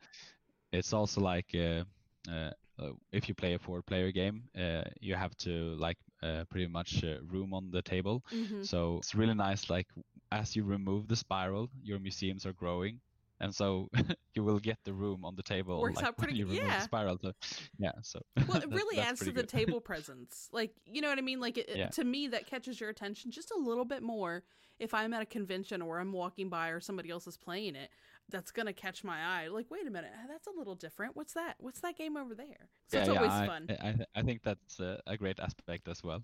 it's 0.71 0.93
also 0.93 1.21
like 1.21 1.47
uh, 1.55 1.83
uh, 2.29 2.51
uh, 2.79 2.91
if 3.11 3.27
you 3.27 3.35
play 3.35 3.53
a 3.53 3.59
four-player 3.59 4.11
game, 4.11 4.43
uh, 4.57 4.83
you 4.99 5.15
have 5.15 5.35
to 5.37 5.75
like 5.79 5.97
uh, 6.23 6.43
pretty 6.49 6.67
much 6.67 7.03
uh, 7.03 7.15
room 7.29 7.53
on 7.53 7.71
the 7.71 7.81
table. 7.81 8.23
hmm 8.29 8.61
So 8.63 8.97
it's 8.97 9.15
really 9.15 9.33
nice. 9.33 9.69
Like 9.69 9.87
as 10.31 10.55
you 10.55 10.63
remove 10.63 11.07
the 11.07 11.15
spiral, 11.15 11.69
your 11.83 11.99
museums 11.99 12.45
are 12.45 12.53
growing, 12.53 12.99
and 13.39 13.53
so 13.53 13.89
you 14.35 14.43
will 14.43 14.59
get 14.59 14.77
the 14.85 14.93
room 14.93 15.23
on 15.25 15.35
the 15.35 15.43
table. 15.43 15.79
Works 15.81 15.97
like, 15.97 16.05
out 16.05 16.17
pretty 16.17 16.43
when 16.43 16.55
good, 16.55 16.63
yeah. 16.65 16.81
spiral. 16.81 17.17
So, 17.21 17.31
yeah. 17.77 17.91
So 18.03 18.19
Well, 18.47 18.57
it 18.57 18.69
that- 18.69 18.75
really 18.75 18.99
adds 18.99 19.19
to 19.19 19.25
pretty 19.31 19.41
the 19.41 19.47
table 19.57 19.81
presence. 19.81 20.49
Like, 20.51 20.71
you 20.85 21.01
know 21.01 21.09
what 21.09 21.17
I 21.17 21.21
mean? 21.21 21.39
Like, 21.39 21.57
it, 21.57 21.69
Yeah. 21.75 21.87
to 21.89 22.03
me, 22.03 22.27
that 22.27 22.47
catches 22.47 22.79
your 22.79 22.89
attention 22.89 23.31
just 23.31 23.51
a 23.51 23.57
little 23.57 23.85
bit 23.85 24.03
more 24.03 24.43
if 24.79 24.93
I'm 24.93 25.13
at 25.13 25.21
a 25.21 25.25
convention 25.25 25.81
or 25.81 25.99
I'm 25.99 26.11
walking 26.13 26.47
by 26.49 26.69
or 26.69 26.79
somebody 26.79 27.09
else 27.09 27.27
is 27.27 27.35
playing 27.37 27.75
it. 27.75 27.89
That's 28.31 28.51
gonna 28.51 28.73
catch 28.73 29.03
my 29.03 29.17
eye. 29.23 29.47
Like, 29.47 29.71
wait 29.71 29.87
a 29.87 29.89
minute, 29.89 30.11
that's 30.27 30.45
a 30.47 30.51
little 30.55 30.75
different. 30.75 31.15
What's 31.15 31.33
that? 31.33 31.55
What's 31.59 31.79
that 31.81 31.97
game 31.97 32.15
over 32.15 32.35
there? 32.35 32.69
So 32.87 32.97
yeah, 32.97 32.99
it's 33.03 33.09
yeah, 33.11 33.17
always 33.17 33.31
I, 33.33 33.47
fun. 33.47 33.67
I, 33.69 33.87
I- 33.87 34.05
I 34.19 34.21
think 34.21 34.43
that's 34.43 34.79
uh, 34.79 34.99
a 35.07 35.17
great 35.17 35.39
aspect 35.39 35.87
as 35.87 36.03
well. 36.03 36.23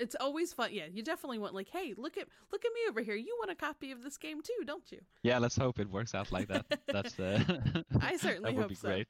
It's 0.00 0.16
always 0.18 0.52
fun. 0.52 0.70
Yeah, 0.72 0.86
you 0.92 1.02
definitely 1.02 1.38
want 1.38 1.54
like, 1.54 1.68
hey, 1.68 1.94
look 1.96 2.16
at 2.16 2.26
look 2.52 2.64
at 2.64 2.72
me 2.72 2.80
over 2.88 3.00
here. 3.00 3.14
You 3.14 3.36
want 3.38 3.50
a 3.50 3.54
copy 3.54 3.92
of 3.92 4.02
this 4.02 4.16
game 4.16 4.40
too, 4.42 4.64
don't 4.66 4.90
you? 4.90 5.00
Yeah, 5.22 5.38
let's 5.38 5.56
hope 5.56 5.78
it 5.78 5.90
works 5.90 6.14
out 6.14 6.32
like 6.32 6.48
that. 6.48 6.66
That's 6.86 7.18
uh, 7.18 7.42
I 8.00 8.16
certainly 8.16 8.50
that 8.50 8.56
would 8.56 8.62
hope 8.62 8.68
be 8.68 8.74
so. 8.74 8.88
great. 8.88 9.08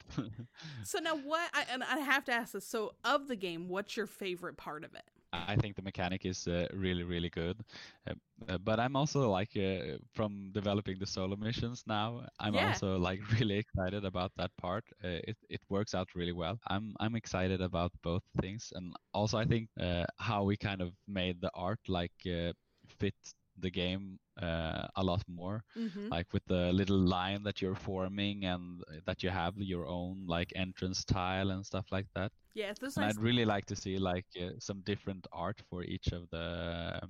So 0.84 0.98
now, 0.98 1.16
what? 1.16 1.48
I, 1.54 1.64
and 1.72 1.82
I 1.82 1.98
have 2.00 2.24
to 2.24 2.32
ask 2.32 2.52
this. 2.52 2.66
So, 2.66 2.94
of 3.04 3.28
the 3.28 3.36
game, 3.36 3.68
what's 3.68 3.96
your 3.96 4.06
favorite 4.06 4.56
part 4.56 4.84
of 4.84 4.94
it? 4.94 5.04
I 5.32 5.56
think 5.56 5.76
the 5.76 5.82
mechanic 5.82 6.24
is 6.24 6.46
uh, 6.48 6.66
really, 6.72 7.04
really 7.04 7.30
good. 7.30 7.62
Uh, 8.08 8.14
uh, 8.48 8.58
but 8.58 8.80
I'm 8.80 8.96
also 8.96 9.30
like 9.30 9.56
uh, 9.56 9.98
from 10.12 10.50
developing 10.52 10.98
the 10.98 11.06
solo 11.06 11.36
missions 11.36 11.84
now. 11.86 12.26
I'm 12.40 12.56
Yeah. 12.56 12.56
also 12.56 12.98
like 12.98 13.20
really 13.40 13.56
excited 13.58 14.04
about 14.04 14.32
that 14.36 14.50
part. 14.56 14.84
Uh, 15.04 15.20
it 15.30 15.36
it 15.48 15.60
works 15.68 15.94
out 15.94 16.14
really 16.14 16.32
well. 16.32 16.58
I'm 16.68 16.94
I'm 17.00 17.14
excited 17.16 17.60
about 17.60 17.92
both 18.02 18.22
things, 18.40 18.72
and 18.74 18.94
also 19.14 19.38
I 19.38 19.44
think 19.46 19.68
uh, 19.80 20.06
how 20.18 20.44
we 20.44 20.56
kind 20.56 20.80
of 20.82 20.94
made 21.06 21.40
the 21.40 21.50
art 21.54 21.80
like 21.88 22.12
uh, 22.26 22.52
fit 22.88 23.14
the 23.58 23.70
game 23.70 24.18
uh, 24.42 24.86
a 24.96 25.02
lot 25.02 25.22
more 25.28 25.62
Mm-hmm. 25.76 26.10
like 26.10 26.26
with 26.32 26.44
the 26.46 26.72
little 26.72 26.98
line 26.98 27.42
that 27.44 27.60
you're 27.62 27.74
forming 27.76 28.44
and 28.44 28.82
that 29.06 29.22
you 29.22 29.30
have 29.30 29.54
your 29.56 29.86
own 29.86 30.24
like 30.26 30.52
entrance 30.56 31.04
tile 31.04 31.50
and 31.50 31.64
stuff 31.64 31.86
like 31.92 32.06
that 32.14 32.32
Yeah, 32.54 32.74
this 32.80 32.96
and 32.96 33.04
nice. 33.04 33.18
I'd 33.18 33.20
really 33.20 33.44
like 33.44 33.66
to 33.66 33.76
see 33.76 33.98
like 33.98 34.26
uh, 34.40 34.50
some 34.58 34.82
different 34.82 35.26
art 35.32 35.60
for 35.70 35.82
each 35.84 36.08
of 36.12 36.28
the 36.30 37.00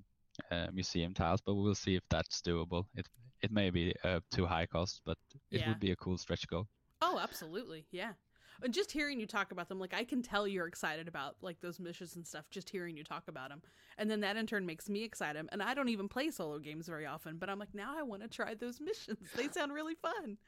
uh, 0.51 0.69
museum 0.73 1.15
tiles, 1.15 1.41
but 1.41 1.55
we'll 1.55 1.75
see 1.75 1.97
if 1.97 2.03
that's 2.11 2.41
doable. 2.43 2.85
It 2.95 3.07
it 3.43 3.51
may 3.53 3.71
be 3.71 3.95
uh, 4.05 4.21
too 4.31 4.47
high 4.47 4.67
cost, 4.67 5.01
but 5.07 5.19
it 5.51 5.65
Yeah. 5.65 5.67
would 5.67 5.81
be 5.81 5.91
a 5.93 5.97
cool 5.97 6.19
stretch 6.19 6.47
goal. 6.49 6.67
Oh, 7.03 7.19
absolutely. 7.19 7.87
Yeah. 7.91 8.15
And 8.63 8.75
just 8.75 8.93
hearing 8.93 9.21
you 9.21 9.27
talk 9.27 9.53
about 9.53 9.69
them, 9.69 9.79
like 9.79 9.95
I 9.95 10.05
can 10.05 10.23
tell 10.23 10.47
you're 10.47 10.67
excited 10.67 11.09
about 11.09 11.37
like 11.43 11.61
those 11.61 11.81
missions 11.81 12.17
and 12.17 12.27
stuff. 12.27 12.51
Just 12.51 12.71
hearing 12.71 12.97
you 12.97 13.05
talk 13.05 13.25
about 13.29 13.49
them, 13.51 13.63
and 13.99 14.11
then 14.11 14.21
that 14.21 14.37
in 14.37 14.47
turn 14.47 14.67
makes 14.67 14.89
me 14.89 15.03
excited. 15.05 15.49
And 15.53 15.63
I 15.63 15.75
don't 15.75 15.89
even 15.89 16.09
play 16.09 16.31
solo 16.31 16.59
games 16.59 16.87
very 16.89 17.07
often, 17.07 17.39
but 17.39 17.49
I'm 17.51 17.59
like, 17.59 17.75
now 17.75 17.95
I 17.97 18.03
want 18.03 18.23
to 18.23 18.29
try 18.29 18.55
those 18.55 18.81
missions. 18.81 19.31
They 19.35 19.49
sound 19.49 19.73
really 19.73 19.95
fun. 19.95 20.39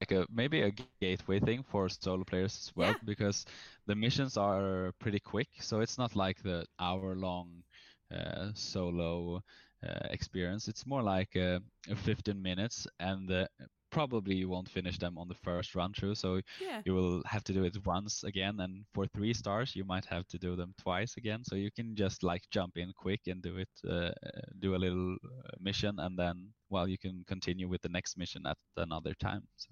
Like 0.00 0.12
a 0.12 0.26
maybe 0.30 0.60
a 0.62 0.70
gateway 0.70 1.40
thing 1.40 1.62
for 1.62 1.88
solo 1.88 2.24
players 2.24 2.54
as 2.68 2.76
well, 2.76 2.94
Yeah. 2.94 2.98
because 3.04 3.46
the 3.86 3.94
missions 3.94 4.36
are 4.36 4.92
pretty 4.98 5.20
quick, 5.20 5.48
so 5.60 5.80
it's 5.80 5.96
not 5.96 6.14
like 6.14 6.42
the 6.42 6.66
hour 6.78 7.14
long 7.14 7.62
uh, 8.14 8.50
solo 8.54 9.42
uh, 9.86 10.08
experience. 10.10 10.68
It's 10.68 10.86
more 10.86 11.02
like 11.02 11.34
uh, 11.36 11.60
15 11.96 12.42
minutes, 12.42 12.86
and 13.00 13.30
uh, 13.30 13.46
probably 13.96 14.34
you 14.34 14.48
won't 14.54 14.68
finish 14.78 14.98
them 14.98 15.16
on 15.16 15.26
the 15.28 15.40
first 15.48 15.74
run 15.74 15.92
through. 15.94 16.14
So 16.14 16.30
Yeah. 16.60 16.82
you 16.84 16.92
will 16.98 17.22
have 17.32 17.44
to 17.44 17.52
do 17.58 17.64
it 17.64 17.76
once 17.86 18.24
again 18.30 18.60
and 18.64 18.84
for 18.94 19.04
three 19.06 19.34
stars 19.42 19.68
you 19.78 19.84
might 19.92 20.06
have 20.14 20.26
to 20.32 20.38
do 20.46 20.52
them 20.60 20.74
twice 20.84 21.12
again 21.16 21.40
so 21.48 21.54
you 21.64 21.70
can 21.78 21.88
just 22.04 22.18
like 22.30 22.42
jump 22.56 22.72
in 22.82 22.88
quick 23.04 23.22
and 23.26 23.38
do 23.48 23.54
it 23.64 23.72
uh, 23.94 24.12
do 24.64 24.74
a 24.74 24.80
little 24.86 25.12
uh, 25.14 25.54
mission 25.68 25.94
and 26.04 26.18
then 26.22 26.36
well 26.74 26.86
you 26.92 26.98
can 26.98 27.24
continue 27.34 27.68
with 27.72 27.82
the 27.82 27.92
next 27.98 28.12
mission 28.22 28.42
at 28.52 28.58
another 28.76 29.14
time 29.28 29.42
so 29.56 29.70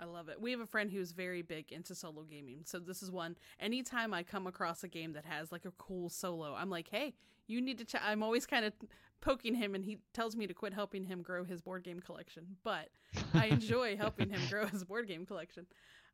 I 0.00 0.04
love 0.04 0.28
it. 0.28 0.40
We 0.40 0.52
have 0.52 0.60
a 0.60 0.66
friend 0.74 0.88
who's 0.92 1.10
very 1.10 1.42
big 1.42 1.72
into 1.72 1.92
solo 1.92 2.22
gaming. 2.22 2.60
So 2.64 2.78
this 2.78 3.02
is 3.02 3.10
one. 3.10 3.36
Anytime 3.58 4.14
I 4.14 4.22
come 4.22 4.46
across 4.46 4.84
a 4.84 4.88
game 4.98 5.12
that 5.14 5.26
has 5.26 5.50
like 5.50 5.64
a 5.64 5.72
cool 5.72 6.08
solo, 6.08 6.54
I'm 6.54 6.70
like, 6.70 6.88
hey, 6.88 7.14
you 7.48 7.60
need 7.60 7.78
to. 7.78 7.84
Ch-. 7.84 8.04
I'm 8.10 8.22
always 8.22 8.46
kind 8.46 8.64
of 8.64 8.72
poking 9.20 9.54
him, 9.54 9.74
and 9.74 9.84
he 9.84 9.98
tells 10.12 10.36
me 10.36 10.46
to 10.46 10.54
quit 10.54 10.72
helping 10.72 11.04
him 11.04 11.22
grow 11.22 11.44
his 11.44 11.60
board 11.60 11.84
game 11.84 12.00
collection. 12.00 12.56
But 12.64 12.88
I 13.34 13.46
enjoy 13.46 13.96
helping 13.98 14.30
him 14.30 14.40
grow 14.48 14.66
his 14.66 14.84
board 14.84 15.08
game 15.08 15.26
collection. 15.26 15.66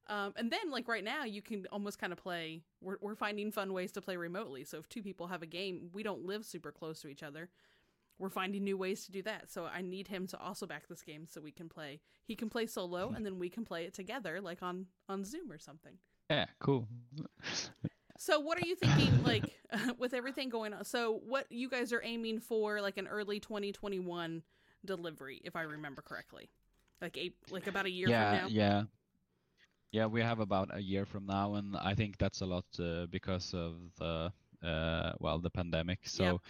Um, 0.07 0.35
and 0.37 0.51
then, 0.51 0.71
like 0.71 0.87
right 0.87 1.05
now, 1.05 1.25
you 1.25 1.41
can 1.41 1.67
almost 1.73 1.99
kind 1.99 2.13
of 2.13 2.19
play. 2.19 2.63
We're, 2.81 2.97
we're 3.01 3.15
finding 3.15 3.51
fun 3.51 3.73
ways 3.73 3.93
to 3.93 4.03
play 4.03 4.17
remotely. 4.17 4.65
So 4.65 4.79
if 4.79 4.89
two 4.89 5.03
people 5.03 5.29
have 5.29 5.43
a 5.43 5.47
game, 5.47 5.91
we 5.95 6.03
don't 6.03 6.27
live 6.27 6.45
super 6.45 6.71
close 6.71 7.01
to 7.03 7.09
each 7.09 7.23
other. 7.23 7.49
We're 8.19 8.31
finding 8.31 8.63
new 8.63 8.77
ways 8.77 9.07
to 9.07 9.13
do 9.13 9.23
that. 9.23 9.51
So 9.51 9.65
I 9.65 9.81
need 9.81 10.09
him 10.09 10.27
to 10.29 10.39
also 10.39 10.67
back 10.67 10.89
this 10.89 11.03
game 11.03 11.27
so 11.27 11.41
we 11.41 11.51
can 11.51 11.69
play. 11.69 12.01
He 12.27 12.37
can 12.37 12.49
play 12.49 12.67
solo, 12.67 13.13
and 13.17 13.25
then 13.25 13.39
we 13.39 13.49
can 13.49 13.65
play 13.65 13.85
it 13.85 13.95
together, 13.95 14.41
like 14.41 14.63
on 14.63 14.87
on 15.09 15.25
Zoom 15.25 15.51
or 15.51 15.59
something. 15.59 15.95
yeah 16.31 16.47
cool 16.59 16.89
So 18.25 18.41
what 18.41 18.57
are 18.57 18.67
you 18.67 18.75
thinking, 18.75 19.23
like 19.23 19.45
with 19.99 20.15
everything 20.15 20.49
going 20.49 20.73
on? 20.73 20.83
So 20.87 21.21
what 21.27 21.45
you 21.51 21.69
guys 21.69 21.93
are 21.93 22.01
aiming 22.03 22.41
for, 22.41 22.81
like 22.81 22.97
an 22.97 23.07
early 23.07 23.39
2021 23.39 24.43
delivery, 24.83 25.43
if 25.45 25.57
I 25.57 25.63
remember 25.63 26.01
correctly, 26.01 26.49
like 27.03 27.19
eight, 27.19 27.35
like 27.51 27.67
about 27.67 27.85
a 27.85 27.91
year 27.91 28.09
yeah 28.09 28.31
from 28.31 28.39
now. 28.45 28.49
yeah 28.51 28.83
yeah 29.93 30.07
we 30.07 30.23
have 30.23 30.41
about 30.41 30.71
a 30.73 30.81
year 30.81 31.05
from 31.05 31.27
now 31.27 31.55
and 31.55 31.77
i 31.77 31.95
think 31.95 32.19
that's 32.19 32.41
a 32.41 32.47
lot 32.47 32.65
uh, 32.81 33.07
because 33.11 33.55
of 33.55 33.77
the 33.99 34.33
uh, 34.67 35.13
well 35.21 35.39
the 35.39 35.51
pandemic 35.51 35.99
so 36.05 36.41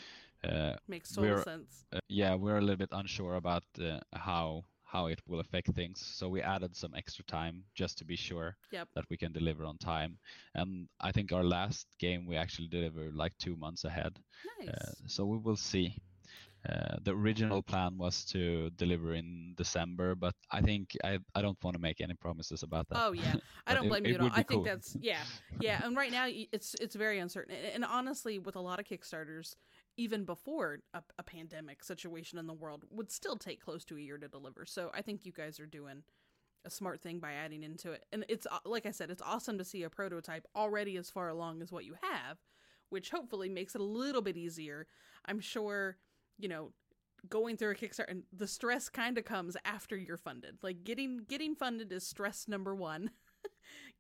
uh, 0.45 0.75
Makes 0.87 1.13
total 1.13 1.43
sense. 1.43 1.85
uh, 1.93 1.99
yeah, 2.09 2.35
we're 2.35 2.59
a 2.59 2.61
little 2.61 2.77
bit 2.77 2.91
unsure 2.93 3.37
about 3.37 3.65
uh, 3.81 3.99
how 4.13 4.65
how 4.95 5.07
it 5.09 5.21
will 5.27 5.41
affect 5.41 5.69
things. 5.75 6.01
So 6.19 6.29
we 6.29 6.41
added 6.41 6.77
some 6.77 6.95
extra 6.95 7.25
time 7.25 7.65
just 7.75 7.99
to 7.99 8.05
be 8.05 8.17
sure 8.17 8.57
Yep. 8.71 8.89
that 8.95 9.05
we 9.11 9.17
can 9.17 9.33
deliver 9.33 9.65
on 9.65 9.77
time. 9.79 10.19
And 10.55 10.89
I 11.01 11.11
think 11.13 11.33
our 11.33 11.43
last 11.45 11.87
game 11.99 12.27
we 12.27 12.37
actually 12.37 12.69
delivered 12.69 13.15
like 13.15 13.37
two 13.39 13.57
months 13.57 13.85
ahead. 13.85 14.13
Nice. 14.61 14.69
Uh, 14.71 14.93
so 15.07 15.27
we 15.27 15.39
will 15.39 15.57
see. 15.57 15.97
Uh, 16.67 16.97
the 17.03 17.11
original 17.11 17.61
plan 17.63 17.99
was 17.99 18.25
to 18.25 18.71
deliver 18.77 19.13
in 19.15 19.53
December, 19.57 20.15
but 20.15 20.35
I 20.51 20.63
think 20.63 20.97
I, 21.05 21.19
I 21.35 21.43
don't 21.43 21.63
want 21.63 21.77
to 21.77 21.83
make 21.83 22.01
any 22.01 22.15
promises 22.15 22.63
about 22.63 22.89
that. 22.89 22.99
Oh 23.05 23.13
yeah, 23.13 23.35
I 23.67 23.75
don't 23.75 23.89
blame 23.89 24.07
it 24.07 24.09
you 24.09 24.15
at 24.15 24.21
all. 24.23 24.31
I 24.33 24.37
think 24.37 24.49
cool. 24.49 24.65
that's 24.65 24.97
yeah, 24.99 25.25
yeah. 25.61 25.85
And 25.85 25.95
right 25.95 26.11
now 26.11 26.27
it's 26.27 26.75
it's 26.81 26.95
very 26.97 27.19
uncertain. 27.19 27.55
And 27.75 27.85
honestly, 27.85 28.39
with 28.39 28.57
a 28.57 28.61
lot 28.61 28.81
of 28.81 28.87
Kickstarters, 28.87 29.57
even 29.97 30.25
before 30.25 30.81
a, 30.93 31.03
a 31.19 31.23
pandemic 31.23 31.85
situation 31.85 32.39
in 32.39 32.47
the 32.47 32.53
world, 32.53 32.85
would 32.91 33.11
still 33.11 33.37
take 33.37 33.61
close 33.63 33.85
to 33.85 33.97
a 33.97 34.01
year 34.01 34.19
to 34.19 34.29
deliver. 34.29 34.65
So 34.67 34.91
I 34.95 35.03
think 35.03 35.25
you 35.25 35.33
guys 35.33 35.61
are 35.61 35.67
doing 35.67 36.03
a 36.65 36.71
smart 36.71 37.01
thing 37.03 37.19
by 37.19 37.33
adding 37.33 37.63
into 37.63 37.93
it. 37.93 38.05
And 38.13 38.25
it's 38.29 38.47
uh, 38.51 38.59
like 38.65 38.87
I 38.87 38.91
said, 38.91 39.11
it's 39.11 39.23
awesome 39.23 39.59
to 39.59 39.65
see 39.65 39.83
a 39.83 39.91
prototype 39.91 40.47
already 40.57 40.97
as 40.97 41.11
far 41.11 41.29
along 41.29 41.63
as 41.63 41.71
what 41.71 41.85
you 41.85 41.95
have, 42.03 42.39
which 42.89 43.11
hopefully 43.11 43.49
makes 43.49 43.75
it 43.75 43.81
a 43.81 43.85
little 43.85 44.23
bit 44.23 44.37
easier. 44.37 44.87
I'm 45.27 45.41
sure, 45.41 45.99
you 46.39 46.49
know, 46.49 46.73
going 47.29 47.57
through 47.57 47.73
a 47.73 47.75
Kickstarter 47.75 48.11
and 48.11 48.23
the 48.33 48.47
stress 48.47 48.89
kind 48.89 49.19
of 49.19 49.25
comes 49.25 49.57
after 49.65 49.97
you're 49.97 50.17
funded. 50.17 50.59
Like 50.63 50.85
getting 50.85 51.21
getting 51.29 51.55
funded 51.55 51.93
is 51.93 52.07
stress 52.07 52.49
number 52.49 52.75
1. 52.75 53.11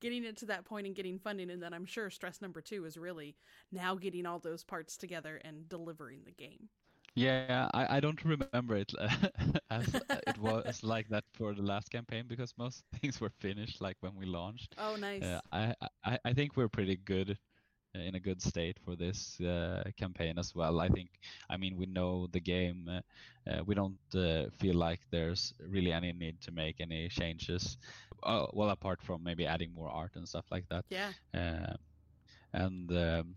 getting 0.04 0.24
it 0.24 0.36
to 0.38 0.46
that 0.46 0.66
point 0.66 0.86
and 0.86 0.96
getting 0.96 1.18
funding 1.18 1.50
and 1.50 1.62
then 1.62 1.74
I'm 1.74 1.86
sure 1.86 2.10
stress 2.10 2.42
number 2.42 2.62
2 2.62 2.84
is 2.86 2.98
really 2.98 3.36
now 3.72 3.96
getting 3.96 4.26
all 4.26 4.40
those 4.40 4.64
parts 4.64 4.96
together 4.98 5.40
and 5.44 5.68
delivering 5.68 6.24
the 6.24 6.32
game. 6.32 6.70
Yeah, 7.16 7.68
I, 7.74 7.98
I 7.98 8.00
don't 8.00 8.22
remember 8.24 8.76
it 8.76 8.92
as 9.70 10.02
it 10.26 10.38
was 10.38 10.82
like 10.82 11.08
that 11.08 11.24
for 11.32 11.54
the 11.54 11.62
last 11.62 11.90
campaign 11.90 12.26
because 12.28 12.54
most 12.58 12.84
things 13.00 13.20
were 13.20 13.30
finished 13.30 13.80
like 13.80 13.96
when 14.00 14.14
we 14.16 14.26
launched. 14.26 14.76
Oh, 14.78 14.96
nice. 14.96 15.22
Uh, 15.22 15.40
I, 15.52 15.74
I 16.04 16.18
I 16.24 16.32
think 16.34 16.56
we're 16.56 16.68
pretty 16.68 16.96
good 16.96 17.38
in 17.94 18.14
a 18.14 18.20
good 18.20 18.42
state 18.42 18.78
for 18.84 18.96
this 18.96 19.40
uh, 19.40 19.84
campaign 19.96 20.38
as 20.38 20.54
well. 20.54 20.80
I 20.80 20.88
think 20.88 21.10
I 21.48 21.56
mean 21.56 21.76
we 21.76 21.86
know 21.86 22.28
the 22.32 22.40
game. 22.40 22.88
Uh, 22.88 23.50
uh, 23.50 23.62
we 23.64 23.74
don't 23.74 23.98
uh, 24.14 24.46
feel 24.58 24.74
like 24.74 25.00
there's 25.10 25.52
really 25.68 25.92
any 25.92 26.12
need 26.12 26.40
to 26.42 26.52
make 26.52 26.80
any 26.80 27.08
changes. 27.08 27.76
Uh, 28.22 28.46
well, 28.52 28.70
apart 28.70 29.02
from 29.02 29.22
maybe 29.22 29.46
adding 29.46 29.72
more 29.74 29.90
art 29.90 30.12
and 30.14 30.26
stuff 30.26 30.46
like 30.50 30.66
that. 30.70 30.84
yeah. 30.88 31.12
And 32.54 32.90
um, 32.92 33.34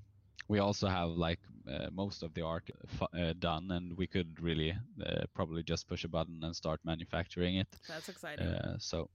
we 0.47 0.59
also 0.59 0.87
have 0.87 1.09
like 1.09 1.39
uh, 1.69 1.87
most 1.91 2.23
of 2.23 2.33
the 2.33 2.41
art 2.41 2.69
uh, 3.01 3.33
done, 3.39 3.71
and 3.71 3.97
we 3.97 4.07
could 4.07 4.39
really 4.39 4.73
uh, 5.05 5.23
probably 5.33 5.63
just 5.63 5.87
push 5.87 6.03
a 6.03 6.07
button 6.07 6.39
and 6.43 6.55
start 6.55 6.79
manufacturing 6.85 7.57
it. 7.57 7.67
That's 7.87 8.09
exciting. 8.09 8.47
Uh, 8.47 8.77
so, 8.79 9.09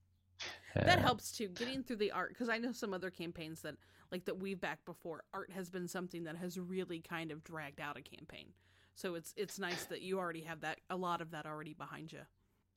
that 0.75 0.99
helps 0.99 1.31
too 1.33 1.49
getting 1.49 1.83
through 1.83 1.97
the 1.97 2.11
art 2.11 2.31
because 2.31 2.49
i 2.49 2.59
know 2.59 2.73
some 2.73 2.93
other 2.93 3.11
campaigns 3.11 3.61
that 3.63 3.77
like 4.13 4.27
that 4.27 4.39
we've 4.39 4.61
backed 4.61 4.85
before. 4.85 5.25
Art 5.33 5.51
has 5.51 5.71
been 5.71 5.89
something 5.89 6.25
that 6.25 6.37
has 6.37 6.59
really 6.59 7.01
kind 7.01 7.33
of 7.33 7.43
dragged 7.43 7.81
out 7.81 7.97
a 7.97 8.03
campaign. 8.03 8.49
So 8.95 9.15
it's 9.15 9.33
it's 9.37 9.59
nice 9.59 9.85
that 9.87 10.03
you 10.03 10.19
already 10.19 10.43
have 10.43 10.61
that 10.61 10.81
a 10.91 10.97
lot 10.97 11.21
of 11.21 11.31
that 11.31 11.47
already 11.47 11.73
behind 11.73 12.13
you 12.13 12.21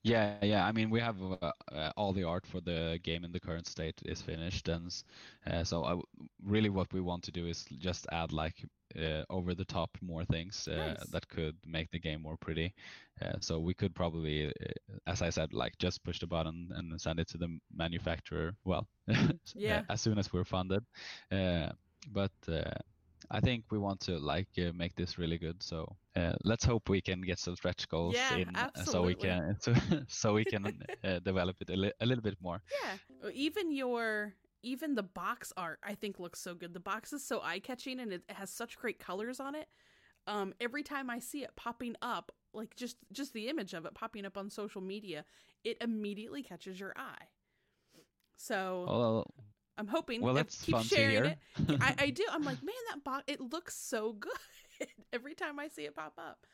Yeah, 0.05 0.37
yeah. 0.45 0.65
I 0.65 0.71
mean, 0.71 0.91
we 0.91 1.01
have 1.01 1.21
uh, 1.21 1.51
uh, 1.71 1.91
all 1.97 2.13
the 2.13 2.23
art 2.23 2.45
for 2.45 2.61
the 2.61 2.99
game 3.03 3.23
in 3.25 3.31
the 3.31 3.39
current 3.39 3.67
state 3.67 4.01
is 4.05 4.21
finished, 4.21 4.67
and 4.69 4.91
uh, 5.45 5.63
so 5.63 5.83
I 5.83 5.89
w 5.89 6.03
really 6.43 6.69
what 6.69 6.93
we 6.93 7.01
want 7.01 7.23
to 7.23 7.31
do 7.31 7.47
is 7.47 7.65
just 7.79 8.05
add 8.11 8.31
like 8.31 8.55
uh, 8.95 9.23
over 9.29 9.55
the 9.55 9.65
top 9.65 9.97
more 10.01 10.23
things 10.25 10.67
uh, 10.67 10.95
Nice. 10.95 11.11
that 11.11 11.27
could 11.27 11.55
make 11.65 11.89
the 11.91 11.99
game 11.99 12.21
more 12.21 12.37
pretty. 12.37 12.73
Uh, 13.21 13.33
so 13.39 13.59
we 13.59 13.73
could 13.73 13.95
probably, 13.95 14.51
as 15.07 15.21
I 15.21 15.29
said, 15.31 15.53
like 15.53 15.77
just 15.79 16.03
push 16.03 16.19
the 16.19 16.27
button 16.27 16.69
and 16.75 17.01
send 17.01 17.19
it 17.19 17.27
to 17.29 17.37
the 17.37 17.59
manufacturer. 17.73 18.55
Well, 18.65 18.87
Yeah. 19.55 19.85
as 19.89 20.01
soon 20.01 20.17
as 20.19 20.31
we're 20.33 20.45
funded. 20.45 20.83
Uh, 21.31 21.69
but 22.11 22.31
uh, 22.47 22.71
I 23.35 23.41
think 23.41 23.65
we 23.71 23.79
want 23.79 23.99
to 24.01 24.17
like 24.17 24.47
uh, 24.57 24.71
make 24.73 24.95
this 24.95 25.17
really 25.17 25.37
good. 25.37 25.61
So 25.61 25.95
uh, 26.15 26.33
let's 26.43 26.65
hope 26.65 26.89
we 26.89 27.01
can 27.01 27.21
get 27.21 27.39
some 27.39 27.55
stretch 27.55 27.87
goals 27.89 28.15
Yeah, 28.15 28.37
in, 28.37 28.55
uh, 28.55 28.85
so 28.85 29.03
we 29.03 29.15
can 29.15 29.57
so, 29.59 29.73
so 30.07 30.33
we 30.33 30.45
can 30.45 30.81
uh, 31.03 31.19
develop 31.19 31.57
it 31.61 31.69
a, 31.69 31.75
li- 31.75 31.93
a 31.99 32.05
little 32.05 32.23
bit 32.23 32.37
more. 32.41 32.61
Yeah, 32.71 33.29
even 33.33 33.71
your 33.71 34.33
even 34.63 34.95
the 34.95 35.03
box 35.03 35.53
art 35.57 35.79
I 35.83 35.95
think 35.95 36.19
looks 36.19 36.39
so 36.39 36.55
good. 36.55 36.73
The 36.73 36.79
box 36.79 37.13
is 37.13 37.25
so 37.25 37.41
eye 37.41 37.59
catching 37.59 37.99
and 37.99 38.13
it 38.13 38.23
has 38.29 38.49
such 38.49 38.77
great 38.77 38.99
colors 38.99 39.39
on 39.39 39.55
it. 39.55 39.67
Um, 40.27 40.53
every 40.59 40.83
time 40.83 41.09
I 41.09 41.19
see 41.19 41.43
it 41.43 41.55
popping 41.55 41.95
up, 42.01 42.31
like 42.53 42.75
just 42.75 42.97
just 43.11 43.33
the 43.33 43.49
image 43.49 43.73
of 43.73 43.85
it 43.85 43.93
popping 43.93 44.25
up 44.25 44.37
on 44.37 44.49
social 44.49 44.81
media, 44.81 45.25
it 45.63 45.77
immediately 45.81 46.43
catches 46.43 46.79
your 46.79 46.93
eye. 46.97 47.27
So 48.37 48.85
Well, 48.87 49.25
I'm 49.77 49.87
hoping. 49.87 50.21
well, 50.21 50.33
that's 50.33 50.61
keep 50.61 50.75
fun 50.75 50.83
to 50.83 50.87
sharing 50.87 51.11
hear. 51.11 51.23
it. 51.25 51.37
I, 51.81 51.95
I 51.99 52.09
do. 52.19 52.23
I'm 52.31 52.43
like, 52.43 52.61
man, 52.63 52.75
that 52.91 53.03
box. 53.03 53.23
It 53.27 53.41
looks 53.41 53.75
so 53.75 54.13
good 54.13 54.31
every 55.13 55.35
time 55.35 55.59
I 55.59 55.67
see 55.67 55.83
it 55.83 55.95
pop 55.95 56.13
up. 56.17 56.45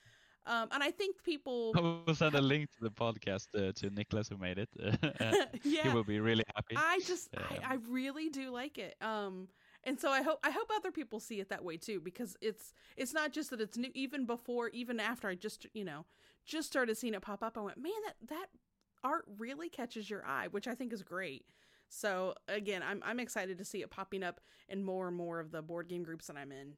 Um, 0.48 0.70
and 0.72 0.82
I 0.84 0.90
think 0.90 1.24
people. 1.24 1.72
I 1.78 1.82
will 1.82 2.16
send 2.16 2.34
a 2.36 2.42
link 2.42 2.70
to 2.72 2.82
the 2.82 2.90
podcast 2.90 3.48
uh, 3.56 3.72
to 3.74 3.90
Nicholas 3.92 4.28
who 4.28 4.38
made 4.38 4.58
it. 4.58 4.70
Uh, 4.82 5.46
He 5.64 5.88
will 5.90 6.04
be 6.04 6.20
really 6.20 6.44
happy. 6.56 6.76
I 6.76 7.00
just 7.06 7.30
Yeah. 7.34 7.60
I, 7.68 7.74
I 7.74 7.78
really 7.88 8.30
do 8.30 8.50
like 8.50 8.78
it. 8.80 8.96
Um 9.02 9.48
and 9.84 10.00
so 10.00 10.10
I 10.12 10.22
hope 10.22 10.40
I 10.44 10.52
hope 10.52 10.70
other 10.76 10.92
people 10.92 11.20
see 11.20 11.40
it 11.40 11.50
that 11.50 11.64
way 11.64 11.78
too 11.78 12.00
because 12.00 12.36
it's 12.42 12.74
it's 12.98 13.14
not 13.14 13.32
just 13.34 13.50
that 13.52 13.62
it's 13.62 13.78
new 13.78 13.92
even 13.96 14.26
before 14.26 14.70
even 14.70 15.00
after 15.00 15.28
I 15.28 15.36
just 15.36 15.66
you 15.74 15.84
know 15.86 16.06
just 16.46 16.68
started 16.68 16.98
seeing 16.98 17.14
it 17.16 17.22
pop 17.22 17.42
up 17.44 17.58
I 17.58 17.62
went 17.62 17.78
man 17.78 17.94
that 18.06 18.16
that 18.30 18.48
art 19.04 19.26
really 19.40 19.70
catches 19.70 20.08
your 20.10 20.24
eye 20.26 20.48
which 20.50 20.68
I 20.68 20.76
think 20.76 20.92
is 20.94 21.02
great. 21.04 21.46
So 21.94 22.34
again 22.48 22.82
I'm 22.84 23.02
I'm 23.06 23.20
excited 23.20 23.58
to 23.58 23.66
see 23.66 23.82
it 23.82 23.92
popping 23.92 24.24
up 24.24 24.40
in 24.70 24.82
more 24.82 25.10
and 25.10 25.16
more 25.18 25.40
of 25.42 25.52
the 25.52 25.62
board 25.62 25.90
game 25.90 26.04
groups 26.04 26.28
that 26.28 26.38
I'm 26.38 26.52
in 26.52 26.78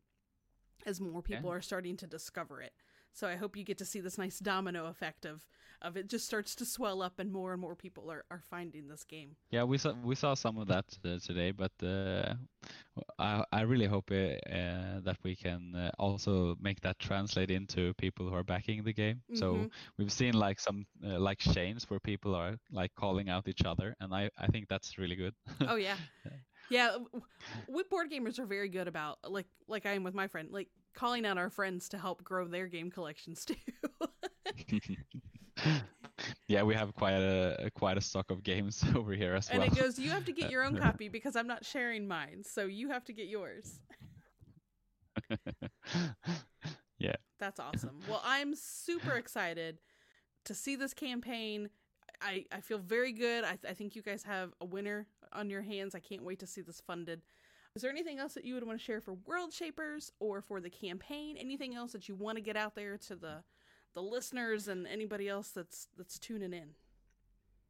as 0.87 0.99
more 0.99 1.21
people 1.21 1.49
Yeah. 1.51 1.57
are 1.57 1.61
starting 1.61 1.95
to 1.97 2.07
discover 2.07 2.61
it. 2.61 2.73
So 3.13 3.27
I 3.27 3.35
hope 3.35 3.55
you 3.55 3.63
get 3.63 3.77
to 3.79 3.85
see 3.85 3.99
this 4.01 4.17
nice 4.17 4.39
domino 4.39 4.87
effect 4.87 5.25
of 5.25 5.45
of 5.81 5.97
it 5.97 6.07
just 6.07 6.25
starts 6.25 6.55
to 6.55 6.65
swell 6.65 7.01
up 7.01 7.19
and 7.19 7.31
more 7.31 7.53
and 7.53 7.61
more 7.61 7.75
people 7.75 8.11
are, 8.11 8.25
are 8.31 8.41
finding 8.41 8.87
this 8.87 9.03
game. 9.03 9.35
Yeah, 9.51 9.63
we 9.65 9.77
saw 9.77 9.93
we 9.93 10.15
saw 10.15 10.33
some 10.33 10.57
of 10.57 10.67
that 10.67 10.85
uh, 11.05 11.19
today, 11.19 11.51
but 11.51 11.71
uh, 11.83 12.33
I 13.19 13.45
I 13.51 13.61
really 13.61 13.85
hope 13.85 14.09
uh, 14.11 14.37
uh, 14.51 14.99
that 15.01 15.17
we 15.23 15.35
can 15.35 15.75
uh, 15.75 15.91
also 15.99 16.55
make 16.59 16.81
that 16.81 16.97
translate 16.99 17.51
into 17.51 17.93
people 17.95 18.27
who 18.27 18.35
are 18.35 18.43
backing 18.43 18.83
the 18.83 18.93
game. 18.93 19.21
So 19.33 19.67
Mhm. 19.67 19.71
we've 19.99 20.11
seen 20.11 20.33
like 20.33 20.59
some 20.59 20.85
uh, 21.05 21.19
like 21.19 21.37
chains 21.39 21.89
where 21.89 21.99
people 21.99 22.33
are 22.35 22.57
like 22.71 22.91
calling 22.95 23.29
out 23.29 23.47
each 23.47 23.63
other, 23.65 23.95
and 23.99 24.13
I 24.13 24.29
I 24.37 24.47
think 24.47 24.67
that's 24.69 24.97
really 24.97 25.15
good. 25.15 25.35
Oh 25.65 25.75
yeah, 25.75 25.97
yeah. 26.69 26.91
w- 26.93 27.23
We 27.67 27.83
board 27.83 28.11
gamers 28.11 28.39
are 28.39 28.45
very 28.45 28.69
good 28.69 28.87
about 28.87 29.19
like 29.29 29.47
like 29.67 29.85
I 29.85 29.93
am 29.93 30.03
with 30.03 30.13
my 30.15 30.27
friend, 30.27 30.49
like 30.51 30.69
calling 30.93 31.25
out 31.25 31.37
our 31.37 31.49
friends 31.49 31.89
to 31.89 31.97
help 31.97 32.23
grow 32.23 32.47
their 32.47 32.67
game 32.67 32.91
collections 32.91 33.45
too. 33.45 33.55
yeah, 36.47 36.63
we 36.63 36.73
have 36.75 36.93
quite 36.95 37.13
a 37.13 37.71
quite 37.75 37.97
a 37.97 38.01
stock 38.01 38.29
of 38.31 38.43
games 38.43 38.83
over 38.95 39.13
here 39.13 39.35
as 39.35 39.49
and 39.49 39.59
well. 39.59 39.67
it 39.67 39.75
goes, 39.75 39.99
you 39.99 40.09
have 40.09 40.25
to 40.25 40.31
get 40.31 40.51
your 40.51 40.63
own 40.63 40.77
copy 40.81 41.09
because 41.09 41.35
I'm 41.35 41.47
not 41.47 41.65
sharing 41.65 42.07
mine, 42.07 42.43
so 42.43 42.65
you 42.65 42.89
have 42.89 43.03
to 43.05 43.13
get 43.13 43.27
yours. 43.27 43.79
yeah. 46.97 47.15
That's 47.39 47.59
awesome. 47.59 47.99
Well, 48.07 48.21
I'm 48.23 48.55
super 48.55 49.13
excited 49.13 49.79
to 50.45 50.53
see 50.53 50.75
this 50.75 50.93
campaign. 50.93 51.69
I, 52.21 52.45
I 52.51 52.61
feel 52.61 52.77
very 52.77 53.11
good. 53.11 53.43
I, 53.43 53.57
I 53.67 53.73
think 53.73 53.95
you 53.95 54.01
guys 54.01 54.23
have 54.23 54.53
a 54.61 54.65
winner 54.65 55.07
on 55.33 55.49
your 55.49 55.61
hands. 55.61 55.93
I 55.93 55.99
can't 55.99 56.23
wait 56.23 56.39
to 56.39 56.47
see 56.47 56.61
this 56.61 56.81
funded. 56.85 57.21
Is 57.75 57.81
there 57.81 57.89
anything 57.89 58.19
else 58.19 58.35
that 58.35 58.45
you 58.45 58.53
would 58.53 58.63
want 58.63 58.77
to 58.77 58.83
share 58.85 59.01
for 59.01 59.15
World 59.25 59.51
Shapers 59.51 60.11
or 60.19 60.41
for 60.41 60.61
the 60.61 60.69
campaign? 60.69 61.37
Anything 61.37 61.73
else 61.73 61.91
that 61.93 62.07
you 62.07 62.13
want 62.13 62.37
to 62.37 62.41
get 62.41 62.55
out 62.55 62.75
there 62.75 62.97
to 62.99 63.15
the 63.15 63.43
the 63.95 64.01
listeners 64.01 64.67
and 64.67 64.87
anybody 64.87 65.27
else 65.27 65.49
that's 65.49 65.87
that's 65.97 66.19
tuning 66.19 66.53
in? 66.53 66.69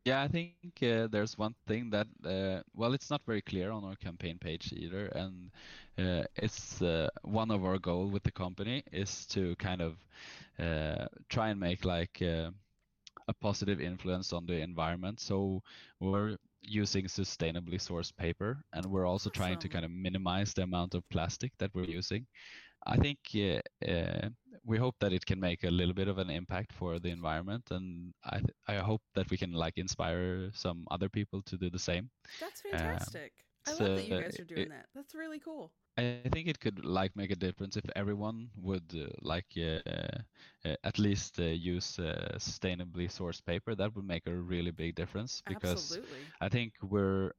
Yeah, 0.03 0.21
I 0.21 0.27
think 0.27 0.55
uh, 0.81 1.07
there's 1.07 1.37
one 1.37 1.55
thing 1.65 1.89
that, 1.91 2.07
uh, 2.25 2.61
well, 2.75 2.93
it's 2.93 3.09
not 3.09 3.21
very 3.25 3.41
clear 3.41 3.71
on 3.71 3.85
our 3.85 3.95
campaign 3.95 4.37
page 4.37 4.73
either, 4.75 5.05
and 5.05 5.49
uh, 5.97 6.25
it's 6.35 6.81
uh, 6.81 7.07
one 7.21 7.49
of 7.51 7.63
our 7.63 7.79
goal 7.79 8.07
with 8.07 8.23
the 8.23 8.31
company 8.31 8.83
is 8.91 9.25
to 9.27 9.55
kind 9.55 9.81
of 9.81 9.95
uh, 10.59 11.05
try 11.29 11.51
and 11.51 11.59
make 11.61 11.85
like 11.85 12.21
uh, 12.21 12.51
a 13.29 13.33
positive 13.39 13.79
influence 13.79 14.33
on 14.33 14.45
the 14.45 14.59
environment. 14.59 15.21
So 15.21 15.63
we're 16.01 16.35
using 16.63 17.05
sustainably 17.05 17.75
sourced 17.79 18.15
paper, 18.15 18.63
and 18.73 18.85
we're 18.85 19.05
also 19.05 19.29
trying 19.29 19.57
to 19.59 19.69
kind 19.69 19.85
of 19.85 19.91
minimize 19.91 20.53
the 20.53 20.63
amount 20.63 20.95
of 20.95 21.07
plastic 21.09 21.51
that 21.59 21.71
we're 21.73 21.85
using. 21.85 22.25
I 22.85 22.97
think 22.97 23.19
uh, 23.35 23.61
uh, 23.89 24.29
we 24.63 24.77
hope 24.77 24.95
that 24.99 25.13
it 25.13 25.25
can 25.25 25.39
make 25.39 25.63
a 25.63 25.71
little 25.71 25.93
bit 25.93 26.07
of 26.07 26.17
an 26.17 26.29
impact 26.29 26.73
for 26.73 26.99
the 26.99 27.09
environment, 27.09 27.71
and 27.71 28.13
I 28.23 28.37
th- 28.39 28.55
I 28.67 28.75
hope 28.77 29.01
that 29.15 29.29
we 29.29 29.37
can 29.37 29.51
like 29.53 29.77
inspire 29.77 30.51
some 30.53 30.85
other 30.91 31.09
people 31.09 31.41
to 31.43 31.57
do 31.57 31.69
the 31.69 31.79
same. 31.79 32.09
That's 32.39 32.61
fantastic. 32.61 33.31
I 33.65 33.73
love 33.73 33.95
that 33.95 34.05
you 34.05 34.15
uh, 34.15 34.21
guys 34.21 34.39
are 34.39 34.45
doing 34.45 34.61
it- 34.63 34.69
that. 34.69 34.87
That's 34.93 35.15
really 35.15 35.39
cool. 35.39 35.71
I 35.97 36.03
think 36.05 36.47
it 36.47 36.59
could 36.59 36.85
like 36.85 37.15
make 37.15 37.31
a 37.31 37.35
difference 37.35 37.75
if 37.77 37.85
everyone 37.95 38.51
would 38.57 38.93
uh, 38.95 39.09
like 39.21 39.53
uh, 39.57 39.79
uh, 40.65 40.75
at 40.83 40.97
least 40.99 41.39
uh, 41.39 41.43
use 41.43 41.99
uh, 41.99 42.35
sustainably 42.37 43.07
sourced 43.09 43.43
paper. 43.45 43.75
That 43.75 43.95
would 43.95 44.05
make 44.05 44.25
a 44.27 44.33
really 44.35 44.71
big 44.71 44.95
difference 44.95 45.41
because 45.47 45.99
Absolutely. 45.99 46.33
I 46.41 46.49
think 46.49 46.73
we're. 46.81 47.31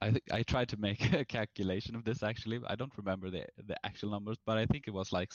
I 0.00 0.10
think 0.10 0.24
I 0.32 0.42
tried 0.42 0.68
to 0.70 0.76
make 0.76 1.12
a 1.14 1.24
calculation 1.24 1.94
of 1.96 2.04
this 2.04 2.22
actually. 2.22 2.60
I 2.66 2.74
don't 2.76 2.96
remember 2.96 3.30
the 3.30 3.46
the 3.66 3.76
actual 3.84 4.10
numbers, 4.10 4.38
but 4.44 4.56
I 4.58 4.66
think 4.66 4.86
it 4.86 4.92
was 4.94 5.12
like 5.12 5.30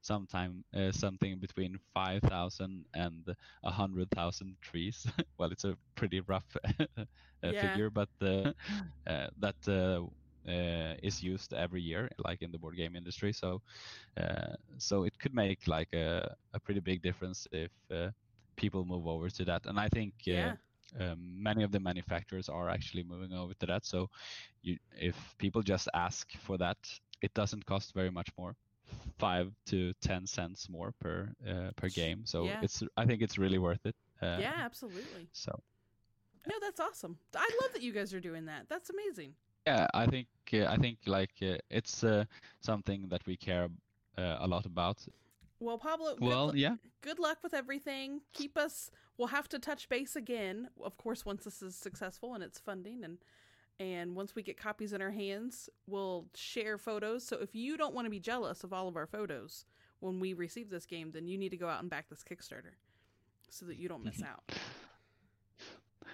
sometime 0.00 0.64
uh, 0.74 0.92
something 0.92 1.38
between 1.40 1.78
five 1.94 2.22
thousand 2.22 2.86
and 2.94 3.26
a 3.64 3.70
hundred 3.70 4.10
thousand 4.10 4.56
trees. 4.62 5.06
well, 5.38 5.52
it's 5.52 5.64
a 5.64 5.76
pretty 5.96 6.20
rough 6.20 6.56
uh, 7.42 7.52
Yeah. 7.52 7.80
figure, 7.80 7.90
but 7.90 8.08
uh, 8.22 8.52
uh, 9.06 9.28
that 9.38 9.56
uh, 10.50 10.94
is 11.02 11.22
used 11.22 11.54
every 11.54 11.82
year, 11.82 12.10
like 12.24 12.42
in 12.42 12.52
the 12.52 12.58
board 12.58 12.76
game 12.76 12.96
industry. 12.96 13.32
So, 13.32 13.62
uh, 14.20 14.54
so 14.78 15.04
it 15.04 15.18
could 15.18 15.34
make 15.34 15.66
like 15.68 15.88
a, 15.94 16.34
a 16.54 16.60
pretty 16.60 16.80
big 16.80 17.02
difference 17.02 17.46
if 17.52 17.72
uh, 17.94 18.10
people 18.56 18.84
move 18.84 19.06
over 19.06 19.30
to 19.30 19.44
that. 19.46 19.66
And 19.66 19.78
I 19.80 19.88
think 19.88 20.14
uh, 20.28 20.50
Yeah. 20.50 20.56
um, 21.00 21.18
many 21.42 21.64
of 21.64 21.72
the 21.72 21.80
manufacturers 21.80 22.48
are 22.48 22.68
actually 22.70 23.04
moving 23.04 23.32
over 23.32 23.54
to 23.60 23.66
that. 23.66 23.84
So, 23.86 24.08
you, 24.62 24.76
if 24.96 25.16
people 25.38 25.62
just 25.62 25.88
ask 25.94 26.30
for 26.38 26.58
that, 26.58 26.78
it 27.22 27.32
doesn't 27.34 27.66
cost 27.66 27.94
very 27.94 28.10
much 28.10 28.28
more, 28.38 28.54
five 29.18 29.52
to 29.66 29.92
ten 30.00 30.26
cents 30.26 30.68
more 30.68 30.92
per 31.00 31.32
uh, 31.48 31.70
per 31.76 31.88
game. 31.88 32.22
So 32.26 32.52
Yeah. 32.52 32.60
it's 32.60 32.82
I 32.96 33.06
think 33.06 33.22
it's 33.22 33.38
really 33.38 33.58
worth 33.58 33.84
it. 33.84 33.96
Uh, 34.22 34.42
yeah, 34.42 34.54
absolutely. 34.58 35.28
So 35.32 35.52
No, 36.46 36.54
that's 36.60 36.80
awesome. 36.80 37.18
I 37.34 37.40
love 37.62 37.72
that 37.74 37.82
you 37.82 37.92
guys 37.92 38.14
are 38.14 38.20
doing 38.20 38.46
that. 38.46 38.66
That's 38.68 38.90
amazing. 38.90 39.34
Yeah, 39.66 39.86
I 39.94 40.06
think 40.06 40.28
uh, 40.52 40.66
I 40.66 40.76
think 40.76 40.98
like 41.06 41.30
uh, 41.42 41.56
it's 41.70 42.02
uh, 42.04 42.24
something 42.60 43.08
that 43.08 43.26
we 43.26 43.36
care 43.36 43.68
uh, 44.18 44.36
a 44.40 44.46
lot 44.46 44.66
about. 44.66 44.98
Well, 45.60 45.78
Pablo, 45.78 46.14
good, 46.16 46.26
Well, 46.26 46.46
lu- 46.48 46.58
yeah. 46.58 46.76
good 47.02 47.18
luck 47.18 47.38
with 47.42 47.52
everything. 47.54 48.22
Keep 48.32 48.56
us. 48.56 48.90
We'll 49.18 49.28
have 49.28 49.48
to 49.50 49.58
touch 49.58 49.88
base 49.90 50.16
again, 50.16 50.70
of 50.82 50.96
course, 50.96 51.26
once 51.26 51.44
this 51.44 51.60
is 51.60 51.76
successful 51.76 52.34
and 52.34 52.42
it's 52.42 52.58
funding, 52.58 53.04
and 53.04 53.18
and 53.78 54.14
once 54.14 54.34
we 54.34 54.42
get 54.42 54.56
copies 54.58 54.92
in 54.92 55.00
our 55.02 55.10
hands, 55.10 55.68
we'll 55.86 56.26
share 56.34 56.78
photos. 56.78 57.24
So 57.26 57.36
if 57.36 57.54
you 57.54 57.76
don't 57.76 57.94
want 57.94 58.06
to 58.06 58.10
be 58.10 58.20
jealous 58.20 58.64
of 58.64 58.72
all 58.72 58.88
of 58.88 58.96
our 58.96 59.06
photos 59.06 59.64
when 60.00 60.18
we 60.20 60.32
receive 60.34 60.70
this 60.70 60.86
game, 60.86 61.10
then 61.12 61.26
you 61.26 61.36
need 61.38 61.50
to 61.50 61.56
go 61.58 61.68
out 61.68 61.80
and 61.80 61.90
back 61.90 62.08
this 62.08 62.22
Kickstarter, 62.24 62.72
so 63.50 63.66
that 63.66 63.76
you 63.76 63.88
don't 63.88 64.04
miss 64.04 64.22
out. 64.32 64.42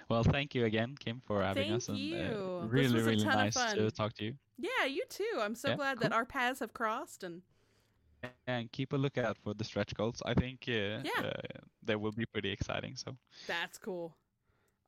Well, 0.09 0.23
thank 0.23 0.55
you 0.55 0.65
again, 0.65 0.95
Kim, 0.97 1.21
for 1.25 1.41
having 1.41 1.63
Thank 1.69 1.75
us. 1.77 1.89
And, 1.89 1.97
you. 1.97 2.15
Uh, 2.17 2.67
really, 2.67 3.01
really 3.01 3.25
nice 3.25 3.55
to 3.73 3.91
talk 3.91 4.13
to 4.15 4.25
you. 4.25 4.33
Yeah, 4.57 4.85
you 4.85 5.03
too. 5.09 5.39
I'm 5.39 5.55
so 5.55 5.69
Yeah, 5.69 5.75
glad 5.75 5.99
that 5.99 6.13
our 6.13 6.25
paths 6.25 6.59
have 6.61 6.73
crossed, 6.73 7.23
and 7.23 7.41
And 8.47 8.71
keep 8.71 8.93
a 8.93 8.97
lookout 8.97 9.37
for 9.43 9.53
the 9.53 9.63
stretch 9.63 9.93
goals. 9.93 10.21
I 10.25 10.33
think 10.33 10.65
uh, 10.67 11.03
Yeah. 11.03 11.21
uh, 11.23 11.31
they 11.83 11.95
will 11.95 12.11
be 12.11 12.25
pretty 12.25 12.51
exciting. 12.51 12.95
So 12.95 13.17
that's 13.47 13.77
cool. 13.77 14.17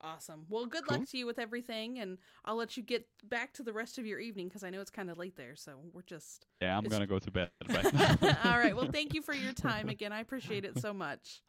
Awesome. 0.01 0.45
Well, 0.47 0.65
good 0.65 0.86
Cool. 0.88 0.99
luck 0.99 1.09
to 1.09 1.17
you 1.17 1.26
with 1.26 1.39
everything, 1.39 1.99
and 1.99 2.17
I'll 2.45 2.55
let 2.55 2.78
you 2.78 2.84
get 2.84 3.05
back 3.26 3.51
to 3.53 3.63
the 3.63 3.74
rest 3.74 3.97
of 3.97 4.05
your 4.05 4.20
evening 4.20 4.47
because 4.47 4.63
I 4.63 4.70
know 4.70 4.80
it's 4.80 4.89
kind 4.89 5.09
of 5.09 5.17
late 5.17 5.36
there. 5.36 5.57
So 5.57 5.74
we're 5.91 6.03
just. 6.03 6.47
Yeah, 6.61 6.78
I'm 6.78 6.86
gonna 6.86 7.05
go 7.05 7.20
to 7.20 7.32
bed. 7.32 7.49
All 8.45 8.57
right. 8.57 8.74
Well, 8.76 8.89
thank 8.93 9.13
you 9.13 9.22
for 9.22 9.34
your 9.34 9.51
time 9.53 9.89
again. 9.89 10.13
I 10.13 10.22
appreciate 10.22 10.63
it 10.63 10.80
so 10.80 10.93
much. 10.93 11.41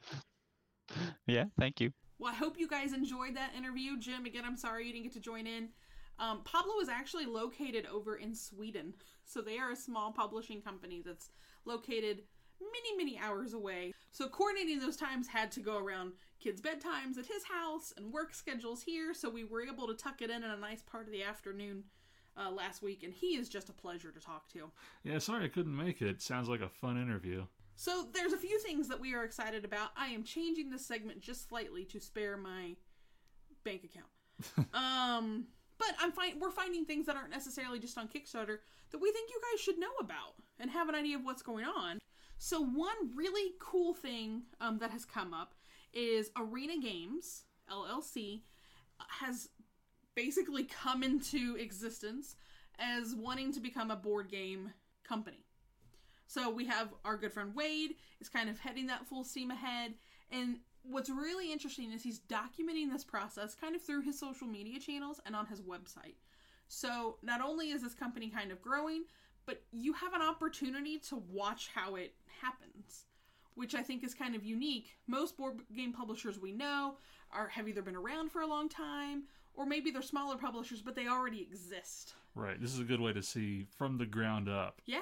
yeah, 1.27 1.45
thank 1.59 1.81
you. 1.81 1.93
Well, 2.21 2.31
I 2.31 2.37
hope 2.37 2.59
you 2.59 2.69
guys 2.69 2.93
enjoyed 2.93 3.35
that 3.37 3.55
interview. 3.57 3.99
Jim, 3.99 4.27
again, 4.27 4.45
I'm 4.45 4.57
sorry 4.57 4.87
you 4.87 4.93
didn't 4.93 5.05
get 5.05 5.15
to 5.15 5.21
join 5.21 5.47
in. 5.47 5.71
Um, 6.19 6.43
Pablo 6.45 6.75
is 6.83 6.91
actually 6.91 7.25
located 7.25 7.87
over 7.87 8.17
in 8.17 8.35
Sweden. 8.35 8.95
So 9.27 9.41
they 9.41 9.59
are 9.59 9.71
a 9.71 9.77
small 9.77 10.11
publishing 10.11 10.61
company 10.61 11.05
that's 11.07 11.31
located 11.65 12.23
many, 12.61 12.97
many 12.97 13.17
hours 13.17 13.53
away. 13.53 13.95
So 14.11 14.27
coordinating 14.27 14.81
those 14.81 14.97
times 14.97 15.29
had 15.29 15.53
to 15.53 15.61
go 15.61 15.79
around 15.79 16.15
kids' 16.41 16.61
bedtimes 16.61 17.17
at 17.17 17.27
his 17.27 17.45
house 17.45 17.93
and 17.97 18.13
work 18.13 18.35
schedules 18.35 18.83
here. 18.83 19.15
So 19.15 19.31
we 19.31 19.45
were 19.45 19.63
able 19.63 19.87
to 19.87 19.95
tuck 19.95 20.21
it 20.21 20.31
in 20.31 20.43
in 20.43 20.51
a 20.51 20.57
nice 20.57 20.83
part 20.83 21.07
of 21.07 21.13
the 21.13 21.23
afternoon 21.23 21.85
uh, 22.37 22.51
last 22.51 22.83
week. 22.83 23.05
And 23.05 23.15
he 23.15 23.37
is 23.37 23.49
just 23.49 23.69
a 23.69 23.73
pleasure 23.73 24.11
to 24.11 24.19
talk 24.19 24.49
to. 24.49 24.73
Yeah, 25.05 25.21
sorry 25.21 25.45
I 25.45 25.49
couldn't 25.49 25.77
make 25.77 26.03
it. 26.03 26.21
Sounds 26.21 26.49
like 26.49 26.61
a 26.61 26.69
fun 26.69 27.01
interview. 27.01 27.45
So 27.81 28.05
there's 28.13 28.35
a 28.35 28.37
few 28.37 28.59
things 28.59 28.89
that 28.89 29.01
we 29.01 29.15
are 29.15 29.25
excited 29.25 29.65
about. 29.65 29.93
I 29.97 30.09
am 30.09 30.23
changing 30.23 30.69
this 30.69 30.85
segment 30.85 31.23
just 31.23 31.49
slightly 31.49 31.87
to 31.87 31.99
spare 31.99 32.37
my 32.37 32.77
bank 33.65 33.85
account. 33.85 34.69
um, 34.75 35.47
but 35.79 35.89
I'm 35.99 36.13
find 36.13 36.39
we're 36.39 36.51
finding 36.51 36.85
things 36.85 37.07
that 37.07 37.17
aren't 37.17 37.31
necessarily 37.31 37.79
just 37.79 37.97
on 37.97 38.07
Kickstarter 38.07 38.59
that 38.91 38.99
we 38.99 39.11
think 39.13 39.31
you 39.31 39.41
guys 39.51 39.63
should 39.63 39.79
know 39.79 39.95
about 39.99 40.35
and 40.59 40.71
have 40.71 40.91
an 40.91 40.95
idea 40.95 41.17
of 41.17 41.25
what's 41.25 41.41
going 41.41 41.65
on. 41.65 42.01
So 42.37 42.61
one 42.61 43.17
really 43.17 43.53
cool 43.63 43.95
thing 43.95 44.43
um, 44.61 44.77
that 44.81 44.91
has 44.91 45.07
come 45.07 45.33
up 45.33 45.55
is 45.95 46.31
Arena 46.37 46.79
Games 46.83 47.45
LLC 47.73 48.43
has 49.21 49.49
basically 50.15 50.65
come 50.65 51.03
into 51.03 51.57
existence 51.59 52.37
as 52.79 53.15
wanting 53.15 53.55
to 53.55 53.61
become 53.61 53.91
a 53.91 53.97
board 53.97 54.29
game 54.29 54.75
company. 55.03 55.47
So 56.31 56.49
we 56.49 56.65
have 56.67 56.91
our 57.05 57.17
good 57.17 57.33
friend 57.33 57.53
Wade 57.57 57.97
is 58.21 58.29
kind 58.29 58.49
of 58.49 58.61
heading 58.61 58.87
that 58.87 59.05
full 59.05 59.25
steam 59.25 59.51
ahead. 59.51 59.95
And 60.31 60.59
what's 60.85 61.11
really 61.11 61.51
interesting 61.51 61.91
is 61.91 62.05
he's 62.05 62.21
documenting 62.21 62.89
this 62.89 63.03
process 63.03 63.57
kind 63.57 63.75
of 63.75 63.83
through 63.83 64.03
his 64.03 64.17
social 64.17 64.47
media 64.47 64.79
channels 64.79 65.21
and 65.27 65.35
on 65.35 65.47
his 65.47 65.61
website. 65.61 66.15
So 66.69 67.17
not 67.25 67.41
only 67.41 67.71
is 67.71 67.83
this 67.83 67.95
company 67.95 68.29
kind 68.29 68.53
of 68.53 68.63
growing, 68.63 69.07
but 69.45 69.63
you 69.73 69.93
have 69.95 70.15
an 70.15 70.23
opportunity 70.23 71.01
to 71.09 71.21
watch 71.33 71.69
how 71.75 71.97
it 71.97 72.15
happens, 72.41 73.07
which 73.57 73.75
I 73.75 73.83
think 73.83 74.05
is 74.05 74.15
kind 74.15 74.37
of 74.37 74.45
unique. 74.45 74.95
Most 75.09 75.37
board 75.37 75.59
game 75.75 75.93
publishers 75.93 76.39
we 76.39 76.53
know 76.53 76.95
are 77.33 77.49
have 77.49 77.67
either 77.67 77.83
been 77.83 77.97
around 77.97 78.31
for 78.31 78.43
a 78.43 78.47
long 78.47 78.69
time 78.69 79.25
or 79.55 79.67
maybe 79.67 79.91
they're 79.91 80.01
smaller 80.01 80.37
publishers 80.37 80.81
but 80.81 80.95
they 80.95 81.09
already 81.09 81.43
exist. 81.43 82.15
Right. 82.37 82.61
This 82.61 82.73
is 82.73 82.79
a 82.79 82.85
good 82.85 83.01
way 83.01 83.13
to 83.15 83.23
see 83.25 83.67
from 83.77 83.99
the 83.99 84.07
ground 84.07 84.49
up 84.49 84.81
Yeah. 84.87 85.01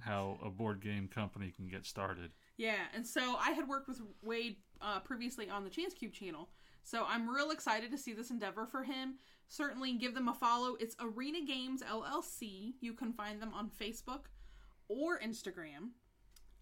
How 0.00 0.38
a 0.44 0.50
board 0.50 0.80
game 0.80 1.08
company 1.08 1.52
can 1.56 1.68
get 1.68 1.86
started. 1.86 2.30
Yeah, 2.56 2.76
and 2.94 3.06
so 3.06 3.36
I 3.36 3.50
had 3.50 3.68
worked 3.68 3.88
with 3.88 4.00
Wade 4.22 4.56
uh, 4.80 5.00
previously 5.00 5.50
on 5.50 5.64
the 5.64 5.70
Chance 5.70 5.94
Cube 5.94 6.12
channel, 6.12 6.48
so 6.82 7.04
I'm 7.06 7.28
real 7.28 7.50
excited 7.50 7.90
to 7.90 7.98
see 7.98 8.12
this 8.12 8.30
endeavor 8.30 8.66
for 8.66 8.82
him. 8.82 9.14
Certainly 9.48 9.94
give 9.94 10.14
them 10.14 10.28
a 10.28 10.34
follow. 10.34 10.76
It's 10.78 10.96
Arena 11.00 11.38
Games 11.46 11.82
LLC. 11.82 12.74
You 12.80 12.92
can 12.92 13.12
find 13.12 13.40
them 13.40 13.52
on 13.54 13.70
Facebook 13.70 14.26
or 14.88 15.18
Instagram. 15.18 15.92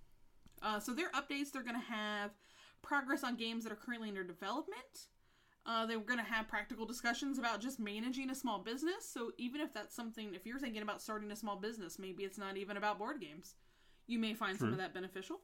Uh, 0.62 0.80
so 0.80 0.94
their 0.94 1.10
updates, 1.12 1.52
they're 1.52 1.64
going 1.64 1.80
to 1.80 1.88
have 1.88 2.32
progress 2.84 3.24
on 3.24 3.36
games 3.36 3.64
that 3.64 3.74
are 3.74 3.78
currently 3.78 4.10
under 4.10 4.24
development. 4.24 5.08
Uh, 5.66 5.86
they 5.86 5.96
were 5.96 6.04
going 6.04 6.20
to 6.20 6.26
have 6.26 6.48
practical 6.48 6.86
discussions 6.86 7.40
about 7.40 7.62
just 7.62 7.80
managing 7.80 8.30
a 8.30 8.36
small 8.36 8.60
business. 8.60 9.10
So 9.12 9.32
even 9.38 9.62
if 9.62 9.74
that's 9.74 9.96
something, 9.96 10.36
if 10.36 10.46
you're 10.46 10.60
thinking 10.60 10.82
about 10.82 11.02
starting 11.02 11.32
a 11.32 11.36
small 11.36 11.56
business, 11.56 11.98
maybe 11.98 12.24
it's 12.24 12.38
not 12.38 12.58
even 12.58 12.76
about 12.78 13.00
board 13.00 13.22
games. 13.22 13.56
You 14.06 14.20
may 14.20 14.34
find 14.34 14.60
some 14.60 14.74
of 14.74 14.78
that 14.78 14.94
beneficial. 14.94 15.40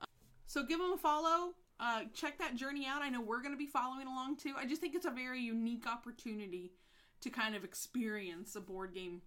Uh, 0.00 0.06
so 0.46 0.62
give 0.62 0.78
them 0.78 0.92
a 0.92 0.96
follow. 0.96 1.54
Uh, 1.80 2.02
check 2.14 2.38
that 2.38 2.54
journey 2.54 2.86
out. 2.86 3.02
I 3.02 3.08
know 3.08 3.20
we're 3.20 3.42
going 3.42 3.52
to 3.52 3.58
be 3.58 3.66
following 3.66 4.06
along 4.06 4.36
too. 4.36 4.54
I 4.56 4.64
just 4.64 4.80
think 4.80 4.94
it's 4.94 5.06
a 5.06 5.10
very 5.10 5.40
unique 5.40 5.86
opportunity 5.86 6.72
to 7.20 7.30
kind 7.30 7.56
of 7.56 7.64
experience 7.64 8.54
a 8.54 8.60
board 8.60 8.94
game 8.94 9.22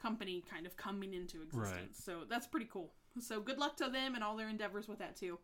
company 0.00 0.42
kind 0.50 0.66
of 0.66 0.76
coming 0.76 1.12
into 1.12 1.42
existence. 1.42 1.74
Right. 1.74 1.96
So 1.96 2.20
that's 2.28 2.46
pretty 2.46 2.68
cool. 2.70 2.92
So 3.20 3.40
good 3.40 3.58
luck 3.58 3.76
to 3.78 3.88
them 3.88 4.14
and 4.14 4.24
all 4.24 4.36
their 4.36 4.48
endeavors 4.48 4.88
with 4.88 4.98
that 4.98 5.16
too. 5.16 5.38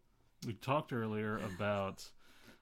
We 0.46 0.54
talked 0.54 0.92
earlier 0.92 1.38
about 1.38 2.04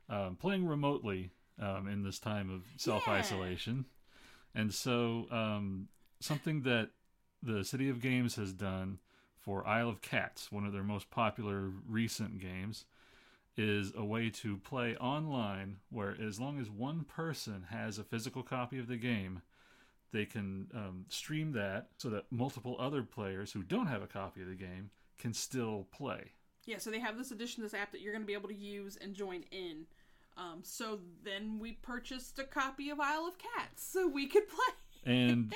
um, 0.09 0.37
playing 0.37 0.67
remotely 0.67 1.31
um, 1.61 1.89
in 1.89 2.03
this 2.03 2.19
time 2.19 2.51
of 2.51 2.63
self 2.77 3.09
isolation. 3.09 3.87
And 4.55 4.75
so, 4.75 5.27
um, 5.31 5.89
something 6.19 6.63
that 6.63 6.91
the 7.43 7.65
City 7.65 7.89
of 7.89 8.01
Games 8.01 8.35
has 8.37 8.53
done 8.53 8.99
for 9.39 9.67
Isle 9.67 9.89
of 9.89 10.03
Cats, 10.03 10.53
one 10.53 10.67
of 10.67 10.73
their 10.73 10.83
most 10.83 11.11
popular 11.11 11.71
recent 11.89 12.39
games, 12.39 12.85
is 13.57 13.93
a 13.97 14.05
way 14.05 14.31
to 14.31 14.59
play 14.59 14.97
online 14.97 15.77
where, 15.91 16.17
as 16.21 16.39
long 16.41 16.61
as 16.61 16.71
one 16.71 17.05
person 17.05 17.67
has 17.71 17.99
a 17.99 18.05
physical 18.05 18.43
copy 18.43 18.79
of 18.79 18.89
the 18.89 18.97
game, 18.97 19.43
they 20.13 20.27
can 20.27 20.67
um, 20.75 21.05
stream 21.09 21.53
that 21.53 21.89
so 21.97 22.11
that 22.11 22.25
multiple 22.31 22.77
other 22.79 23.03
players 23.03 23.53
who 23.53 23.63
don't 23.63 23.87
have 23.87 24.03
a 24.03 24.07
copy 24.07 24.43
of 24.43 24.49
the 24.49 24.55
game 24.55 24.91
can 25.19 25.33
still 25.33 25.87
play. 25.93 26.33
Yeah, 26.67 26.79
so 26.79 26.91
they 26.91 27.01
have 27.01 27.17
this 27.17 27.31
edition, 27.31 27.63
this 27.63 27.75
app 27.75 27.93
that 27.93 28.01
you're 28.01 28.13
going 28.13 28.23
to 28.23 28.27
be 28.27 28.35
able 28.35 28.49
to 28.49 28.55
use 28.55 28.97
and 29.01 29.15
join 29.15 29.45
in. 29.51 29.87
Um, 30.37 30.61
so 30.63 31.01
then 31.25 31.59
we 31.59 31.73
purchased 31.83 32.39
a 32.39 32.45
copy 32.45 32.91
of 32.91 33.01
Isle 33.01 33.27
of 33.27 33.35
Cats 33.39 33.85
so 33.85 34.07
we 34.07 34.27
could 34.27 34.49
play. 34.49 34.75
and 35.13 35.55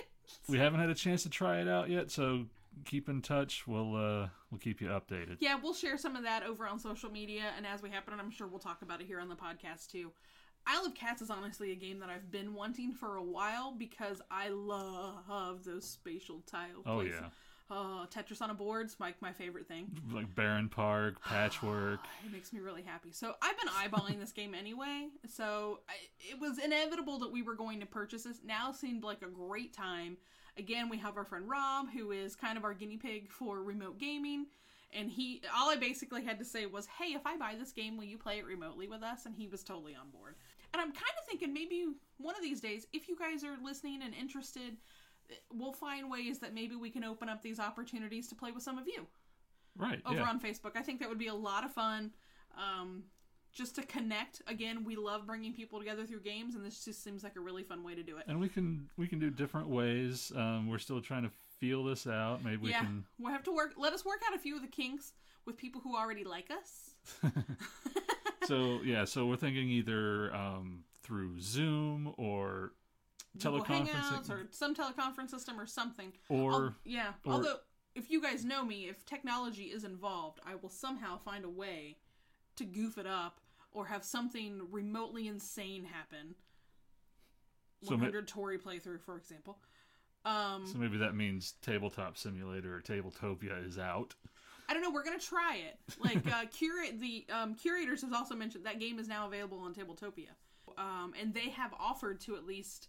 we 0.48 0.58
haven't 0.58 0.80
had 0.80 0.90
a 0.90 0.94
chance 0.94 1.22
to 1.22 1.30
try 1.30 1.60
it 1.60 1.68
out 1.68 1.90
yet 1.90 2.10
so 2.10 2.46
keep 2.86 3.08
in 3.08 3.20
touch 3.20 3.66
we'll 3.66 3.94
uh 3.94 4.26
we'll 4.50 4.58
keep 4.58 4.80
you 4.80 4.88
updated 4.88 5.36
Yeah, 5.38 5.56
we'll 5.62 5.74
share 5.74 5.96
some 5.98 6.16
of 6.16 6.22
that 6.24 6.42
over 6.44 6.66
on 6.66 6.78
social 6.78 7.10
media, 7.10 7.44
and 7.56 7.66
as 7.66 7.82
we 7.82 7.90
happen, 7.90 8.12
and 8.14 8.20
I'm 8.22 8.30
sure 8.30 8.46
we'll 8.46 8.58
talk 8.58 8.82
about 8.82 9.00
it 9.00 9.06
here 9.06 9.20
on 9.20 9.28
the 9.28 9.36
podcast 9.36 9.90
too. 9.90 10.10
Isle 10.66 10.86
of 10.86 10.94
Cats 10.94 11.20
is 11.20 11.28
honestly 11.30 11.72
a 11.72 11.74
game 11.74 11.98
that 12.00 12.08
I've 12.08 12.30
been 12.30 12.54
wanting 12.54 12.92
for 12.94 13.16
a 13.16 13.22
while 13.22 13.72
because 13.76 14.22
I 14.30 14.48
love 14.48 15.62
those 15.64 15.84
spatial 15.84 16.42
tile. 16.46 16.82
oh 16.86 16.96
places. 16.96 17.18
yeah 17.20 17.28
Oh, 17.70 18.06
Tetris 18.14 18.42
on 18.42 18.50
a 18.50 18.54
board's 18.54 18.96
like 19.00 19.20
my 19.22 19.32
favorite 19.32 19.66
thing. 19.66 19.86
like 20.12 20.34
Barenpark 20.34 21.14
patchwork 21.24 22.00
It 22.24 22.32
makes 22.32 22.52
me 22.52 22.60
really 22.60 22.82
happy. 22.82 23.10
So 23.10 23.34
I've 23.40 23.56
been 23.58 23.68
eyeballing 23.68 24.20
this 24.20 24.32
game 24.32 24.54
anyway. 24.54 25.08
So 25.26 25.80
I, 25.88 25.94
it 26.18 26.38
was 26.38 26.58
inevitable 26.58 27.18
that 27.20 27.32
we 27.32 27.42
were 27.42 27.54
going 27.54 27.80
to 27.80 27.86
purchase 27.86 28.24
this. 28.24 28.40
Now 28.44 28.70
seemed 28.72 29.02
like 29.02 29.22
a 29.22 29.28
great 29.28 29.72
time. 29.72 30.18
Again, 30.58 30.88
we 30.88 30.98
have 30.98 31.16
our 31.16 31.24
friend 31.24 31.48
Rob, 31.48 31.86
who 31.90 32.12
is 32.12 32.36
kind 32.36 32.58
of 32.58 32.64
our 32.64 32.74
guinea 32.74 32.98
pig 32.98 33.30
for 33.30 33.62
remote 33.62 33.98
gaming. 33.98 34.46
And 34.92 35.10
he, 35.10 35.42
all 35.56 35.70
I 35.70 35.76
basically 35.76 36.22
had 36.22 36.38
to 36.38 36.44
say 36.44 36.66
was, 36.66 36.86
"Hey, 36.86 37.14
if 37.14 37.26
I 37.26 37.36
buy 37.36 37.56
this 37.58 37.72
game, 37.72 37.96
will 37.96 38.04
you 38.04 38.16
play 38.16 38.38
it 38.38 38.44
remotely 38.44 38.86
with 38.86 39.02
us?" 39.02 39.26
And 39.26 39.34
he 39.34 39.48
was 39.48 39.64
totally 39.64 39.96
on 39.96 40.10
board. 40.10 40.36
And 40.72 40.80
I'm 40.80 40.92
kind 40.92 41.12
of 41.18 41.26
thinking 41.26 41.52
maybe 41.52 41.86
one 42.18 42.36
of 42.36 42.42
these 42.42 42.60
days, 42.60 42.86
if 42.92 43.08
you 43.08 43.16
guys 43.18 43.42
are 43.42 43.56
listening 43.60 44.02
and 44.02 44.14
interested, 44.14 44.76
we'll 45.52 45.72
find 45.72 46.10
ways 46.10 46.38
that 46.40 46.54
maybe 46.54 46.76
we 46.76 46.90
can 46.90 47.04
open 47.04 47.28
up 47.28 47.42
these 47.42 47.60
opportunities 47.60 48.28
to 48.28 48.34
play 48.34 48.52
with 48.52 48.62
some 48.62 48.78
of 48.78 48.86
you 48.86 49.06
right 49.76 50.00
over 50.06 50.20
yeah 50.20 50.28
on 50.28 50.40
Facebook. 50.40 50.76
I 50.76 50.82
think 50.82 51.00
that 51.00 51.08
would 51.08 51.18
be 51.18 51.28
a 51.28 51.34
lot 51.34 51.64
of 51.64 51.72
fun. 51.72 52.12
Um, 52.56 53.04
just 53.52 53.76
to 53.76 53.82
connect. 53.82 54.42
Again, 54.48 54.84
we 54.84 54.96
love 54.96 55.26
bringing 55.26 55.52
people 55.52 55.78
together 55.78 56.04
through 56.04 56.20
games, 56.20 56.56
and 56.56 56.64
this 56.64 56.84
just 56.84 57.04
seems 57.04 57.22
like 57.22 57.36
a 57.36 57.40
really 57.40 57.62
fun 57.62 57.84
way 57.84 57.94
to 57.94 58.02
do 58.02 58.16
it. 58.16 58.24
and 58.26 58.40
we 58.40 58.48
can 58.48 58.88
we 58.96 59.06
can 59.06 59.18
do 59.20 59.30
different 59.30 59.68
ways 59.68 60.32
um 60.36 60.68
we're 60.68 60.78
still 60.78 61.00
trying 61.00 61.22
to 61.22 61.30
feel 61.60 61.84
this 61.84 62.06
out 62.06 62.42
maybe 62.44 62.56
we 62.56 62.70
yeah, 62.70 62.80
can 62.80 63.04
we'll 63.18 63.32
have 63.32 63.44
to 63.44 63.52
work. 63.52 63.74
Let 63.76 63.92
us 63.92 64.04
work 64.04 64.20
out 64.28 64.34
a 64.34 64.38
few 64.38 64.56
of 64.56 64.62
the 64.62 64.68
kinks 64.68 65.12
with 65.46 65.56
people 65.56 65.80
who 65.80 65.96
already 65.96 66.24
like 66.24 66.50
us. 66.50 66.94
so 68.46 68.80
yeah 68.84 69.04
so 69.04 69.26
we're 69.26 69.36
thinking 69.36 69.68
either 69.68 70.34
um 70.34 70.84
through 71.02 71.40
zoom 71.40 72.12
or 72.16 72.72
teleconferencing 73.38 73.86
Hangouts 73.88 74.30
or 74.30 74.46
some 74.50 74.74
teleconference 74.74 75.30
system 75.30 75.58
or 75.60 75.66
something. 75.66 76.12
or 76.28 76.52
Al- 76.52 76.74
yeah. 76.84 77.12
or- 77.24 77.32
Although, 77.34 77.56
if 77.94 78.10
you 78.10 78.20
guys 78.20 78.44
know 78.44 78.64
me, 78.64 78.88
if 78.88 79.04
technology 79.04 79.64
is 79.64 79.84
involved, 79.84 80.40
I 80.46 80.54
will 80.56 80.68
somehow 80.68 81.18
find 81.18 81.44
a 81.44 81.48
way 81.50 81.98
to 82.56 82.64
goof 82.64 82.98
it 82.98 83.06
up 83.06 83.40
or 83.72 83.86
have 83.86 84.04
something 84.04 84.60
remotely 84.70 85.26
insane 85.26 85.84
happen. 85.84 86.34
So 87.82 87.90
ma- 87.92 88.04
100 88.04 88.28
Torii 88.28 88.58
playthrough, 88.58 89.00
for 89.02 89.16
example. 89.16 89.58
Um, 90.24 90.66
so 90.66 90.78
maybe 90.78 90.96
that 90.98 91.14
means 91.14 91.54
tabletop 91.60 92.16
simulator 92.16 92.76
or 92.76 92.80
tabletopia 92.80 93.66
is 93.66 93.78
out 93.78 94.14
I 94.68 94.72
don't 94.72 94.82
know. 94.82 94.90
We're 94.90 95.04
gonna 95.04 95.18
try 95.18 95.56
it. 95.56 95.78
Like 96.02 96.26
uh, 96.32 96.46
curate 96.52 96.98
the 96.98 97.26
um, 97.30 97.54
curators 97.54 98.00
has 98.02 98.12
also 98.12 98.34
mentioned 98.34 98.64
that 98.64 98.80
game 98.80 98.98
is 98.98 99.08
now 99.08 99.26
available 99.26 99.58
on 99.58 99.74
Tabletopia, 99.74 100.30
um, 100.78 101.12
and 101.20 101.34
they 101.34 101.50
have 101.50 101.74
offered 101.78 102.20
to 102.22 102.36
at 102.36 102.46
least 102.46 102.88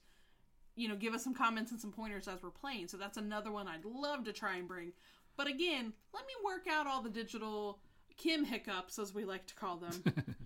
you 0.75 0.87
know, 0.87 0.95
give 0.95 1.13
us 1.13 1.23
some 1.23 1.33
comments 1.33 1.71
and 1.71 1.79
some 1.79 1.91
pointers 1.91 2.27
as 2.27 2.43
we're 2.43 2.49
playing. 2.49 2.87
So 2.87 2.97
that's 2.97 3.17
another 3.17 3.51
one 3.51 3.67
I'd 3.67 3.85
love 3.85 4.23
to 4.25 4.33
try 4.33 4.57
and 4.57 4.67
bring. 4.67 4.91
But 5.37 5.47
again, 5.47 5.93
let 6.13 6.25
me 6.25 6.33
work 6.43 6.67
out 6.69 6.87
all 6.87 7.01
the 7.01 7.09
digital 7.09 7.79
Kim 8.17 8.45
hiccups, 8.45 8.99
as 8.99 9.13
we 9.13 9.25
like 9.25 9.45
to 9.47 9.55
call 9.55 9.77
them, 9.77 10.03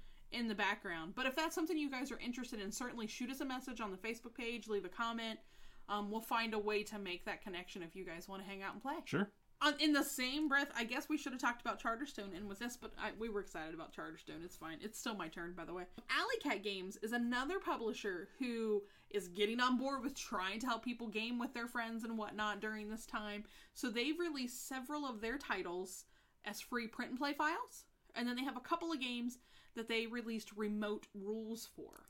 in 0.32 0.48
the 0.48 0.56
background. 0.56 1.14
But 1.16 1.26
if 1.26 1.36
that's 1.36 1.56
something 1.56 1.78
you 1.78 1.90
guys 1.90 2.12
are 2.12 2.20
interested 2.20 2.60
in, 2.60 2.72
certainly 2.72 3.08
shoot 3.08 3.30
us 3.30 3.42
a 3.42 3.46
message 3.46 3.82
on 3.82 3.92
the 3.92 3.98
Facebook 3.98 4.34
page, 4.36 4.68
leave 4.68 4.86
a 4.86 4.90
comment. 4.90 5.40
Um, 5.88 6.12
we'll 6.12 6.22
find 6.22 6.54
a 6.54 6.60
way 6.60 6.84
to 6.84 7.00
make 7.00 7.26
that 7.26 7.42
connection 7.42 7.82
if 7.82 7.96
you 7.96 8.06
guys 8.06 8.28
want 8.28 8.44
to 8.44 8.48
hang 8.48 8.62
out 8.62 8.74
and 8.74 8.82
play. 8.82 8.96
Sure. 9.06 9.30
On, 9.62 9.74
in 9.80 9.92
the 9.92 10.04
same 10.04 10.48
breath, 10.48 10.70
I 10.78 10.86
guess 10.86 11.10
we 11.10 11.18
should 11.18 11.34
have 11.34 11.42
talked 11.42 11.62
about 11.62 11.82
Charterstone 11.82 12.36
and 12.36 12.48
with 12.48 12.60
this, 12.60 12.78
but 12.78 12.94
I, 12.98 13.10
we 13.20 13.28
were 13.28 13.42
excited 13.42 13.74
about 13.74 13.94
Charterstone. 13.94 14.46
It's 14.46 14.56
fine. 14.56 14.78
It's 14.82 14.98
still 14.98 15.16
my 15.16 15.28
turn, 15.28 15.54
by 15.54 15.66
the 15.66 15.74
way. 15.74 15.84
Alley 16.10 16.38
Cat 16.42 16.64
Games 16.64 16.98
is 17.02 17.12
another 17.12 17.60
publisher 17.60 18.30
who 18.40 18.84
is 19.10 19.28
getting 19.28 19.60
on 19.60 19.78
board 19.78 20.04
with 20.04 20.16
trying 20.16 20.60
to 20.60 20.68
help 20.68 20.84
people 20.84 21.08
game 21.08 21.40
with 21.40 21.54
their 21.54 21.68
friends 21.68 22.04
and 22.04 22.18
whatnot 22.18 22.60
during 22.60 22.90
this 22.90 23.06
time. 23.06 23.44
So 23.74 23.90
they've 23.90 24.20
released 24.20 24.68
several 24.68 25.06
of 25.06 25.22
their 25.22 25.38
titles 25.38 26.06
as 26.46 26.62
free 26.62 26.88
print 26.88 27.12
and 27.12 27.20
play 27.20 27.34
files, 27.34 27.86
and 28.16 28.28
then 28.28 28.36
they 28.36 28.44
have 28.44 28.58
a 28.58 28.62
couple 28.62 28.92
of 28.92 29.02
games 29.02 29.38
that 29.76 29.88
they 29.88 30.08
released 30.08 30.52
remote 30.56 31.08
rules 31.14 31.68
for. 31.76 32.06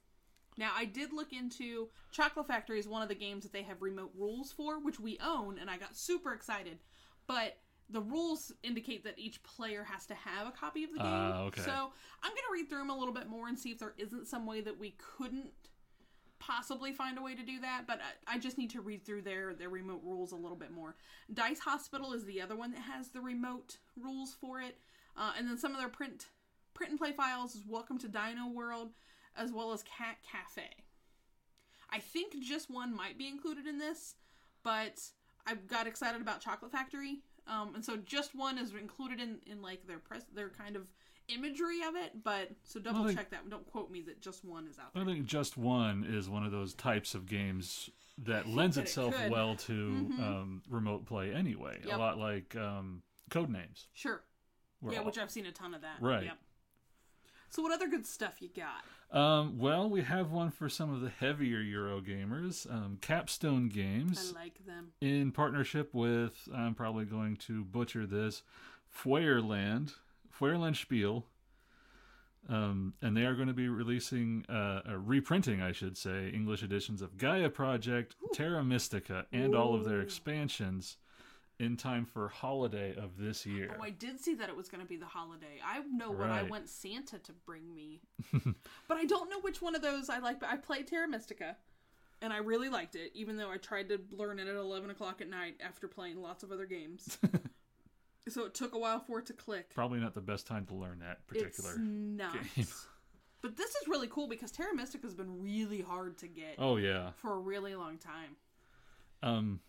Now, 0.58 0.72
I 0.76 0.86
did 0.86 1.14
look 1.14 1.32
into 1.32 1.88
Chocolate 2.12 2.48
Factory 2.48 2.80
is 2.80 2.88
one 2.88 3.02
of 3.02 3.08
the 3.08 3.16
games 3.16 3.44
that 3.44 3.54
they 3.54 3.64
have 3.64 3.82
remote 3.82 4.12
rules 4.18 4.52
for, 4.52 4.80
which 4.80 5.00
we 5.00 5.18
own, 5.24 5.58
and 5.58 5.70
I 5.70 5.78
got 5.78 5.96
super 5.96 6.34
excited. 6.34 6.80
But 7.28 7.58
the 7.90 8.02
rules 8.02 8.52
indicate 8.62 9.04
that 9.06 9.18
each 9.18 9.42
player 9.44 9.84
has 9.84 10.06
to 10.08 10.16
have 10.16 10.48
a 10.48 10.52
copy 10.52 10.84
of 10.84 10.92
the 10.92 11.00
game. 11.00 11.08
Ah, 11.08 11.44
okay. 11.44 11.62
So 11.62 11.72
I'm 11.72 12.32
going 12.32 12.44
to 12.48 12.54
read 12.54 12.70
through 12.70 12.80
them 12.80 12.90
a 12.90 12.98
little 12.98 13.14
bit 13.14 13.28
more 13.28 13.48
and 13.48 13.58
see 13.58 13.72
if 13.72 13.80
there 13.80 13.94
isn't 13.98 14.28
some 14.28 14.46
way 14.46 14.62
that 14.62 14.78
we 14.78 14.96
couldn't 14.98 15.54
possibly 16.40 16.92
find 16.92 17.18
a 17.18 17.22
way 17.22 17.36
to 17.36 17.44
do 17.44 17.60
that. 17.62 17.84
But 17.88 18.00
I, 18.28 18.36
I 18.36 18.40
just 18.40 18.58
need 18.58 18.70
to 18.72 18.82
read 18.82 19.06
through 19.06 19.22
their 19.22 19.54
their 19.54 19.70
remote 19.70 20.02
rules 20.04 20.32
a 20.32 20.36
little 20.38 20.58
bit 20.58 20.72
more. 20.72 20.96
Dice 21.34 21.60
Hospital 21.60 22.14
is 22.14 22.26
the 22.26 22.42
other 22.42 22.56
one 22.56 22.72
that 22.72 22.82
has 22.82 23.10
the 23.10 23.22
remote 23.22 23.78
rules 24.02 24.34
for 24.40 24.60
it, 24.60 24.78
uh, 25.16 25.34
and 25.38 25.48
then 25.48 25.58
some 25.58 25.74
of 25.74 25.80
their 25.80 25.90
print 25.90 26.28
print 26.74 26.92
and 26.92 27.00
play 27.00 27.12
files 27.12 27.56
is 27.56 27.64
Welcome 27.68 27.98
to 28.00 28.08
Dino 28.08 28.48
World, 28.48 28.92
as 29.36 29.52
well 29.52 29.72
as 29.72 29.84
Cat 29.84 30.18
Cafe. 30.30 30.70
I 31.92 32.00
think 32.00 32.40
just 32.42 32.70
one 32.70 32.96
might 32.96 33.18
be 33.18 33.28
included 33.28 33.66
in 33.66 33.78
this, 33.78 34.16
but 34.64 35.02
I 35.46 35.56
got 35.56 35.88
excited 35.88 36.22
about 36.22 36.42
Chocolate 36.42 36.72
Factory, 36.72 37.20
um, 37.48 37.74
and 37.76 37.84
so 37.84 37.98
just 37.98 38.36
one 38.36 38.58
is 38.58 38.74
included 38.74 39.20
in 39.20 39.40
in 39.46 39.62
like 39.62 39.88
their 39.88 40.00
press 40.00 40.24
their 40.34 40.50
kind 40.50 40.76
of 40.76 40.88
imagery 41.34 41.82
of 41.88 41.96
it. 41.96 42.24
But 42.24 42.50
so 42.64 42.80
double 42.80 43.06
think- 43.06 43.18
check 43.18 43.30
that. 43.32 43.50
Don't 43.50 43.66
quote 43.72 43.90
me 43.92 44.02
that 44.04 44.22
just 44.22 44.44
one 44.46 44.68
is 44.68 44.78
out 44.80 44.94
there. 44.94 45.04
I 45.04 45.06
think 45.06 45.26
just 45.26 45.58
one 45.58 46.04
is 46.08 46.30
one 46.30 46.44
of 46.46 46.52
those 46.52 46.74
types 46.74 47.16
of 47.16 47.26
games 47.28 47.90
that 48.20 48.48
lends 48.50 48.76
that 48.76 48.84
itself 48.84 49.16
could. 49.16 49.32
well 49.32 49.56
to 49.56 49.74
Mhm. 49.74 50.20
um, 50.20 50.62
remote 50.70 51.06
play 51.06 51.34
anyway. 51.34 51.80
Yep. 51.86 51.96
A 51.96 51.98
lot 52.00 52.18
like 52.18 52.56
um, 52.56 53.02
Codenames. 53.30 53.88
Sure. 53.94 54.22
where 54.82 54.94
yeah, 54.94 55.00
all- 55.00 55.06
which 55.06 55.18
I've 55.18 55.32
seen 55.32 55.46
a 55.46 55.52
ton 55.52 55.74
of 55.74 55.82
that. 55.82 55.98
Right. 56.02 56.24
Yep. 56.26 56.38
So 57.52 57.64
what 57.64 57.72
other 57.72 57.88
good 57.88 58.06
stuff 58.06 58.42
you 58.42 58.50
got? 58.56 58.84
Um, 59.12 59.58
well, 59.58 59.90
we 59.90 60.04
have 60.04 60.30
one 60.32 60.52
for 60.52 60.70
some 60.70 60.94
of 60.94 61.02
the 61.02 61.10
heavier 61.10 61.60
Euro 61.62 62.00
gamers. 62.00 62.72
Um, 62.72 63.00
Capstone 63.02 63.68
Games, 63.70 64.34
I 64.36 64.40
like 64.40 64.64
them. 64.68 64.92
in 65.02 65.32
partnership 65.32 65.92
with, 65.96 66.48
I'm 66.54 66.76
probably 66.76 67.06
going 67.06 67.38
to 67.38 67.64
butcher 67.64 68.06
this, 68.06 68.44
Feuerland, 69.04 69.94
Feuerland 70.40 70.78
Spiel. 70.78 71.26
Um, 72.48 72.94
and 73.02 73.16
they 73.16 73.26
are 73.26 73.36
going 73.36 73.50
to 73.50 73.54
be 73.54 73.68
releasing, 73.68 74.46
uh, 74.50 74.82
uh, 74.90 74.98
reprinting, 74.98 75.62
I 75.62 75.72
should 75.72 75.98
say, 75.98 76.30
English 76.30 76.64
editions 76.64 77.02
of 77.02 77.18
Gaia 77.18 77.50
Project, 77.50 78.16
Terra 78.34 78.64
Mystica, 78.64 79.26
and 79.32 79.54
all 79.54 79.76
of 79.76 79.84
their 79.84 80.02
expansions 80.02 80.98
in 81.60 81.76
time 81.76 82.06
for 82.06 82.30
holiday 82.30 82.96
of 82.96 83.18
this 83.18 83.46
year. 83.46 83.76
Oh, 83.78 83.84
I 83.84 83.90
did 83.90 84.20
see 84.20 84.34
that 84.36 84.50
it 84.50 84.56
was 84.56 84.70
going 84.70 84.82
to 84.82 84.88
be 84.88 84.96
the 84.96 85.06
holiday. 85.06 85.60
I 85.64 85.82
know 85.92 86.10
what 86.10 86.30
I 86.30 86.44
want 86.44 86.70
Santa 86.70 87.20
to 87.20 87.34
bring 87.46 87.74
me, 87.76 88.02
but 88.88 88.98
I 88.98 89.06
don't 89.06 89.30
know 89.30 89.42
which 89.42 89.62
one 89.62 89.76
of 89.76 89.82
those 89.82 90.10
I 90.10 90.20
like. 90.20 90.40
But 90.40 90.50
I 90.50 90.56
played 90.56 90.88
Terra 90.88 91.08
Mystica, 91.08 91.58
and 92.22 92.32
I 92.32 92.38
really 92.38 92.70
liked 92.70 92.96
it, 92.96 93.12
even 93.14 93.36
though 93.36 93.52
I 93.52 93.58
tried 93.58 93.90
to 93.90 94.00
learn 94.12 94.40
it 94.40 94.48
at 94.48 94.56
eleven 94.56 94.90
o'clock 94.90 95.20
at 95.20 95.30
night 95.30 95.58
after 95.64 95.88
playing 95.88 96.22
lots 96.22 96.44
of 96.44 96.52
other 96.52 96.66
games. 96.66 97.18
so 98.32 98.46
it 98.46 98.54
took 98.54 98.74
a 98.76 98.80
while 98.80 99.00
for 99.00 99.20
it 99.20 99.26
to 99.28 99.34
click. 99.34 99.74
Probably 99.74 100.00
not 100.00 100.14
the 100.14 100.22
best 100.22 100.48
time 100.48 100.66
to 100.68 100.76
learn 100.76 101.00
that 101.00 101.26
particular. 101.28 101.72
It's 101.72 101.80
not. 101.80 102.34
game. 102.56 102.68
But 103.42 103.56
this 103.56 103.70
is 103.70 103.88
really 103.88 104.10
cool 104.10 104.28
because 104.28 104.52
Terra 104.52 104.76
Mystica 104.76 105.08
has 105.08 105.14
been 105.16 105.42
really 105.42 105.80
hard 105.82 106.18
to 106.18 106.28
get 106.28 106.56
Oh 106.58 106.76
yeah. 106.76 107.12
for 107.16 107.34
a 107.36 107.40
really 107.40 107.74
long 107.74 107.98
time. 107.98 108.36
Um, 109.24 109.62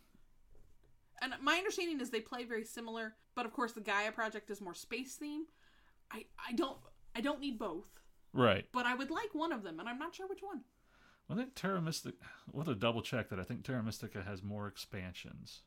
And 1.22 1.34
my 1.40 1.54
understanding 1.54 2.00
is 2.00 2.10
they 2.10 2.20
play 2.20 2.42
very 2.44 2.64
similar, 2.64 3.14
but 3.36 3.46
of 3.46 3.52
course 3.52 3.70
the 3.72 3.80
Gaia 3.80 4.10
project 4.10 4.50
is 4.50 4.60
more 4.60 4.74
space 4.74 5.14
theme. 5.14 5.44
I 6.10 6.24
I 6.44 6.52
don't 6.54 6.78
I 7.14 7.20
don't 7.20 7.38
need 7.40 7.60
both, 7.60 7.86
right. 8.32 8.66
but 8.72 8.86
I 8.86 8.94
would 8.96 9.10
like 9.10 9.34
one 9.34 9.52
of 9.52 9.62
them, 9.62 9.78
and 9.78 9.88
I'm 9.88 9.98
not 10.00 10.16
sure 10.16 10.26
which 10.26 10.42
one. 10.42 10.62
I 11.28 11.36
think 11.36 11.54
Terra 11.54 11.80
Mystica. 11.80 12.16
We'll 12.52 12.64
have 12.64 12.74
to 12.74 12.80
double 12.80 13.02
check 13.02 13.28
that. 13.28 13.38
I 13.38 13.44
think 13.44 13.62
Terra 13.62 13.84
Mystica 13.84 14.22
has 14.22 14.42
more 14.42 14.66
expansions. 14.66 15.62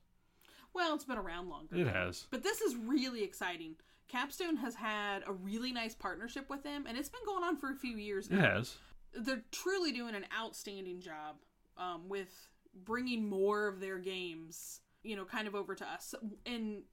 Well, 0.74 0.96
it's 0.96 1.06
been 1.06 1.18
around 1.18 1.50
longer. 1.50 1.76
It 1.76 1.88
has. 1.88 2.26
But 2.32 2.44
this 2.44 2.62
is 2.62 2.76
really 2.76 3.24
exciting. 3.24 3.76
Capstone 4.08 4.58
has 4.58 4.76
had 4.76 5.24
a 5.28 5.32
really 5.32 5.72
nice 5.72 5.96
partnership 5.96 6.50
with 6.50 6.64
them, 6.64 6.86
and 6.88 6.98
it's 6.98 7.10
been 7.10 7.26
going 7.26 7.44
on 7.44 7.58
for 7.58 7.72
a 7.72 7.76
few 7.76 7.98
years 7.98 8.30
now. 8.30 8.38
It 8.38 8.42
has. 8.42 8.76
They're 9.16 9.44
truly 9.52 9.92
doing 9.92 10.16
an 10.16 10.26
outstanding 10.38 11.00
job 11.00 11.36
um, 11.78 12.10
with 12.10 12.50
bringing 12.86 13.30
more 13.30 13.68
of 13.68 13.80
their 13.80 14.00
games, 14.00 14.82
you 15.04 15.16
know, 15.16 15.26
kind 15.26 15.48
of 15.48 15.56
over 15.56 15.76
to 15.76 15.86
us. 15.86 16.16
And 16.46 16.84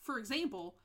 for 0.00 0.18
example, 0.18 0.76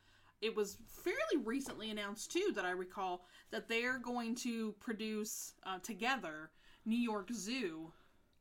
it 0.42 0.56
was 0.56 0.78
fairly 1.04 1.44
recently 1.44 1.90
announced 1.90 2.32
too 2.32 2.52
that 2.56 2.66
I 2.66 2.72
recall 2.72 3.26
that 3.52 3.68
they're 3.68 4.00
going 4.00 4.36
to 4.36 4.74
produce 4.80 5.54
uh, 5.66 5.80
together 5.80 6.52
New 6.86 6.98
York 6.98 7.30
Zoo, 7.34 7.92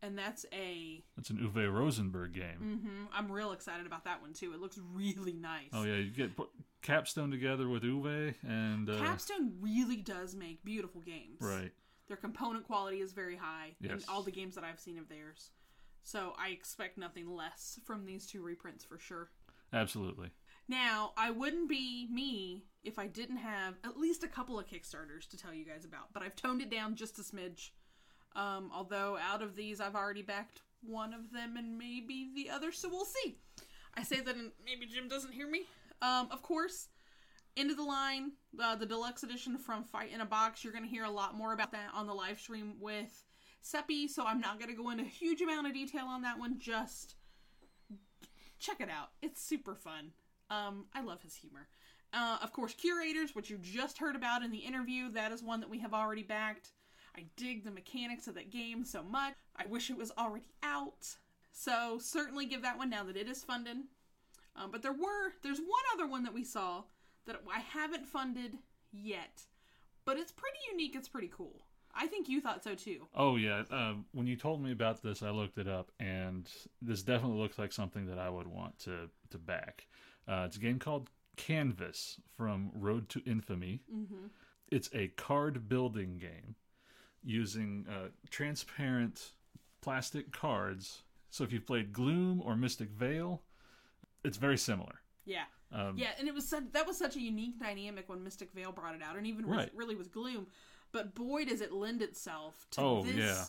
and 0.02 0.18
that's 0.18 0.46
a. 0.52 1.02
that's 1.16 1.30
an 1.30 1.38
Uwe 1.38 1.72
Rosenberg 1.72 2.34
game. 2.34 2.44
Mm-hmm. 2.62 3.04
I'm 3.12 3.30
real 3.30 3.52
excited 3.52 3.86
about 3.86 4.04
that 4.04 4.22
one 4.22 4.32
too. 4.32 4.52
It 4.52 4.60
looks 4.60 4.78
really 4.92 5.32
nice. 5.32 5.70
Oh 5.72 5.84
yeah, 5.84 5.96
you 5.96 6.10
get 6.10 6.36
put 6.36 6.48
Capstone 6.82 7.30
together 7.30 7.68
with 7.68 7.82
Uwe 7.82 8.34
and 8.46 8.88
uh, 8.88 8.98
Capstone 8.98 9.52
really 9.60 9.96
does 9.96 10.34
make 10.34 10.64
beautiful 10.64 11.00
games. 11.00 11.38
right. 11.40 11.72
Their 12.08 12.16
component 12.16 12.66
quality 12.66 13.00
is 13.00 13.12
very 13.12 13.36
high 13.36 13.74
in 13.82 14.02
all 14.08 14.22
the 14.22 14.30
games 14.30 14.54
that 14.54 14.64
I've 14.64 14.80
seen 14.80 14.98
of 14.98 15.10
theirs. 15.10 15.50
So 16.04 16.32
I 16.38 16.48
expect 16.48 16.96
nothing 16.96 17.30
less 17.30 17.78
from 17.84 18.06
these 18.06 18.26
two 18.26 18.42
reprints 18.42 18.82
for 18.82 18.98
sure. 18.98 19.28
Absolutely. 19.74 20.30
Now, 20.68 21.12
I 21.18 21.30
wouldn't 21.30 21.68
be 21.68 22.08
me 22.10 22.64
if 22.82 22.98
I 22.98 23.06
didn't 23.06 23.38
have 23.38 23.74
at 23.84 23.98
least 23.98 24.24
a 24.24 24.28
couple 24.28 24.58
of 24.58 24.66
Kickstarters 24.66 25.28
to 25.28 25.36
tell 25.36 25.52
you 25.52 25.66
guys 25.66 25.84
about, 25.84 26.12
but 26.14 26.22
I've 26.22 26.36
toned 26.36 26.62
it 26.62 26.70
down 26.70 26.94
just 26.94 27.18
a 27.18 27.22
smidge. 27.22 27.70
Um, 28.38 28.70
although 28.72 29.18
out 29.18 29.42
of 29.42 29.56
these, 29.56 29.80
I've 29.80 29.96
already 29.96 30.22
backed 30.22 30.60
one 30.86 31.12
of 31.12 31.32
them 31.32 31.56
and 31.56 31.76
maybe 31.76 32.30
the 32.36 32.50
other, 32.50 32.70
so 32.70 32.88
we'll 32.88 33.04
see. 33.04 33.36
I 33.94 34.04
say 34.04 34.20
that 34.20 34.36
and 34.36 34.52
maybe 34.64 34.86
Jim 34.86 35.08
doesn't 35.08 35.32
hear 35.32 35.50
me. 35.50 35.62
Um, 36.00 36.28
of 36.30 36.40
course, 36.40 36.86
end 37.56 37.72
of 37.72 37.76
the 37.76 37.82
line, 37.82 38.30
uh, 38.62 38.76
the 38.76 38.86
deluxe 38.86 39.24
edition 39.24 39.58
from 39.58 39.82
Fight 39.82 40.12
in 40.14 40.20
a 40.20 40.24
Box. 40.24 40.62
You're 40.62 40.72
going 40.72 40.84
to 40.84 40.90
hear 40.90 41.02
a 41.02 41.10
lot 41.10 41.36
more 41.36 41.52
about 41.52 41.72
that 41.72 41.88
on 41.92 42.06
the 42.06 42.14
live 42.14 42.38
stream 42.38 42.74
with 42.78 43.24
Seppi, 43.60 44.06
so 44.06 44.24
I'm 44.24 44.40
not 44.40 44.60
going 44.60 44.70
to 44.70 44.80
go 44.80 44.90
into 44.90 45.02
a 45.02 45.08
huge 45.08 45.40
amount 45.40 45.66
of 45.66 45.74
detail 45.74 46.04
on 46.06 46.22
that 46.22 46.38
one. 46.38 46.60
Just 46.60 47.16
check 48.60 48.80
it 48.80 48.88
out. 48.88 49.08
It's 49.20 49.42
super 49.42 49.74
fun. 49.74 50.12
Um, 50.48 50.86
I 50.94 51.02
love 51.02 51.22
his 51.22 51.34
humor. 51.34 51.66
Uh, 52.12 52.38
of 52.40 52.52
course, 52.52 52.72
Curators, 52.72 53.34
which 53.34 53.50
you 53.50 53.58
just 53.58 53.98
heard 53.98 54.14
about 54.14 54.44
in 54.44 54.52
the 54.52 54.58
interview, 54.58 55.10
that 55.10 55.32
is 55.32 55.42
one 55.42 55.58
that 55.60 55.68
we 55.68 55.80
have 55.80 55.92
already 55.92 56.22
backed. 56.22 56.70
I 57.18 57.24
dig 57.36 57.64
the 57.64 57.70
mechanics 57.72 58.28
of 58.28 58.34
that 58.36 58.52
game 58.52 58.84
so 58.84 59.02
much. 59.02 59.34
I 59.56 59.66
wish 59.66 59.90
it 59.90 59.98
was 59.98 60.12
already 60.16 60.46
out. 60.62 61.16
So 61.50 61.98
certainly 62.00 62.46
give 62.46 62.62
that 62.62 62.78
one 62.78 62.90
now 62.90 63.02
that 63.04 63.16
it 63.16 63.28
is 63.28 63.42
funded. 63.42 63.78
Um, 64.54 64.70
but 64.70 64.82
there 64.82 64.92
were 64.92 65.32
there's 65.42 65.58
one 65.58 65.84
other 65.92 66.06
one 66.06 66.22
that 66.22 66.34
we 66.34 66.44
saw 66.44 66.84
that 67.26 67.40
I 67.52 67.58
haven't 67.58 68.06
funded 68.06 68.56
yet, 68.92 69.42
but 70.04 70.16
it's 70.16 70.30
pretty 70.30 70.58
unique. 70.70 70.94
It's 70.94 71.08
pretty 71.08 71.30
cool. 71.36 71.62
I 71.92 72.06
think 72.06 72.28
you 72.28 72.40
thought 72.40 72.62
so 72.62 72.76
too. 72.76 73.08
Oh 73.16 73.34
yeah. 73.36 73.64
Um, 73.72 74.04
when 74.12 74.28
you 74.28 74.36
told 74.36 74.62
me 74.62 74.70
about 74.70 75.02
this, 75.02 75.22
I 75.22 75.30
looked 75.30 75.58
it 75.58 75.66
up, 75.66 75.90
and 75.98 76.48
this 76.80 77.02
definitely 77.02 77.38
looks 77.38 77.58
like 77.58 77.72
something 77.72 78.06
that 78.06 78.18
I 78.18 78.30
would 78.30 78.46
want 78.46 78.78
to 78.80 79.10
to 79.30 79.38
back. 79.38 79.88
Uh, 80.28 80.44
it's 80.46 80.56
a 80.56 80.60
game 80.60 80.78
called 80.78 81.10
Canvas 81.36 82.20
from 82.36 82.70
Road 82.74 83.08
to 83.10 83.22
Infamy. 83.26 83.82
Mm-hmm. 83.92 84.26
It's 84.70 84.90
a 84.92 85.08
card 85.08 85.68
building 85.68 86.18
game 86.18 86.54
using 87.24 87.86
uh, 87.90 88.08
transparent 88.30 89.32
plastic 89.80 90.32
cards. 90.32 91.02
So 91.30 91.44
if 91.44 91.52
you've 91.52 91.66
played 91.66 91.92
Gloom 91.92 92.40
or 92.44 92.56
Mystic 92.56 92.90
Vale, 92.90 93.42
it's 94.24 94.36
very 94.38 94.58
similar. 94.58 95.00
Yeah. 95.24 95.44
Um, 95.72 95.98
Yeah, 95.98 96.10
and 96.18 96.26
it 96.28 96.34
was 96.34 96.48
such, 96.48 96.64
that 96.72 96.86
was 96.86 96.96
such 96.96 97.16
a 97.16 97.20
unique 97.20 97.58
dynamic 97.60 98.08
when 98.08 98.24
Mystic 98.24 98.50
Vale 98.52 98.72
brought 98.72 98.94
it 98.94 99.02
out, 99.02 99.16
and 99.16 99.26
even 99.26 99.46
Right. 99.46 99.66
with, 99.70 99.74
really 99.74 99.94
with 99.94 100.10
Gloom. 100.12 100.46
But 100.92 101.14
boy, 101.14 101.44
does 101.44 101.60
it 101.60 101.72
lend 101.72 102.00
itself 102.00 102.66
to 102.72 102.80
Oh, 102.80 103.02
this 103.02 103.14
yeah. 103.16 103.44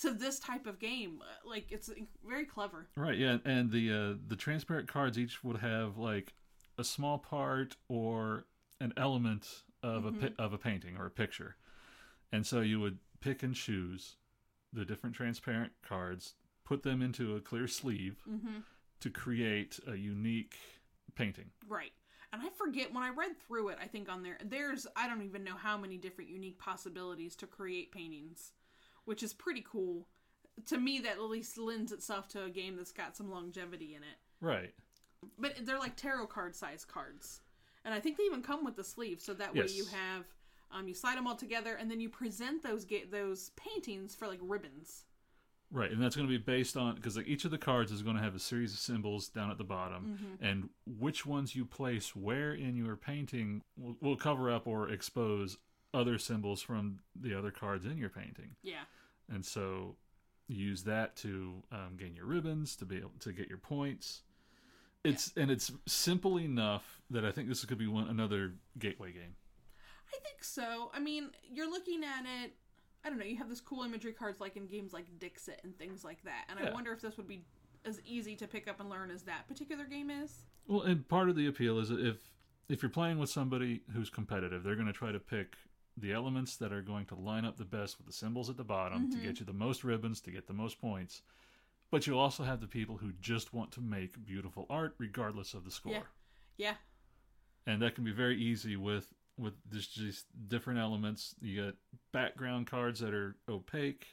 to 0.00 0.12
this 0.12 0.38
type 0.38 0.66
of 0.66 0.78
game. 0.78 1.22
Like 1.44 1.70
it's 1.70 1.90
very 2.26 2.46
clever. 2.46 2.88
Right, 2.96 3.18
yeah, 3.18 3.36
and 3.44 3.70
the 3.70 3.92
uh, 3.92 4.14
the 4.26 4.36
transparent 4.36 4.88
cards 4.88 5.18
each 5.18 5.44
would 5.44 5.58
have 5.58 5.98
like 5.98 6.32
a 6.78 6.84
small 6.84 7.18
part 7.18 7.76
or 7.88 8.44
an 8.80 8.94
element 8.96 9.46
of 9.82 10.06
a 10.06 10.12
pi- 10.12 10.32
of 10.38 10.54
a 10.54 10.58
painting 10.58 10.96
or 10.96 11.04
a 11.04 11.10
picture, 11.10 11.56
and 12.32 12.46
so 12.46 12.60
you 12.60 12.80
would 12.80 12.98
pick 13.20 13.42
and 13.42 13.54
choose 13.54 14.16
the 14.72 14.84
different 14.84 15.16
transparent 15.16 15.72
cards, 15.86 16.34
put 16.64 16.82
them 16.82 17.02
into 17.02 17.36
a 17.36 17.40
clear 17.40 17.66
sleeve 17.66 18.16
mm-hmm. 18.28 18.58
to 19.00 19.10
create 19.10 19.80
a 19.86 19.96
unique 19.96 20.56
painting. 21.14 21.50
Right. 21.66 21.92
And 22.32 22.42
I 22.42 22.50
forget 22.50 22.92
when 22.92 23.02
I 23.02 23.08
read 23.08 23.38
through 23.46 23.68
it, 23.68 23.78
I 23.82 23.86
think 23.86 24.10
on 24.10 24.22
there, 24.22 24.36
there's, 24.44 24.86
I 24.94 25.08
don't 25.08 25.22
even 25.22 25.44
know 25.44 25.56
how 25.56 25.78
many 25.78 25.96
different 25.96 26.28
unique 26.28 26.58
possibilities 26.58 27.34
to 27.36 27.46
create 27.46 27.90
paintings, 27.90 28.52
which 29.06 29.22
is 29.22 29.32
pretty 29.32 29.64
cool. 29.66 30.06
To 30.66 30.78
me, 30.78 30.98
that 31.00 31.12
at 31.12 31.22
least 31.22 31.56
lends 31.56 31.92
itself 31.92 32.28
to 32.28 32.44
a 32.44 32.50
game 32.50 32.76
that's 32.76 32.92
got 32.92 33.16
some 33.16 33.30
longevity 33.30 33.94
in 33.94 34.02
it. 34.02 34.18
Right. 34.42 34.74
But 35.38 35.54
they're 35.62 35.78
like 35.78 35.96
tarot 35.96 36.26
card 36.26 36.54
size 36.54 36.84
cards. 36.84 37.40
And 37.84 37.94
I 37.94 38.00
think 38.00 38.18
they 38.18 38.24
even 38.24 38.42
come 38.42 38.64
with 38.64 38.76
the 38.76 38.84
sleeve, 38.84 39.20
so 39.20 39.32
that 39.34 39.54
way 39.54 39.66
you 39.68 39.86
have, 39.86 40.24
um, 40.70 40.88
you 40.88 40.94
slide 40.94 41.16
them 41.16 41.26
all 41.26 41.36
together, 41.36 41.74
and 41.74 41.90
then 41.90 42.00
you 42.00 42.08
present 42.08 42.62
those 42.62 42.84
ga- 42.84 43.04
those 43.10 43.50
paintings 43.56 44.14
for 44.14 44.26
like 44.28 44.40
ribbons. 44.42 45.04
Right, 45.70 45.90
and 45.90 46.02
that's 46.02 46.16
going 46.16 46.26
to 46.26 46.32
be 46.32 46.42
based 46.42 46.78
on 46.78 46.94
because 46.94 47.16
like 47.16 47.26
each 47.28 47.44
of 47.44 47.50
the 47.50 47.58
cards 47.58 47.92
is 47.92 48.02
going 48.02 48.16
to 48.16 48.22
have 48.22 48.34
a 48.34 48.38
series 48.38 48.72
of 48.72 48.78
symbols 48.78 49.28
down 49.28 49.50
at 49.50 49.58
the 49.58 49.64
bottom, 49.64 50.18
Mm-hmm. 50.22 50.44
and 50.44 50.68
which 50.98 51.26
ones 51.26 51.54
you 51.54 51.64
place 51.66 52.16
where 52.16 52.52
in 52.54 52.74
your 52.74 52.96
painting 52.96 53.62
will, 53.76 53.96
will 54.00 54.16
cover 54.16 54.50
up 54.50 54.66
or 54.66 54.88
expose 54.90 55.58
other 55.92 56.18
symbols 56.18 56.62
from 56.62 57.00
the 57.18 57.36
other 57.36 57.50
cards 57.50 57.84
in 57.84 57.98
your 57.98 58.08
painting, 58.10 58.56
Yeah. 58.62 58.82
and 59.30 59.44
so 59.44 59.96
you 60.48 60.56
use 60.64 60.84
that 60.84 61.16
to 61.16 61.62
um, 61.70 61.96
gain 61.98 62.14
your 62.16 62.24
ribbons 62.24 62.74
to 62.76 62.86
be 62.86 62.96
able 62.96 63.12
to 63.20 63.32
get 63.32 63.48
your 63.50 63.58
points. 63.58 64.22
It's 65.04 65.32
and 65.36 65.50
it's 65.50 65.70
simple 65.86 66.38
enough 66.38 67.02
that 67.10 67.24
I 67.24 67.30
think 67.30 67.48
this 67.48 67.64
could 67.66 67.78
be 67.78 67.86
one 67.86 68.08
another 68.08 68.54
gateway 68.78 69.12
game. 69.12 69.36
I 70.08 70.18
think 70.22 70.42
so. 70.42 70.90
I 70.94 71.00
mean, 71.00 71.30
you're 71.50 71.70
looking 71.70 72.02
at 72.04 72.24
it. 72.44 72.52
I 73.04 73.08
don't 73.08 73.18
know. 73.18 73.24
You 73.24 73.36
have 73.36 73.48
this 73.48 73.60
cool 73.60 73.84
imagery 73.84 74.12
cards 74.12 74.40
like 74.40 74.56
in 74.56 74.66
games 74.66 74.92
like 74.92 75.06
Dixit 75.18 75.60
and 75.64 75.76
things 75.78 76.04
like 76.04 76.22
that. 76.24 76.46
And 76.48 76.58
I 76.58 76.72
wonder 76.72 76.92
if 76.92 77.00
this 77.00 77.16
would 77.16 77.28
be 77.28 77.44
as 77.84 78.00
easy 78.04 78.34
to 78.36 78.46
pick 78.46 78.68
up 78.68 78.80
and 78.80 78.90
learn 78.90 79.10
as 79.10 79.22
that 79.22 79.46
particular 79.48 79.84
game 79.84 80.10
is. 80.10 80.44
Well, 80.66 80.82
and 80.82 81.08
part 81.08 81.28
of 81.28 81.36
the 81.36 81.46
appeal 81.46 81.78
is 81.78 81.90
if 81.90 82.16
if 82.68 82.82
you're 82.82 82.90
playing 82.90 83.18
with 83.18 83.30
somebody 83.30 83.82
who's 83.94 84.10
competitive, 84.10 84.62
they're 84.62 84.74
going 84.74 84.86
to 84.86 84.92
try 84.92 85.12
to 85.12 85.18
pick 85.18 85.56
the 85.96 86.12
elements 86.12 86.56
that 86.56 86.72
are 86.72 86.82
going 86.82 87.06
to 87.06 87.14
line 87.14 87.44
up 87.44 87.56
the 87.56 87.64
best 87.64 87.98
with 87.98 88.06
the 88.06 88.12
symbols 88.12 88.50
at 88.50 88.56
the 88.56 88.64
bottom 88.64 89.10
to 89.10 89.16
get 89.16 89.34
mm-hmm. 89.34 89.40
you 89.40 89.46
the 89.46 89.52
most 89.52 89.84
ribbons, 89.84 90.20
to 90.20 90.30
get 90.30 90.46
the 90.46 90.52
most 90.52 90.80
points. 90.80 91.22
But 91.90 92.06
you 92.06 92.18
also 92.18 92.44
have 92.44 92.60
the 92.60 92.66
people 92.66 92.98
who 92.98 93.12
just 93.20 93.54
want 93.54 93.72
to 93.72 93.80
make 93.80 94.24
beautiful 94.24 94.66
art 94.68 94.94
regardless 94.98 95.54
of 95.54 95.64
the 95.64 95.70
score. 95.70 95.92
Yeah. 95.92 96.02
Yeah. 96.58 96.74
And 97.66 97.82
that 97.82 97.94
can 97.94 98.04
be 98.04 98.12
very 98.12 98.38
easy 98.40 98.76
with 98.76 99.12
with 99.38 99.54
just, 99.72 99.94
just 99.94 100.26
different 100.48 100.78
elements. 100.80 101.34
You 101.40 101.64
get 101.64 101.74
background 102.12 102.66
cards 102.66 103.00
that 103.00 103.14
are 103.14 103.36
opaque 103.48 104.06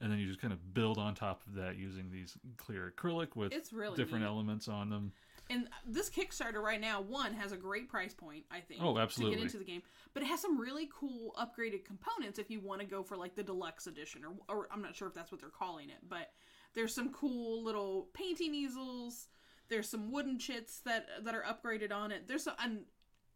and 0.00 0.10
then 0.10 0.18
you 0.18 0.26
just 0.26 0.40
kind 0.40 0.52
of 0.52 0.74
build 0.74 0.98
on 0.98 1.14
top 1.14 1.42
of 1.46 1.54
that 1.54 1.76
using 1.76 2.10
these 2.10 2.36
clear 2.56 2.92
acrylic 2.96 3.36
with 3.36 3.52
It's 3.52 3.72
really 3.72 3.96
different 3.96 4.24
neat. 4.24 4.28
elements 4.30 4.68
on 4.68 4.90
them. 4.90 5.12
And 5.50 5.68
this 5.86 6.08
Kickstarter 6.10 6.62
right 6.62 6.80
now, 6.80 7.02
one 7.02 7.34
has 7.34 7.52
a 7.52 7.56
great 7.56 7.88
price 7.88 8.14
point, 8.14 8.44
I 8.50 8.60
think. 8.60 8.80
Oh, 8.82 8.98
absolutely. 8.98 9.36
To 9.36 9.40
get 9.42 9.46
into 9.46 9.58
the 9.58 9.64
game, 9.64 9.82
but 10.14 10.22
it 10.22 10.26
has 10.26 10.40
some 10.40 10.58
really 10.58 10.88
cool 10.92 11.34
upgraded 11.38 11.84
components 11.84 12.38
if 12.38 12.50
you 12.50 12.60
want 12.60 12.80
to 12.80 12.86
go 12.86 13.02
for 13.02 13.16
like 13.16 13.34
the 13.34 13.42
deluxe 13.42 13.86
edition, 13.86 14.22
or 14.24 14.54
or 14.54 14.68
I'm 14.72 14.80
not 14.80 14.96
sure 14.96 15.06
if 15.06 15.14
that's 15.14 15.30
what 15.30 15.40
they're 15.40 15.50
calling 15.50 15.90
it, 15.90 15.98
but 16.08 16.30
there's 16.74 16.94
some 16.94 17.12
cool 17.12 17.62
little 17.62 18.08
painting 18.14 18.54
easels. 18.54 19.28
There's 19.68 19.88
some 19.88 20.10
wooden 20.10 20.38
chits 20.38 20.80
that 20.80 21.06
that 21.24 21.34
are 21.34 21.42
upgraded 21.42 21.92
on 21.92 22.10
it. 22.10 22.26
There's 22.26 22.44
some, 22.44 22.54
and 22.58 22.80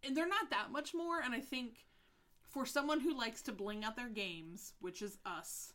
and 0.04 0.16
they're 0.16 0.28
not 0.28 0.50
that 0.50 0.70
much 0.70 0.94
more. 0.94 1.20
And 1.20 1.34
I 1.34 1.40
think 1.40 1.86
for 2.48 2.66
someone 2.66 3.00
who 3.00 3.16
likes 3.16 3.42
to 3.42 3.52
bling 3.52 3.84
out 3.84 3.96
their 3.96 4.08
games, 4.08 4.72
which 4.80 5.02
is 5.02 5.18
us, 5.24 5.72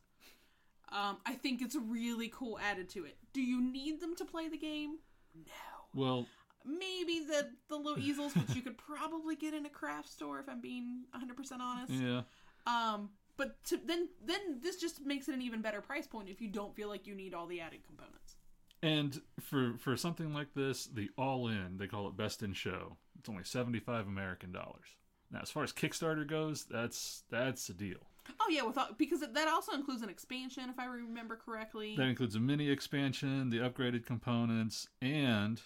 um, 0.90 1.18
I 1.26 1.34
think 1.34 1.62
it's 1.62 1.76
a 1.76 1.80
really 1.80 2.32
cool 2.34 2.60
added 2.60 2.90
to 2.90 3.06
it. 3.06 3.18
Do 3.34 3.42
you 3.42 3.62
need 3.62 4.00
them 4.02 4.16
to 4.18 4.26
play 4.26 4.50
the 4.50 4.58
game? 4.58 4.98
No. 5.36 6.00
Well, 6.00 6.28
maybe 6.66 7.26
the 7.28 7.50
the 7.70 7.76
little 7.76 8.00
easels 8.00 8.34
which 8.36 8.56
you 8.56 8.62
could 8.62 8.78
probably 8.78 9.36
get 9.36 9.54
in 9.54 9.66
a 9.66 9.70
craft 9.70 10.10
store 10.10 10.40
if 10.40 10.48
i'm 10.48 10.62
being 10.62 11.04
100% 11.14 11.60
honest 11.60 11.92
yeah. 11.92 12.22
um 12.66 13.10
but 13.36 13.62
to, 13.66 13.78
then 13.86 14.08
then 14.26 14.62
this 14.62 14.78
just 14.78 15.06
makes 15.06 15.28
it 15.28 15.36
an 15.36 15.42
even 15.42 15.62
better 15.62 15.82
price 15.82 16.08
point 16.08 16.30
if 16.30 16.40
you 16.40 16.48
don't 16.48 16.74
feel 16.74 16.88
like 16.88 17.06
you 17.06 17.14
need 17.16 17.34
all 17.34 17.48
the 17.48 17.60
added 17.60 17.86
components 17.86 18.38
And 18.84 19.22
for 19.40 19.76
for 19.80 19.96
something 19.96 20.34
like 20.34 20.54
this, 20.56 20.88
the 20.88 21.10
all 21.18 21.48
in, 21.48 21.78
they 21.78 21.88
call 21.88 22.10
it 22.10 22.18
best 22.18 22.44
in 22.44 22.52
show. 22.52 22.98
It's 23.24 23.30
only 23.30 23.46
75 23.46 24.06
American 24.06 24.52
dollars. 24.52 24.98
Now, 25.32 25.40
as 25.42 25.50
far 25.50 25.64
as 25.64 25.72
Kickstarter 25.72 26.28
goes, 26.28 26.66
that's 26.66 27.24
that's 27.30 27.70
a 27.70 27.74
deal. 27.74 28.00
oh 28.42 28.50
yeah 28.50 28.64
with 28.64 28.78
all, 28.78 28.90
because 28.98 29.22
that 29.22 29.48
also 29.48 29.72
includes 29.72 30.02
an 30.02 30.10
expansion 30.10 30.70
if 30.70 30.78
i 30.80 30.86
remember 30.86 31.36
correctly 31.38 31.96
That 31.98 32.08
includes 32.08 32.36
a 32.36 32.40
mini 32.42 32.70
expansion, 32.70 33.50
the 33.50 33.58
upgraded 33.60 34.06
components, 34.06 34.88
and 35.02 35.62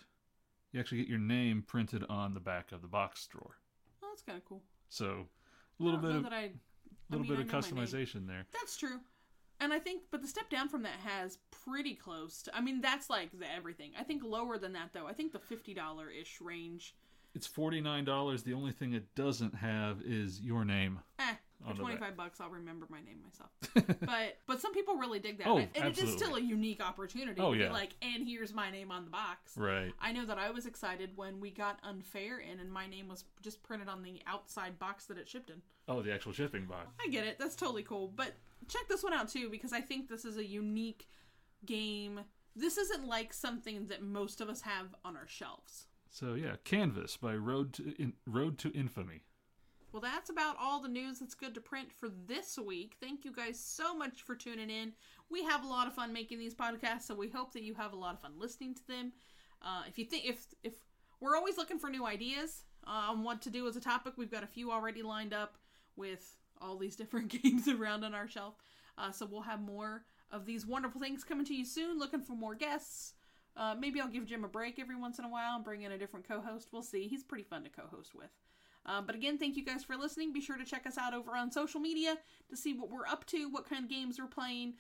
you 0.72 0.80
actually 0.80 0.99
get 0.99 1.08
your 1.08 1.18
name 1.20 1.64
printed 1.66 2.03
on 2.10 2.34
the 2.36 2.39
back 2.39 2.72
of 2.72 2.82
the 2.84 2.88
box 2.88 3.26
drawer. 3.28 3.58
oh 4.03 4.08
that's 4.12 4.22
kind 4.22 4.38
of 4.38 4.45
cool 4.45 4.62
So, 4.89 5.26
a 5.80 5.84
little 5.84 5.99
bit 5.99 6.16
of 6.16 6.24
that 6.24 6.34
I, 6.34 6.51
little 7.10 7.26
mean, 7.26 7.36
bit 7.36 7.39
of 7.39 7.47
know 7.51 7.53
my 7.53 7.60
name. 7.60 7.86
customization 7.88 8.28
there. 8.28 8.45
that's 8.53 8.78
true 8.78 8.99
and 9.60 9.74
i 9.74 9.80
think 9.80 10.03
but 10.12 10.22
the 10.22 10.28
step 10.28 10.49
down 10.49 10.70
from 10.70 10.84
that 10.84 10.99
has 11.03 11.39
pretty 11.66 11.95
close 11.95 12.41
to 12.43 12.55
i 12.55 12.62
mean 12.62 12.82
that's 12.82 13.10
like 13.10 13.32
the 13.38 13.51
everything 13.51 13.91
i 13.99 14.03
think 14.03 14.24
lower 14.24 14.58
than 14.60 14.74
that 14.74 14.89
though 14.93 15.08
i 15.08 15.14
think 15.14 15.32
the 15.34 15.39
$50 15.39 15.76
ish 16.22 16.39
range 16.41 16.95
It's 17.38 17.47
$49. 17.47 18.43
The 18.43 18.53
only 18.53 18.71
thing 18.71 18.93
it 18.93 19.13
doesn't 19.13 19.53
have 19.53 20.01
is 20.01 20.41
your 20.41 20.65
name. 20.65 20.99
Eh, 21.19 21.35
for 21.67 21.75
twenty 21.75 21.97
bucks, 22.15 22.41
I'll 22.41 22.49
remember 22.49 22.88
my 22.89 22.99
name 23.01 23.19
myself. 23.23 23.51
but 24.01 24.38
but 24.47 24.59
some 24.59 24.73
people 24.73 24.95
really 24.95 25.19
dig 25.19 25.38
that, 25.38 25.45
Oh, 25.47 25.57
and, 25.57 25.69
and 25.75 25.85
it 25.85 26.01
is 26.01 26.13
still 26.13 26.35
a 26.35 26.41
unique 26.41 26.81
opportunity 26.83 27.39
Oh, 27.39 27.53
to 27.53 27.59
yeah. 27.59 27.67
be 27.67 27.73
like, 27.73 27.91
and 28.01 28.27
here's 28.27 28.55
my 28.55 28.71
name 28.71 28.91
on 28.91 29.05
the 29.05 29.11
box. 29.11 29.55
Right. 29.55 29.93
I 30.01 30.13
know 30.13 30.25
that 30.25 30.39
I 30.39 30.49
was 30.49 30.65
excited 30.65 31.11
when 31.15 31.39
we 31.39 31.51
got 31.51 31.77
Unfair 31.83 32.39
in, 32.39 32.59
and 32.59 32.71
my 32.71 32.88
name 32.88 33.07
was 33.07 33.25
just 33.43 33.61
printed 33.61 33.88
on 33.88 34.01
the 34.01 34.19
outside 34.25 34.79
box 34.79 35.05
that 35.05 35.19
it 35.19 35.29
shipped 35.29 35.51
in. 35.51 35.61
Oh, 35.88 36.01
the 36.01 36.11
actual 36.11 36.31
shipping 36.33 36.65
box. 36.65 36.88
I 37.05 37.07
get 37.09 37.27
it; 37.27 37.38
that's 37.38 37.55
totally 37.55 37.83
cool. 37.83 38.07
But 38.15 38.33
check 38.67 38.88
this 38.89 39.03
one 39.03 39.13
out 39.13 39.29
too, 39.29 39.49
because 39.51 39.73
I 39.73 39.81
think 39.81 40.09
this 40.09 40.25
is 40.25 40.38
a 40.38 40.45
unique 40.45 41.07
game. 41.65 42.21
This 42.55 42.77
isn't 42.77 43.05
like 43.07 43.31
something 43.33 43.85
that 43.88 44.01
most 44.01 44.41
of 44.41 44.49
us 44.49 44.61
have 44.61 44.95
on 45.05 45.15
our 45.15 45.27
shelves. 45.27 45.86
So 46.10 46.34
yeah, 46.34 46.55
Canvas 46.64 47.18
by 47.18 47.36
Road 47.36 47.74
to 47.74 47.93
in, 48.01 48.14
Road 48.26 48.58
to 48.60 48.72
Infamy. 48.72 49.22
Well, 49.91 50.01
that's 50.01 50.30
about 50.30 50.58
all 50.60 50.82
the 50.82 50.89
news 50.89 51.20
that's 51.20 51.34
good 51.34 51.55
to 51.55 51.62
print 51.62 51.91
for 51.91 52.10
this 52.28 52.60
week. 52.60 52.97
Thank 53.01 53.24
you 53.24 53.32
guys 53.32 53.60
so 53.60 53.95
much 53.95 54.22
for 54.22 54.36
tuning 54.36 54.70
in. 54.70 54.93
We 55.30 55.43
have 55.43 55.64
a 55.64 55.68
lot 55.68 55.88
of 55.88 55.93
fun 55.93 56.14
making 56.14 56.39
these 56.39 56.53
podcasts, 56.53 57.03
so 57.03 57.16
we 57.16 57.30
hope 57.30 57.53
that 57.53 57.64
you 57.64 57.74
have 57.76 57.93
a 57.93 57.95
lot 57.95 58.14
of 58.14 58.22
fun 58.22 58.34
listening 58.38 58.76
to 58.76 58.88
them. 58.88 59.14
Uh, 59.62 59.84
if 59.88 59.97
you 59.97 60.05
think 60.05 60.26
if 60.26 60.45
if 60.64 60.74
we're 61.20 61.36
always 61.36 61.58
looking 61.58 61.80
for 61.80 61.89
new 61.89 62.05
ideas 62.05 62.64
uh, 62.86 63.10
on 63.10 63.24
what 63.24 63.41
to 63.43 63.49
do 63.49 63.68
as 63.68 63.76
a 63.76 63.82
topic, 63.82 64.14
we've 64.18 64.32
got 64.32 64.43
a 64.43 64.47
few 64.47 64.72
already 64.72 65.01
lined 65.01 65.34
up 65.34 65.58
with 65.95 66.36
all 66.62 66.78
these 66.78 66.95
different 66.95 67.30
games 67.43 67.68
around 67.68 68.03
on 68.03 68.14
our 68.14 68.28
shelf. 68.28 68.55
Uh, 68.97 69.12
so 69.12 69.28
we'll 69.30 69.41
have 69.41 69.62
more 69.62 70.03
of 70.32 70.45
these 70.45 70.66
wonderful 70.66 70.99
things 70.99 71.24
coming 71.24 71.45
to 71.45 71.55
you 71.55 71.66
soon. 71.66 71.97
Looking 71.97 72.22
for 72.22 72.34
more 72.34 72.55
guests. 72.55 73.14
Uh, 73.58 73.76
maybe 73.78 73.99
I'll 73.99 74.08
give 74.08 74.26
Jim 74.26 74.43
a 74.43 74.47
break 74.47 74.78
every 74.78 74.95
once 74.95 75.18
in 75.18 75.26
a 75.26 75.30
while 75.30 75.55
and 75.55 75.66
bring 75.66 75.82
in 75.82 75.91
a 75.91 75.97
different 75.97 76.28
co-host. 76.28 76.70
We'll 76.72 76.84
see. 76.84 77.08
He's 77.08 77.24
pretty 77.24 77.43
fun 77.43 77.64
to 77.64 77.70
co-host 77.70 78.14
with. 78.14 78.30
Uh, 78.86 79.01
but 79.01 79.16
again, 79.16 79.38
thank 79.38 79.58
you 79.58 79.66
guys 79.66 79.84
for 79.84 79.97
listening. 79.97 80.32
Be 80.32 80.39
sure 80.39 80.58
to 80.58 80.64
check 80.64 80.86
us 80.86 80.97
out 80.97 81.14
over 81.14 81.36
on 81.36 81.51
social 81.51 81.80
media 81.80 82.18
to 82.49 82.55
see 82.55 82.74
what 82.74 82.89
we're 82.89 83.08
up 83.08 83.26
to, 83.28 83.49
what 83.49 83.68
kind 83.68 83.84
of 83.84 83.89
games 83.89 84.18
we're 84.20 84.28
playing, 84.28 84.76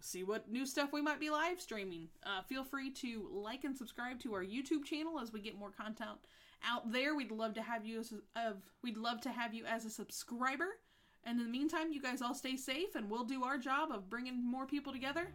see 0.00 0.24
what 0.24 0.50
new 0.50 0.66
stuff 0.66 0.92
we 0.92 1.02
might 1.02 1.20
be 1.20 1.30
live 1.30 1.60
streaming. 1.60 2.08
Uh, 2.24 2.42
feel 2.42 2.64
free 2.64 2.90
to 2.90 3.28
like 3.30 3.64
and 3.64 3.76
subscribe 3.76 4.18
to 4.20 4.34
our 4.34 4.44
YouTube 4.44 4.84
channel 4.84 5.20
as 5.20 5.32
we 5.32 5.40
get 5.40 5.58
more 5.58 5.70
content 5.70 6.18
out 6.66 6.90
there. 6.90 7.14
We'd 7.14 7.30
love 7.30 7.54
to 7.54 7.62
have 7.62 7.84
you 7.84 8.00
as 8.00 8.12
a, 8.12 8.48
of 8.48 8.56
we'd 8.82 8.96
love 8.96 9.20
to 9.22 9.30
have 9.30 9.54
you 9.54 9.64
as 9.64 9.84
a 9.84 9.90
subscriber. 9.90 10.78
And 11.24 11.38
in 11.38 11.46
the 11.46 11.52
meantime, 11.52 11.92
you 11.92 12.02
guys 12.02 12.20
all 12.20 12.34
stay 12.34 12.56
safe, 12.56 12.96
and 12.96 13.08
we'll 13.08 13.22
do 13.22 13.44
our 13.44 13.56
job 13.56 13.92
of 13.92 14.10
bringing 14.10 14.44
more 14.44 14.66
people 14.66 14.92
together, 14.92 15.28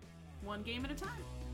one 0.44 0.62
game 0.62 0.84
at 0.84 0.92
a 0.92 0.96
time. 0.96 1.47